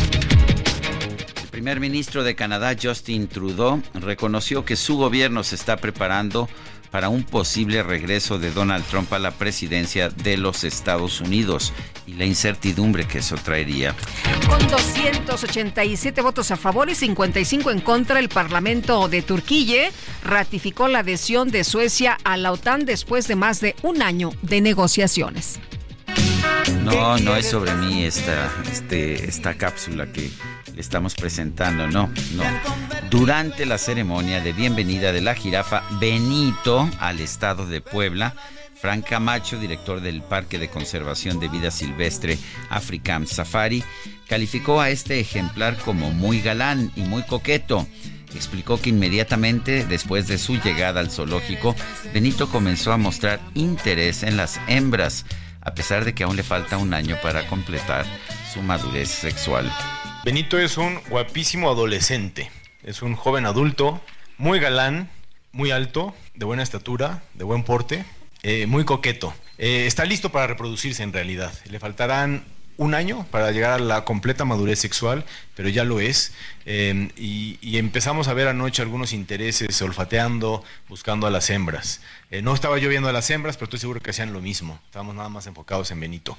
[1.40, 6.50] El primer ministro de Canadá, Justin Trudeau, reconoció que su gobierno se está preparando
[6.96, 11.74] para un posible regreso de Donald Trump a la presidencia de los Estados Unidos
[12.06, 13.94] y la incertidumbre que eso traería.
[14.48, 19.90] Con 287 votos a favor y 55 en contra, el Parlamento de Turquía
[20.24, 24.62] ratificó la adhesión de Suecia a la OTAN después de más de un año de
[24.62, 25.60] negociaciones.
[26.82, 30.30] No, no es sobre mí esta, este, esta cápsula que
[30.74, 32.44] le estamos presentando, no, no.
[33.10, 38.34] Durante la ceremonia de bienvenida de la jirafa Benito al estado de Puebla,
[38.80, 42.38] Frank Camacho, director del Parque de Conservación de Vida Silvestre
[42.68, 43.82] African Safari,
[44.28, 47.86] calificó a este ejemplar como muy galán y muy coqueto.
[48.34, 51.74] Explicó que inmediatamente después de su llegada al zoológico,
[52.12, 55.24] Benito comenzó a mostrar interés en las hembras
[55.66, 58.06] a pesar de que aún le falta un año para completar
[58.54, 59.70] su madurez sexual.
[60.24, 62.50] Benito es un guapísimo adolescente,
[62.84, 64.00] es un joven adulto,
[64.38, 65.10] muy galán,
[65.50, 68.04] muy alto, de buena estatura, de buen porte,
[68.44, 69.34] eh, muy coqueto.
[69.58, 71.52] Eh, está listo para reproducirse en realidad.
[71.68, 72.44] Le faltarán
[72.76, 75.24] un año para llegar a la completa madurez sexual,
[75.54, 76.32] pero ya lo es.
[76.64, 82.00] Em, y, empezamos a ver anoche algunos intereses olfateando, buscando a las hembras.
[82.30, 84.80] Eh, no estaba yo viendo a las hembras, pero estoy seguro que hacían lo mismo.
[84.86, 86.36] Estábamos nada más enfocados en Benito.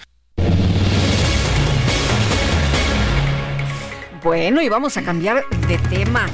[4.23, 6.27] Bueno, y vamos a cambiar de tema.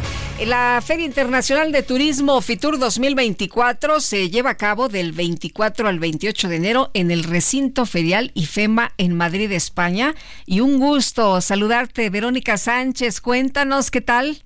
[0.45, 6.49] La Feria Internacional de Turismo FITUR 2024 se lleva a cabo del 24 al 28
[6.49, 10.15] de enero en el recinto ferial IFEMA en Madrid, España.
[10.45, 13.21] Y un gusto saludarte, Verónica Sánchez.
[13.21, 14.43] Cuéntanos qué tal.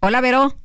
[0.00, 0.56] Hola, Vero.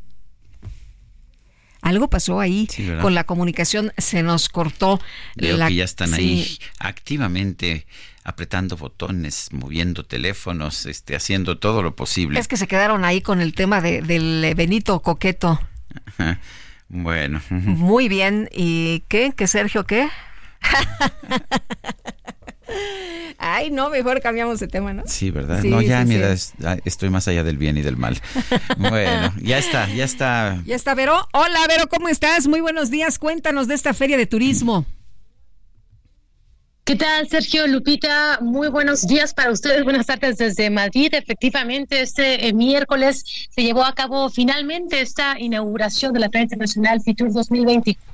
[1.81, 2.67] Algo pasó ahí
[3.01, 4.99] con la comunicación, se nos cortó.
[5.35, 7.85] Veo que ya están ahí activamente
[8.27, 12.37] apretando botones, moviendo teléfonos, este, haciendo todo lo posible.
[12.37, 15.61] Es que se quedaron ahí con el tema de, del Benito Coqueto.
[16.89, 17.41] Bueno.
[17.49, 18.49] Muy bien.
[18.51, 19.31] ¿Y qué?
[19.33, 20.09] ¿Qué Sergio qué?
[23.37, 25.03] Ay, no, mejor cambiamos de tema, ¿no?
[25.05, 25.63] Sí, ¿verdad?
[25.63, 26.35] no, ya, mira,
[26.83, 28.19] estoy más allá del bien y del mal.
[28.77, 30.61] bueno, ya está, ya está.
[30.65, 31.29] Ya está, Vero.
[31.31, 32.45] Hola, Vero, ¿cómo estás?
[32.47, 33.19] Muy buenos días.
[33.19, 34.85] Cuéntanos de esta feria de turismo.
[36.87, 38.39] ¿Qué tal, Sergio Lupita?
[38.39, 39.83] Muy buenos días para ustedes.
[39.83, 41.09] Buenas tardes desde Madrid.
[41.11, 47.01] Efectivamente, este eh, miércoles se llevó a cabo finalmente esta inauguración de la Feria Internacional
[47.01, 48.06] FITUR 2024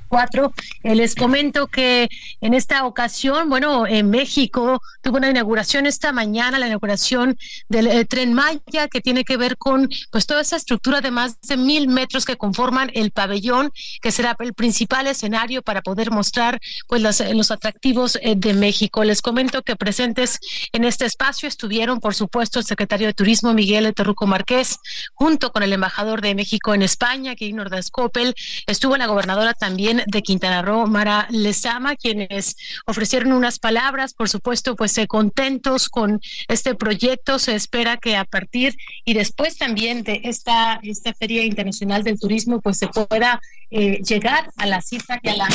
[0.82, 2.08] eh, les comento que
[2.40, 7.36] en esta ocasión, bueno, en México tuvo una inauguración esta mañana, la inauguración
[7.68, 11.40] del eh, tren Maya, que tiene que ver con pues toda esa estructura de más
[11.42, 16.60] de mil metros que conforman el pabellón, que será el principal escenario para poder mostrar
[16.86, 19.04] pues los atractivos eh, de México.
[19.04, 20.38] Les comento que presentes
[20.72, 24.78] en este espacio estuvieron, por supuesto, el secretario de Turismo Miguel Terruco Márquez,
[25.14, 28.34] junto con el embajador de México en España, Guillermo Scopel,
[28.66, 32.56] estuvo la gobernadora también de Quintana Roo, Mara Lezama, quienes
[32.86, 37.38] ofrecieron unas palabras, por supuesto, pues eh, contentos con este proyecto.
[37.38, 42.60] Se espera que a partir y después también de esta, esta Feria Internacional del Turismo,
[42.60, 43.40] pues se pueda
[43.70, 45.48] eh, llegar a la cifra que a la...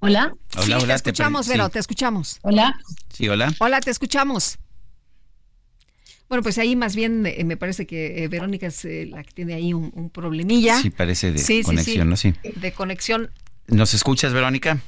[0.00, 0.34] Hola.
[0.56, 2.38] Hola, sí, te escuchamos, Vero, te escuchamos.
[2.42, 2.74] Hola.
[3.10, 3.52] Sí, hola.
[3.58, 4.58] Hola, te escuchamos.
[6.28, 9.32] Bueno, pues ahí más bien eh, me parece que eh, Verónica es eh, la que
[9.32, 10.80] tiene ahí un, problemilla.
[10.80, 12.16] Sí, parece de conexión, ¿no?
[12.16, 12.34] Sí.
[12.56, 13.30] De conexión.
[13.66, 14.78] ¿Nos escuchas, Verónica?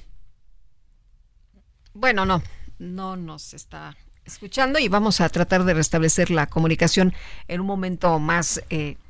[1.94, 2.42] Bueno, no,
[2.78, 7.14] no nos está escuchando y vamos a tratar de restablecer la comunicación
[7.48, 8.60] en un momento más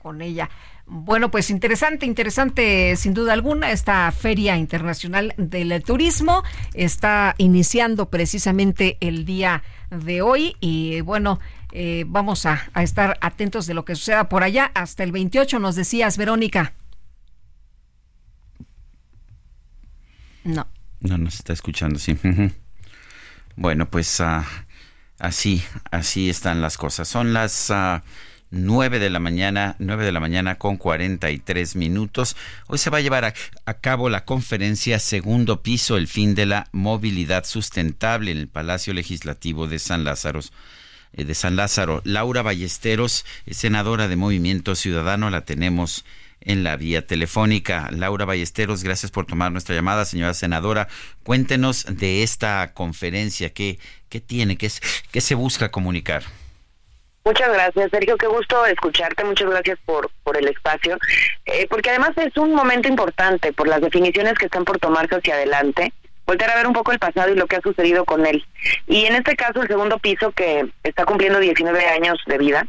[0.03, 0.51] con ella.
[0.89, 6.45] Bueno, pues interesante, interesante sin duda alguna esta Feria Internacional del Turismo.
[6.75, 11.41] Está iniciando precisamente el día de hoy y bueno,
[11.73, 14.71] eh, vamos a, estar atentos de lo que suceda por allá.
[14.75, 16.75] Hasta el 28 nos decías, Verónica.
[20.45, 20.67] No.
[21.01, 22.17] No nos está escuchando, sí.
[23.57, 24.45] Bueno, pues ah,
[25.19, 27.09] así, así están las cosas.
[27.09, 27.71] Son las...
[27.71, 28.01] Uh,
[28.51, 32.37] 9 de la mañana, 9 de la mañana con 43 minutos.
[32.69, 33.35] Hoy se va a llevar a,
[33.65, 38.95] a, cabo la conferencia Segundo Piso, el fin de la movilidad sustentable en el Palacio
[38.95, 40.41] Legislativo de San Lázaro.
[41.17, 42.03] Eh, de San Lázaro.
[42.05, 46.05] Laura Ballesteros, senadora de Movimiento Ciudadano, la tenemos
[46.41, 47.89] en la vía telefónica.
[47.91, 50.89] Laura Ballesteros, gracias por tomar nuestra llamada, señora senadora.
[51.23, 53.79] Cuéntenos de esta conferencia, qué,
[54.09, 54.71] qué tiene, qué,
[55.11, 56.23] qué se busca comunicar.
[57.25, 58.17] Muchas gracias, Sergio.
[58.17, 59.25] Qué gusto escucharte.
[59.25, 60.97] Muchas gracias por, por el espacio.
[61.47, 65.35] Eh, porque además es un momento importante por las definiciones que están por tomarse hacia
[65.35, 65.93] adelante
[66.27, 68.45] voltear a ver un poco el pasado y lo que ha sucedido con él.
[68.87, 72.67] Y en este caso, el segundo piso, que está cumpliendo 19 años de vida,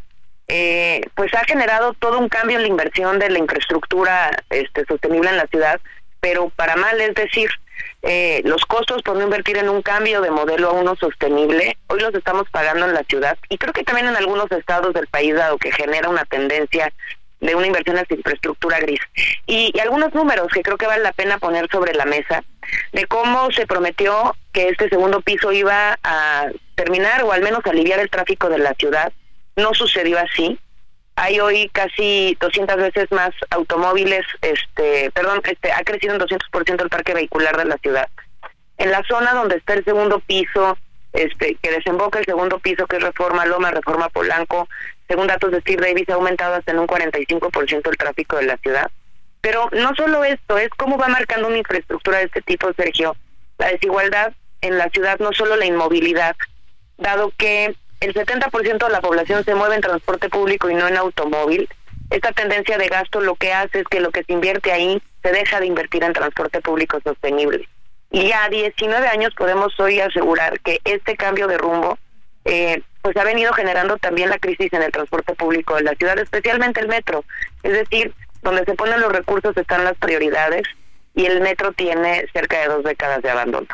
[0.48, 5.30] eh, pues ha generado todo un cambio en la inversión de la infraestructura este, sostenible
[5.30, 5.82] en la ciudad,
[6.22, 7.50] pero para mal, es decir,
[8.04, 12.00] eh, los costos por no invertir en un cambio de modelo a uno sostenible, hoy
[12.00, 15.36] los estamos pagando en la ciudad y creo que también en algunos estados del país,
[15.36, 16.94] dado que genera una tendencia
[17.40, 19.00] de una inversión en infraestructura gris.
[19.46, 22.44] Y, algunos números que creo que vale la pena poner sobre la mesa
[22.94, 28.00] de cómo se prometió que este segundo piso iba a terminar o al menos aliviar
[28.00, 29.12] el tráfico de la ciudad.
[29.56, 30.60] No sucedió así.
[31.16, 36.90] Hay hoy casi 200 veces más automóviles, este, perdón, este, ha crecido en 200% el
[36.90, 38.08] parque vehicular de la ciudad.
[38.78, 40.78] En la zona donde está el segundo piso,
[41.14, 44.68] este, que desemboca el segundo piso, que es Reforma Loma, Reforma Polanco,
[45.08, 48.58] según datos de Steve Davis, ha aumentado hasta en un 45% el tráfico de la
[48.58, 48.92] ciudad.
[49.48, 53.16] Pero no solo esto, es cómo va marcando una infraestructura de este tipo, Sergio.
[53.58, 56.36] La desigualdad en la ciudad, no solo la inmovilidad,
[56.98, 60.98] dado que el 70% de la población se mueve en transporte público y no en
[60.98, 61.70] automóvil.
[62.10, 65.32] Esta tendencia de gasto lo que hace es que lo que se invierte ahí se
[65.32, 67.70] deja de invertir en transporte público sostenible.
[68.12, 71.98] Y a 19 años podemos hoy asegurar que este cambio de rumbo
[72.44, 76.20] eh, pues ha venido generando también la crisis en el transporte público de la ciudad,
[76.20, 77.24] especialmente el metro.
[77.64, 80.64] Es decir, donde se ponen los recursos están las prioridades
[81.16, 83.68] y el metro tiene cerca de dos décadas de abandono.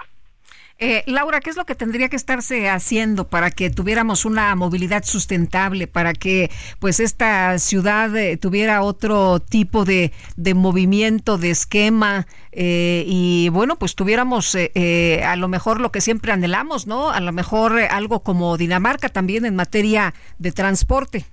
[0.79, 5.03] Eh, Laura, ¿qué es lo que tendría que estarse haciendo para que tuviéramos una movilidad
[5.03, 6.49] sustentable, para que
[6.79, 13.77] pues esta ciudad eh, tuviera otro tipo de, de movimiento, de esquema eh, y bueno,
[13.77, 17.11] pues tuviéramos a lo mejor lo que siempre anhelamos, ¿no?
[17.11, 21.25] A lo mejor algo como Dinamarca también en materia de transporte.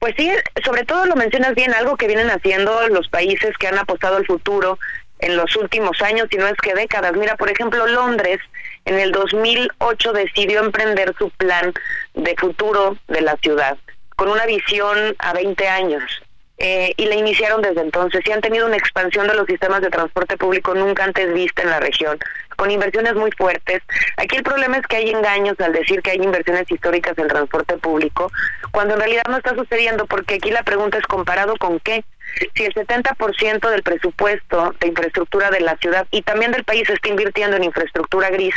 [0.00, 0.30] Pues sí,
[0.64, 4.26] sobre todo lo mencionas bien, algo que vienen haciendo los países que han apostado al
[4.26, 4.78] futuro
[5.20, 7.12] en los últimos años, y no es que décadas.
[7.12, 8.38] Mira, por ejemplo, Londres
[8.86, 11.72] en el 2008 decidió emprender su plan
[12.14, 13.76] de futuro de la ciudad
[14.16, 16.02] con una visión a 20 años.
[16.62, 19.88] eh, y la iniciaron desde entonces y han tenido una expansión de los sistemas de
[19.88, 22.18] transporte público nunca antes vista en la región,
[22.60, 23.80] con inversiones muy fuertes.
[24.18, 27.78] Aquí el problema es que hay engaños al decir que hay inversiones históricas en transporte
[27.78, 28.30] público,
[28.70, 32.04] cuando en realidad no está sucediendo, porque aquí la pregunta es comparado con qué.
[32.54, 36.92] Si el 70% del presupuesto de infraestructura de la ciudad y también del país se
[36.92, 38.54] está invirtiendo en infraestructura gris,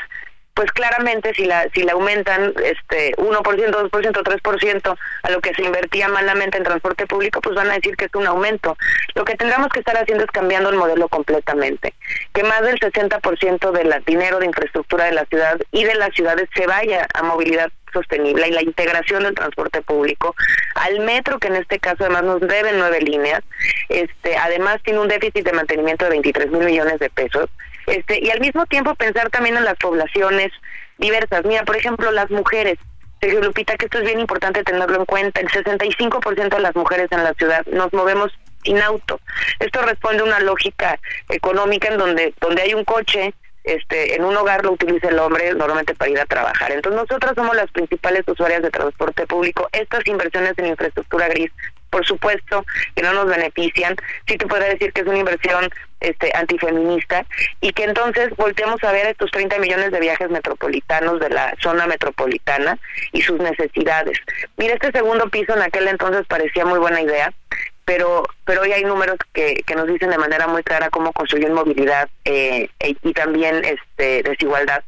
[0.53, 5.63] pues claramente si la si le aumentan este 1%, 2%, 3% a lo que se
[5.63, 8.77] invertía malamente en transporte público, pues van a decir que es un aumento.
[9.15, 11.93] Lo que tendríamos que estar haciendo es cambiando el modelo completamente.
[12.33, 16.47] Que más del 60% del dinero de infraestructura de la ciudad y de las ciudades
[16.55, 20.35] se vaya a movilidad sostenible y la integración del transporte público
[20.73, 23.41] al metro que en este caso además nos debe nueve líneas
[23.87, 27.51] este además tiene un déficit de mantenimiento de 23 mil millones de pesos
[27.87, 30.51] este, y al mismo tiempo pensar también en las poblaciones
[30.97, 31.45] diversas.
[31.45, 32.77] Mira, por ejemplo, las mujeres.
[33.19, 35.39] Sergio Lupita, que esto es bien importante tenerlo en cuenta.
[35.39, 38.31] El 65% de las mujeres en la ciudad nos movemos
[38.63, 39.19] sin auto.
[39.59, 40.99] Esto responde a una lógica
[41.29, 43.33] económica en donde, donde hay un coche,
[43.63, 46.71] este, en un hogar lo utiliza el hombre normalmente para ir a trabajar.
[46.71, 49.69] Entonces nosotros somos las principales usuarias de transporte público.
[49.71, 51.51] Estas inversiones en infraestructura gris
[51.93, 52.65] por supuesto
[52.95, 53.95] que no nos benefician,
[54.27, 55.69] sí te puedo decir que es una inversión
[56.03, 57.25] este antifeminista
[57.61, 61.87] y que entonces volteamos a ver estos 30 millones de viajes metropolitanos de la zona
[61.87, 62.77] metropolitana
[63.11, 64.19] y sus necesidades.
[64.57, 67.33] Mira, este segundo piso en aquel entonces parecía muy buena idea,
[67.85, 71.49] pero pero hoy hay números que, que nos dicen de manera muy clara cómo construir
[71.51, 74.83] movilidad eh, e, y también este desigualdad.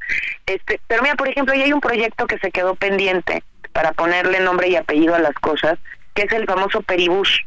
[0.46, 3.44] Este, pero mira, por ejemplo, hay un proyecto que se quedó pendiente
[3.74, 5.78] para ponerle nombre y apellido a las cosas,
[6.14, 7.42] que es el famoso peribús,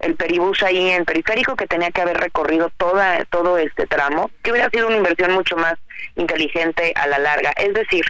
[0.00, 4.50] el peribús ahí en periférico que tenía que haber recorrido toda, todo este tramo, que
[4.50, 5.74] hubiera sido una inversión mucho más
[6.16, 7.52] inteligente a la larga.
[7.56, 8.04] Es decir,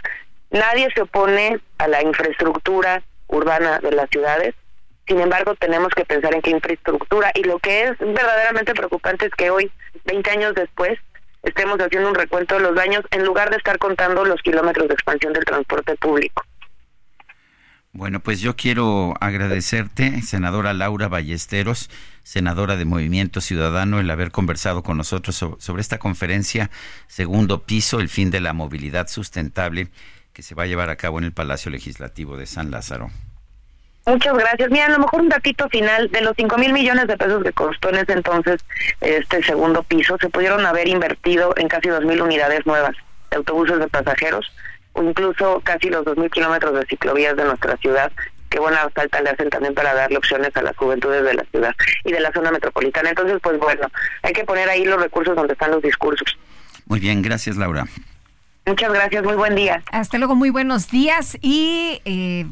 [0.51, 4.55] nadie se opone a la infraestructura urbana de las ciudades,
[5.07, 9.31] sin embargo tenemos que pensar en qué infraestructura y lo que es verdaderamente preocupante es
[9.31, 9.71] que hoy,
[10.05, 10.99] 20 años después,
[11.43, 14.93] estemos haciendo un recuento de los daños en lugar de estar contando los kilómetros de
[14.93, 16.43] expansión del transporte público.
[17.97, 21.89] Bueno, pues yo quiero agradecerte, senadora Laura Ballesteros,
[22.21, 26.69] senadora de Movimiento Ciudadano, el haber conversado con nosotros sobre esta conferencia
[27.07, 29.87] Segundo Piso, el fin de la movilidad sustentable,
[30.31, 33.09] que se va a llevar a cabo en el Palacio Legislativo de San Lázaro.
[34.05, 34.69] Muchas gracias.
[34.69, 37.51] Mira, a lo mejor un datito final, de los 5 mil millones de pesos que
[37.51, 38.63] costó en ese entonces
[39.01, 42.95] este segundo piso, se pudieron haber invertido en casi 2 mil unidades nuevas
[43.31, 44.53] de autobuses de pasajeros
[44.97, 48.11] o incluso casi los 2.000 kilómetros de ciclovías de nuestra ciudad,
[48.49, 51.75] que buena falta le hacen también para darle opciones a las juventudes de la ciudad
[52.03, 53.09] y de la zona metropolitana.
[53.09, 53.87] Entonces, pues bueno,
[54.23, 56.37] hay que poner ahí los recursos donde están los discursos.
[56.85, 57.85] Muy bien, gracias Laura.
[58.65, 59.83] Muchas gracias, muy buen día.
[59.91, 62.01] Hasta luego, muy buenos días y...
[62.05, 62.45] Eh,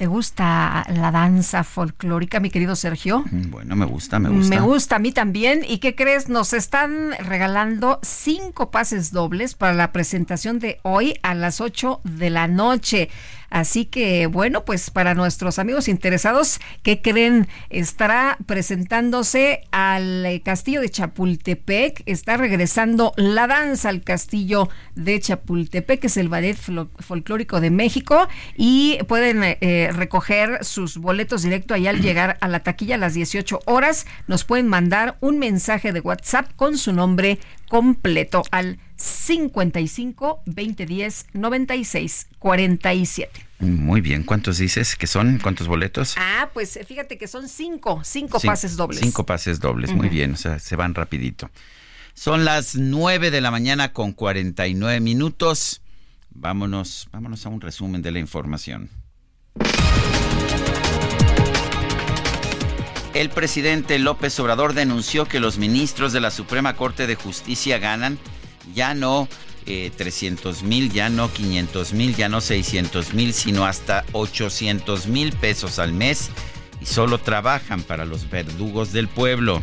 [0.00, 3.22] ¿Te gusta la danza folclórica, mi querido Sergio?
[3.30, 4.48] Bueno, me gusta, me gusta.
[4.48, 5.62] Me gusta a mí también.
[5.68, 6.30] ¿Y qué crees?
[6.30, 12.30] Nos están regalando cinco pases dobles para la presentación de hoy a las 8 de
[12.30, 13.10] la noche.
[13.50, 20.80] Así que, bueno, pues para nuestros amigos interesados que creen estará presentándose al eh, castillo
[20.80, 26.56] de Chapultepec, está regresando la danza al castillo de Chapultepec, que es el ballet
[26.98, 32.60] folclórico de México, y pueden eh, recoger sus boletos directo ahí al llegar a la
[32.60, 34.06] taquilla a las 18 horas.
[34.28, 37.38] Nos pueden mandar un mensaje de WhatsApp con su nombre
[37.70, 43.46] completo al 55 2010 96 47.
[43.60, 45.38] Muy bien, ¿cuántos dices que son?
[45.38, 46.16] ¿Cuántos boletos?
[46.18, 49.00] Ah, pues fíjate que son cinco, cinco pases dobles.
[49.00, 51.48] Cinco pases dobles, muy bien, o sea, se van rapidito.
[52.12, 55.80] Son las 9 de la mañana con 49 minutos.
[56.30, 58.90] Vámonos, vámonos a un resumen de la información.
[63.12, 68.18] El presidente López Obrador denunció que los ministros de la Suprema Corte de Justicia ganan
[68.72, 69.28] ya no
[69.64, 75.32] 300 eh, mil, ya no 500 mil, ya no 600 mil, sino hasta 800 mil
[75.32, 76.30] pesos al mes
[76.80, 79.60] y solo trabajan para los verdugos del pueblo.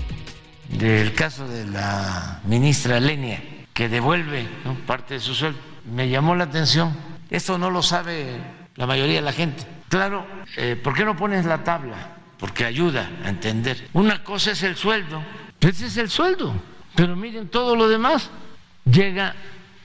[0.70, 3.42] Del caso de la ministra Lenia,
[3.74, 4.46] que devuelve
[4.86, 5.60] parte de su sueldo,
[5.90, 6.96] me llamó la atención.
[7.30, 8.42] Esto no lo sabe
[8.76, 9.64] la mayoría de la gente.
[9.88, 12.17] Claro, eh, ¿por qué no pones la tabla?
[12.40, 13.90] Porque ayuda a entender.
[13.94, 15.24] Una cosa es el sueldo,
[15.60, 16.54] ese es el sueldo,
[16.96, 18.30] pero miren todo lo demás
[18.86, 19.36] llega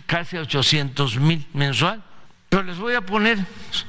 [0.06, 2.02] casi a 800 mil mensual.
[2.48, 3.38] Pero les voy a poner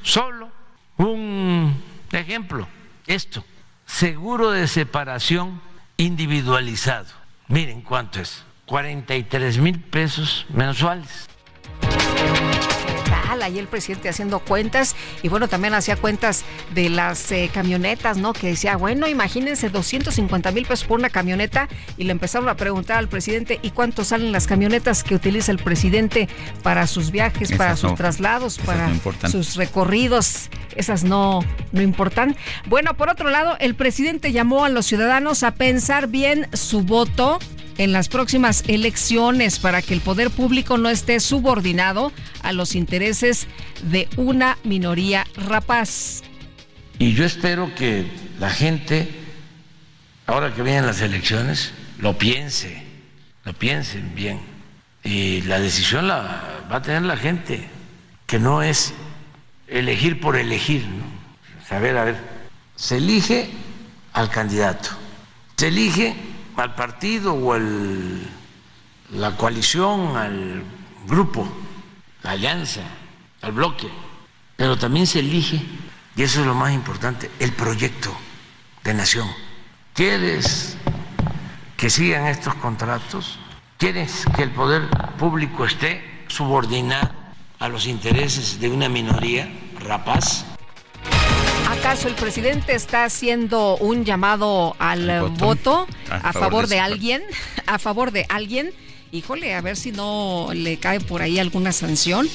[0.02, 0.50] solo
[0.98, 1.76] un
[2.12, 2.68] ejemplo.
[3.06, 3.44] Esto,
[3.86, 5.62] seguro de separación
[5.98, 7.08] individualizado.
[7.48, 8.44] Miren cuánto es.
[8.66, 11.28] 43 mil pesos mensuales.
[13.42, 16.44] Ahí el presidente haciendo cuentas y bueno, también hacía cuentas
[16.74, 18.34] de las eh, camionetas, ¿no?
[18.34, 22.98] Que decía, bueno, imagínense 250 mil pesos por una camioneta y le empezaron a preguntar
[22.98, 26.28] al presidente, ¿y cuánto salen las camionetas que utiliza el presidente
[26.62, 28.92] para sus viajes, para sus traslados, para
[29.30, 30.50] sus recorridos?
[30.76, 31.42] Esas no,
[31.72, 32.36] no importan.
[32.68, 37.40] Bueno, por otro lado, el presidente llamó a los ciudadanos a pensar bien su voto
[37.78, 43.48] en las próximas elecciones para que el poder público no esté subordinado a los intereses
[43.84, 46.24] de una minoría rapaz.
[47.00, 48.06] Y yo espero que
[48.40, 49.10] la gente,
[50.28, 52.84] ahora que vienen las elecciones, lo piense,
[53.46, 54.40] lo piensen bien.
[55.04, 57.68] Y la decisión la va a tener la gente,
[58.26, 58.94] que no es
[59.68, 60.86] elegir por elegir.
[60.88, 61.76] ¿no?
[61.76, 62.16] A ver, a ver,
[62.76, 63.50] se elige
[64.14, 64.90] al candidato,
[65.58, 66.16] se elige
[66.58, 68.22] al partido o al,
[69.12, 70.64] la coalición, al
[71.08, 71.48] grupo,
[72.24, 72.82] la alianza,
[73.42, 73.88] al bloque,
[74.56, 75.62] pero también se elige,
[76.16, 78.16] y eso es lo más importante, el proyecto
[78.84, 79.28] de nación.
[79.94, 80.78] ¿Quieres
[81.78, 83.40] que sigan estos contratos?
[83.78, 87.12] ¿Quieres que el poder público esté subordinado
[87.60, 89.50] a los intereses de una minoría
[89.80, 90.53] rapaz?
[91.84, 97.22] ¿Acaso el presidente está haciendo un llamado al voto, a, favor, de, alguien?
[97.66, 98.72] A favor de alguien.
[99.12, 102.30] Híjole, a ver si no le cae por ahí alguna sanción.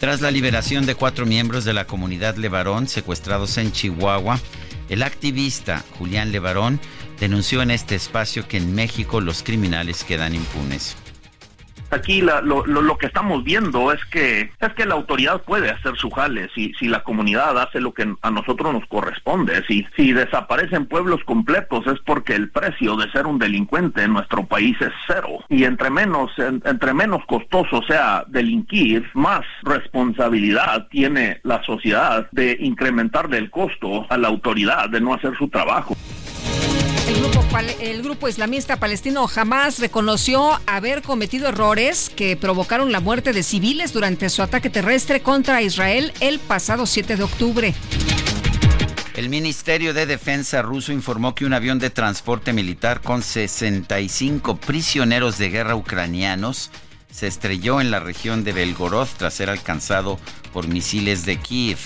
[0.00, 4.40] Tras la liberación de cuatro miembros de la comunidad Levarón secuestrados en Chihuahua,
[4.88, 6.80] el activista Julián Levarón
[7.20, 10.96] denunció en este espacio que en México los criminales quedan impunes.
[11.90, 16.10] Aquí lo, lo, que estamos viendo es que es que la autoridad puede hacer su
[16.10, 19.62] jale si, si la comunidad hace lo que a nosotros nos corresponde.
[19.66, 24.44] Si, si desaparecen pueblos completos es porque el precio de ser un delincuente en nuestro
[24.44, 25.38] país es cero.
[25.48, 33.38] Y entre menos, entre menos costoso sea delinquir, más responsabilidad tiene la sociedad de incrementarle
[33.38, 35.96] el costo a la autoridad de no hacer su trabajo.
[37.80, 43.94] El grupo, islamista palestino jamás reconoció haber cometido errores que provocaron la muerte de civiles
[43.94, 47.74] durante su ataque terrestre contra Israel el pasado 7 de octubre.
[49.16, 55.38] El Ministerio de Defensa ruso informó que un avión de transporte militar con 65 prisioneros
[55.38, 56.70] de guerra ucranianos
[57.10, 60.18] se estrelló en la región de Belgorod tras ser alcanzado
[60.52, 61.78] por misiles de Kiev.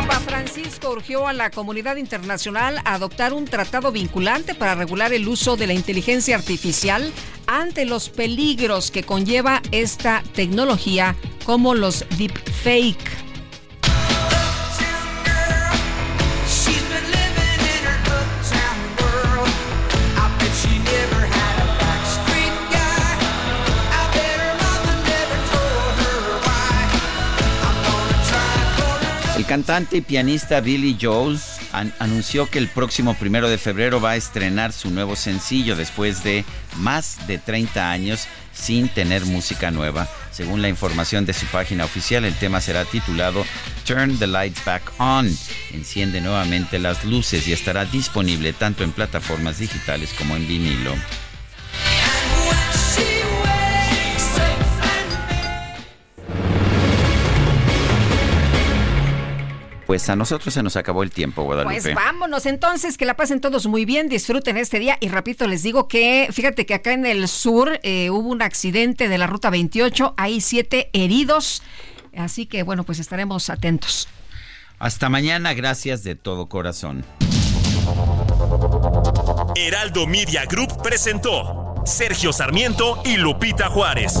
[0.00, 5.28] Papa Francisco urgió a la comunidad internacional a adoptar un tratado vinculante para regular el
[5.28, 7.12] uso de la inteligencia artificial
[7.46, 13.29] ante los peligros que conlleva esta tecnología como los deepfake.
[29.50, 31.36] Cantante y pianista Billy Joel
[31.98, 36.44] anunció que el próximo primero de febrero va a estrenar su nuevo sencillo después de
[36.76, 40.08] más de 30 años sin tener música nueva.
[40.30, 43.44] Según la información de su página oficial, el tema será titulado
[43.84, 45.28] Turn the Lights Back On.
[45.72, 50.94] Enciende nuevamente las luces y estará disponible tanto en plataformas digitales como en vinilo.
[59.90, 61.80] Pues a nosotros se nos acabó el tiempo, Guadalupe.
[61.82, 65.64] Pues vámonos entonces, que la pasen todos muy bien, disfruten este día y repito, les
[65.64, 69.50] digo que fíjate que acá en el sur eh, hubo un accidente de la ruta
[69.50, 71.64] 28, hay siete heridos,
[72.16, 74.06] así que bueno, pues estaremos atentos.
[74.78, 77.04] Hasta mañana, gracias de todo corazón.
[79.56, 84.20] Heraldo Media Group presentó Sergio Sarmiento y Lupita Juárez.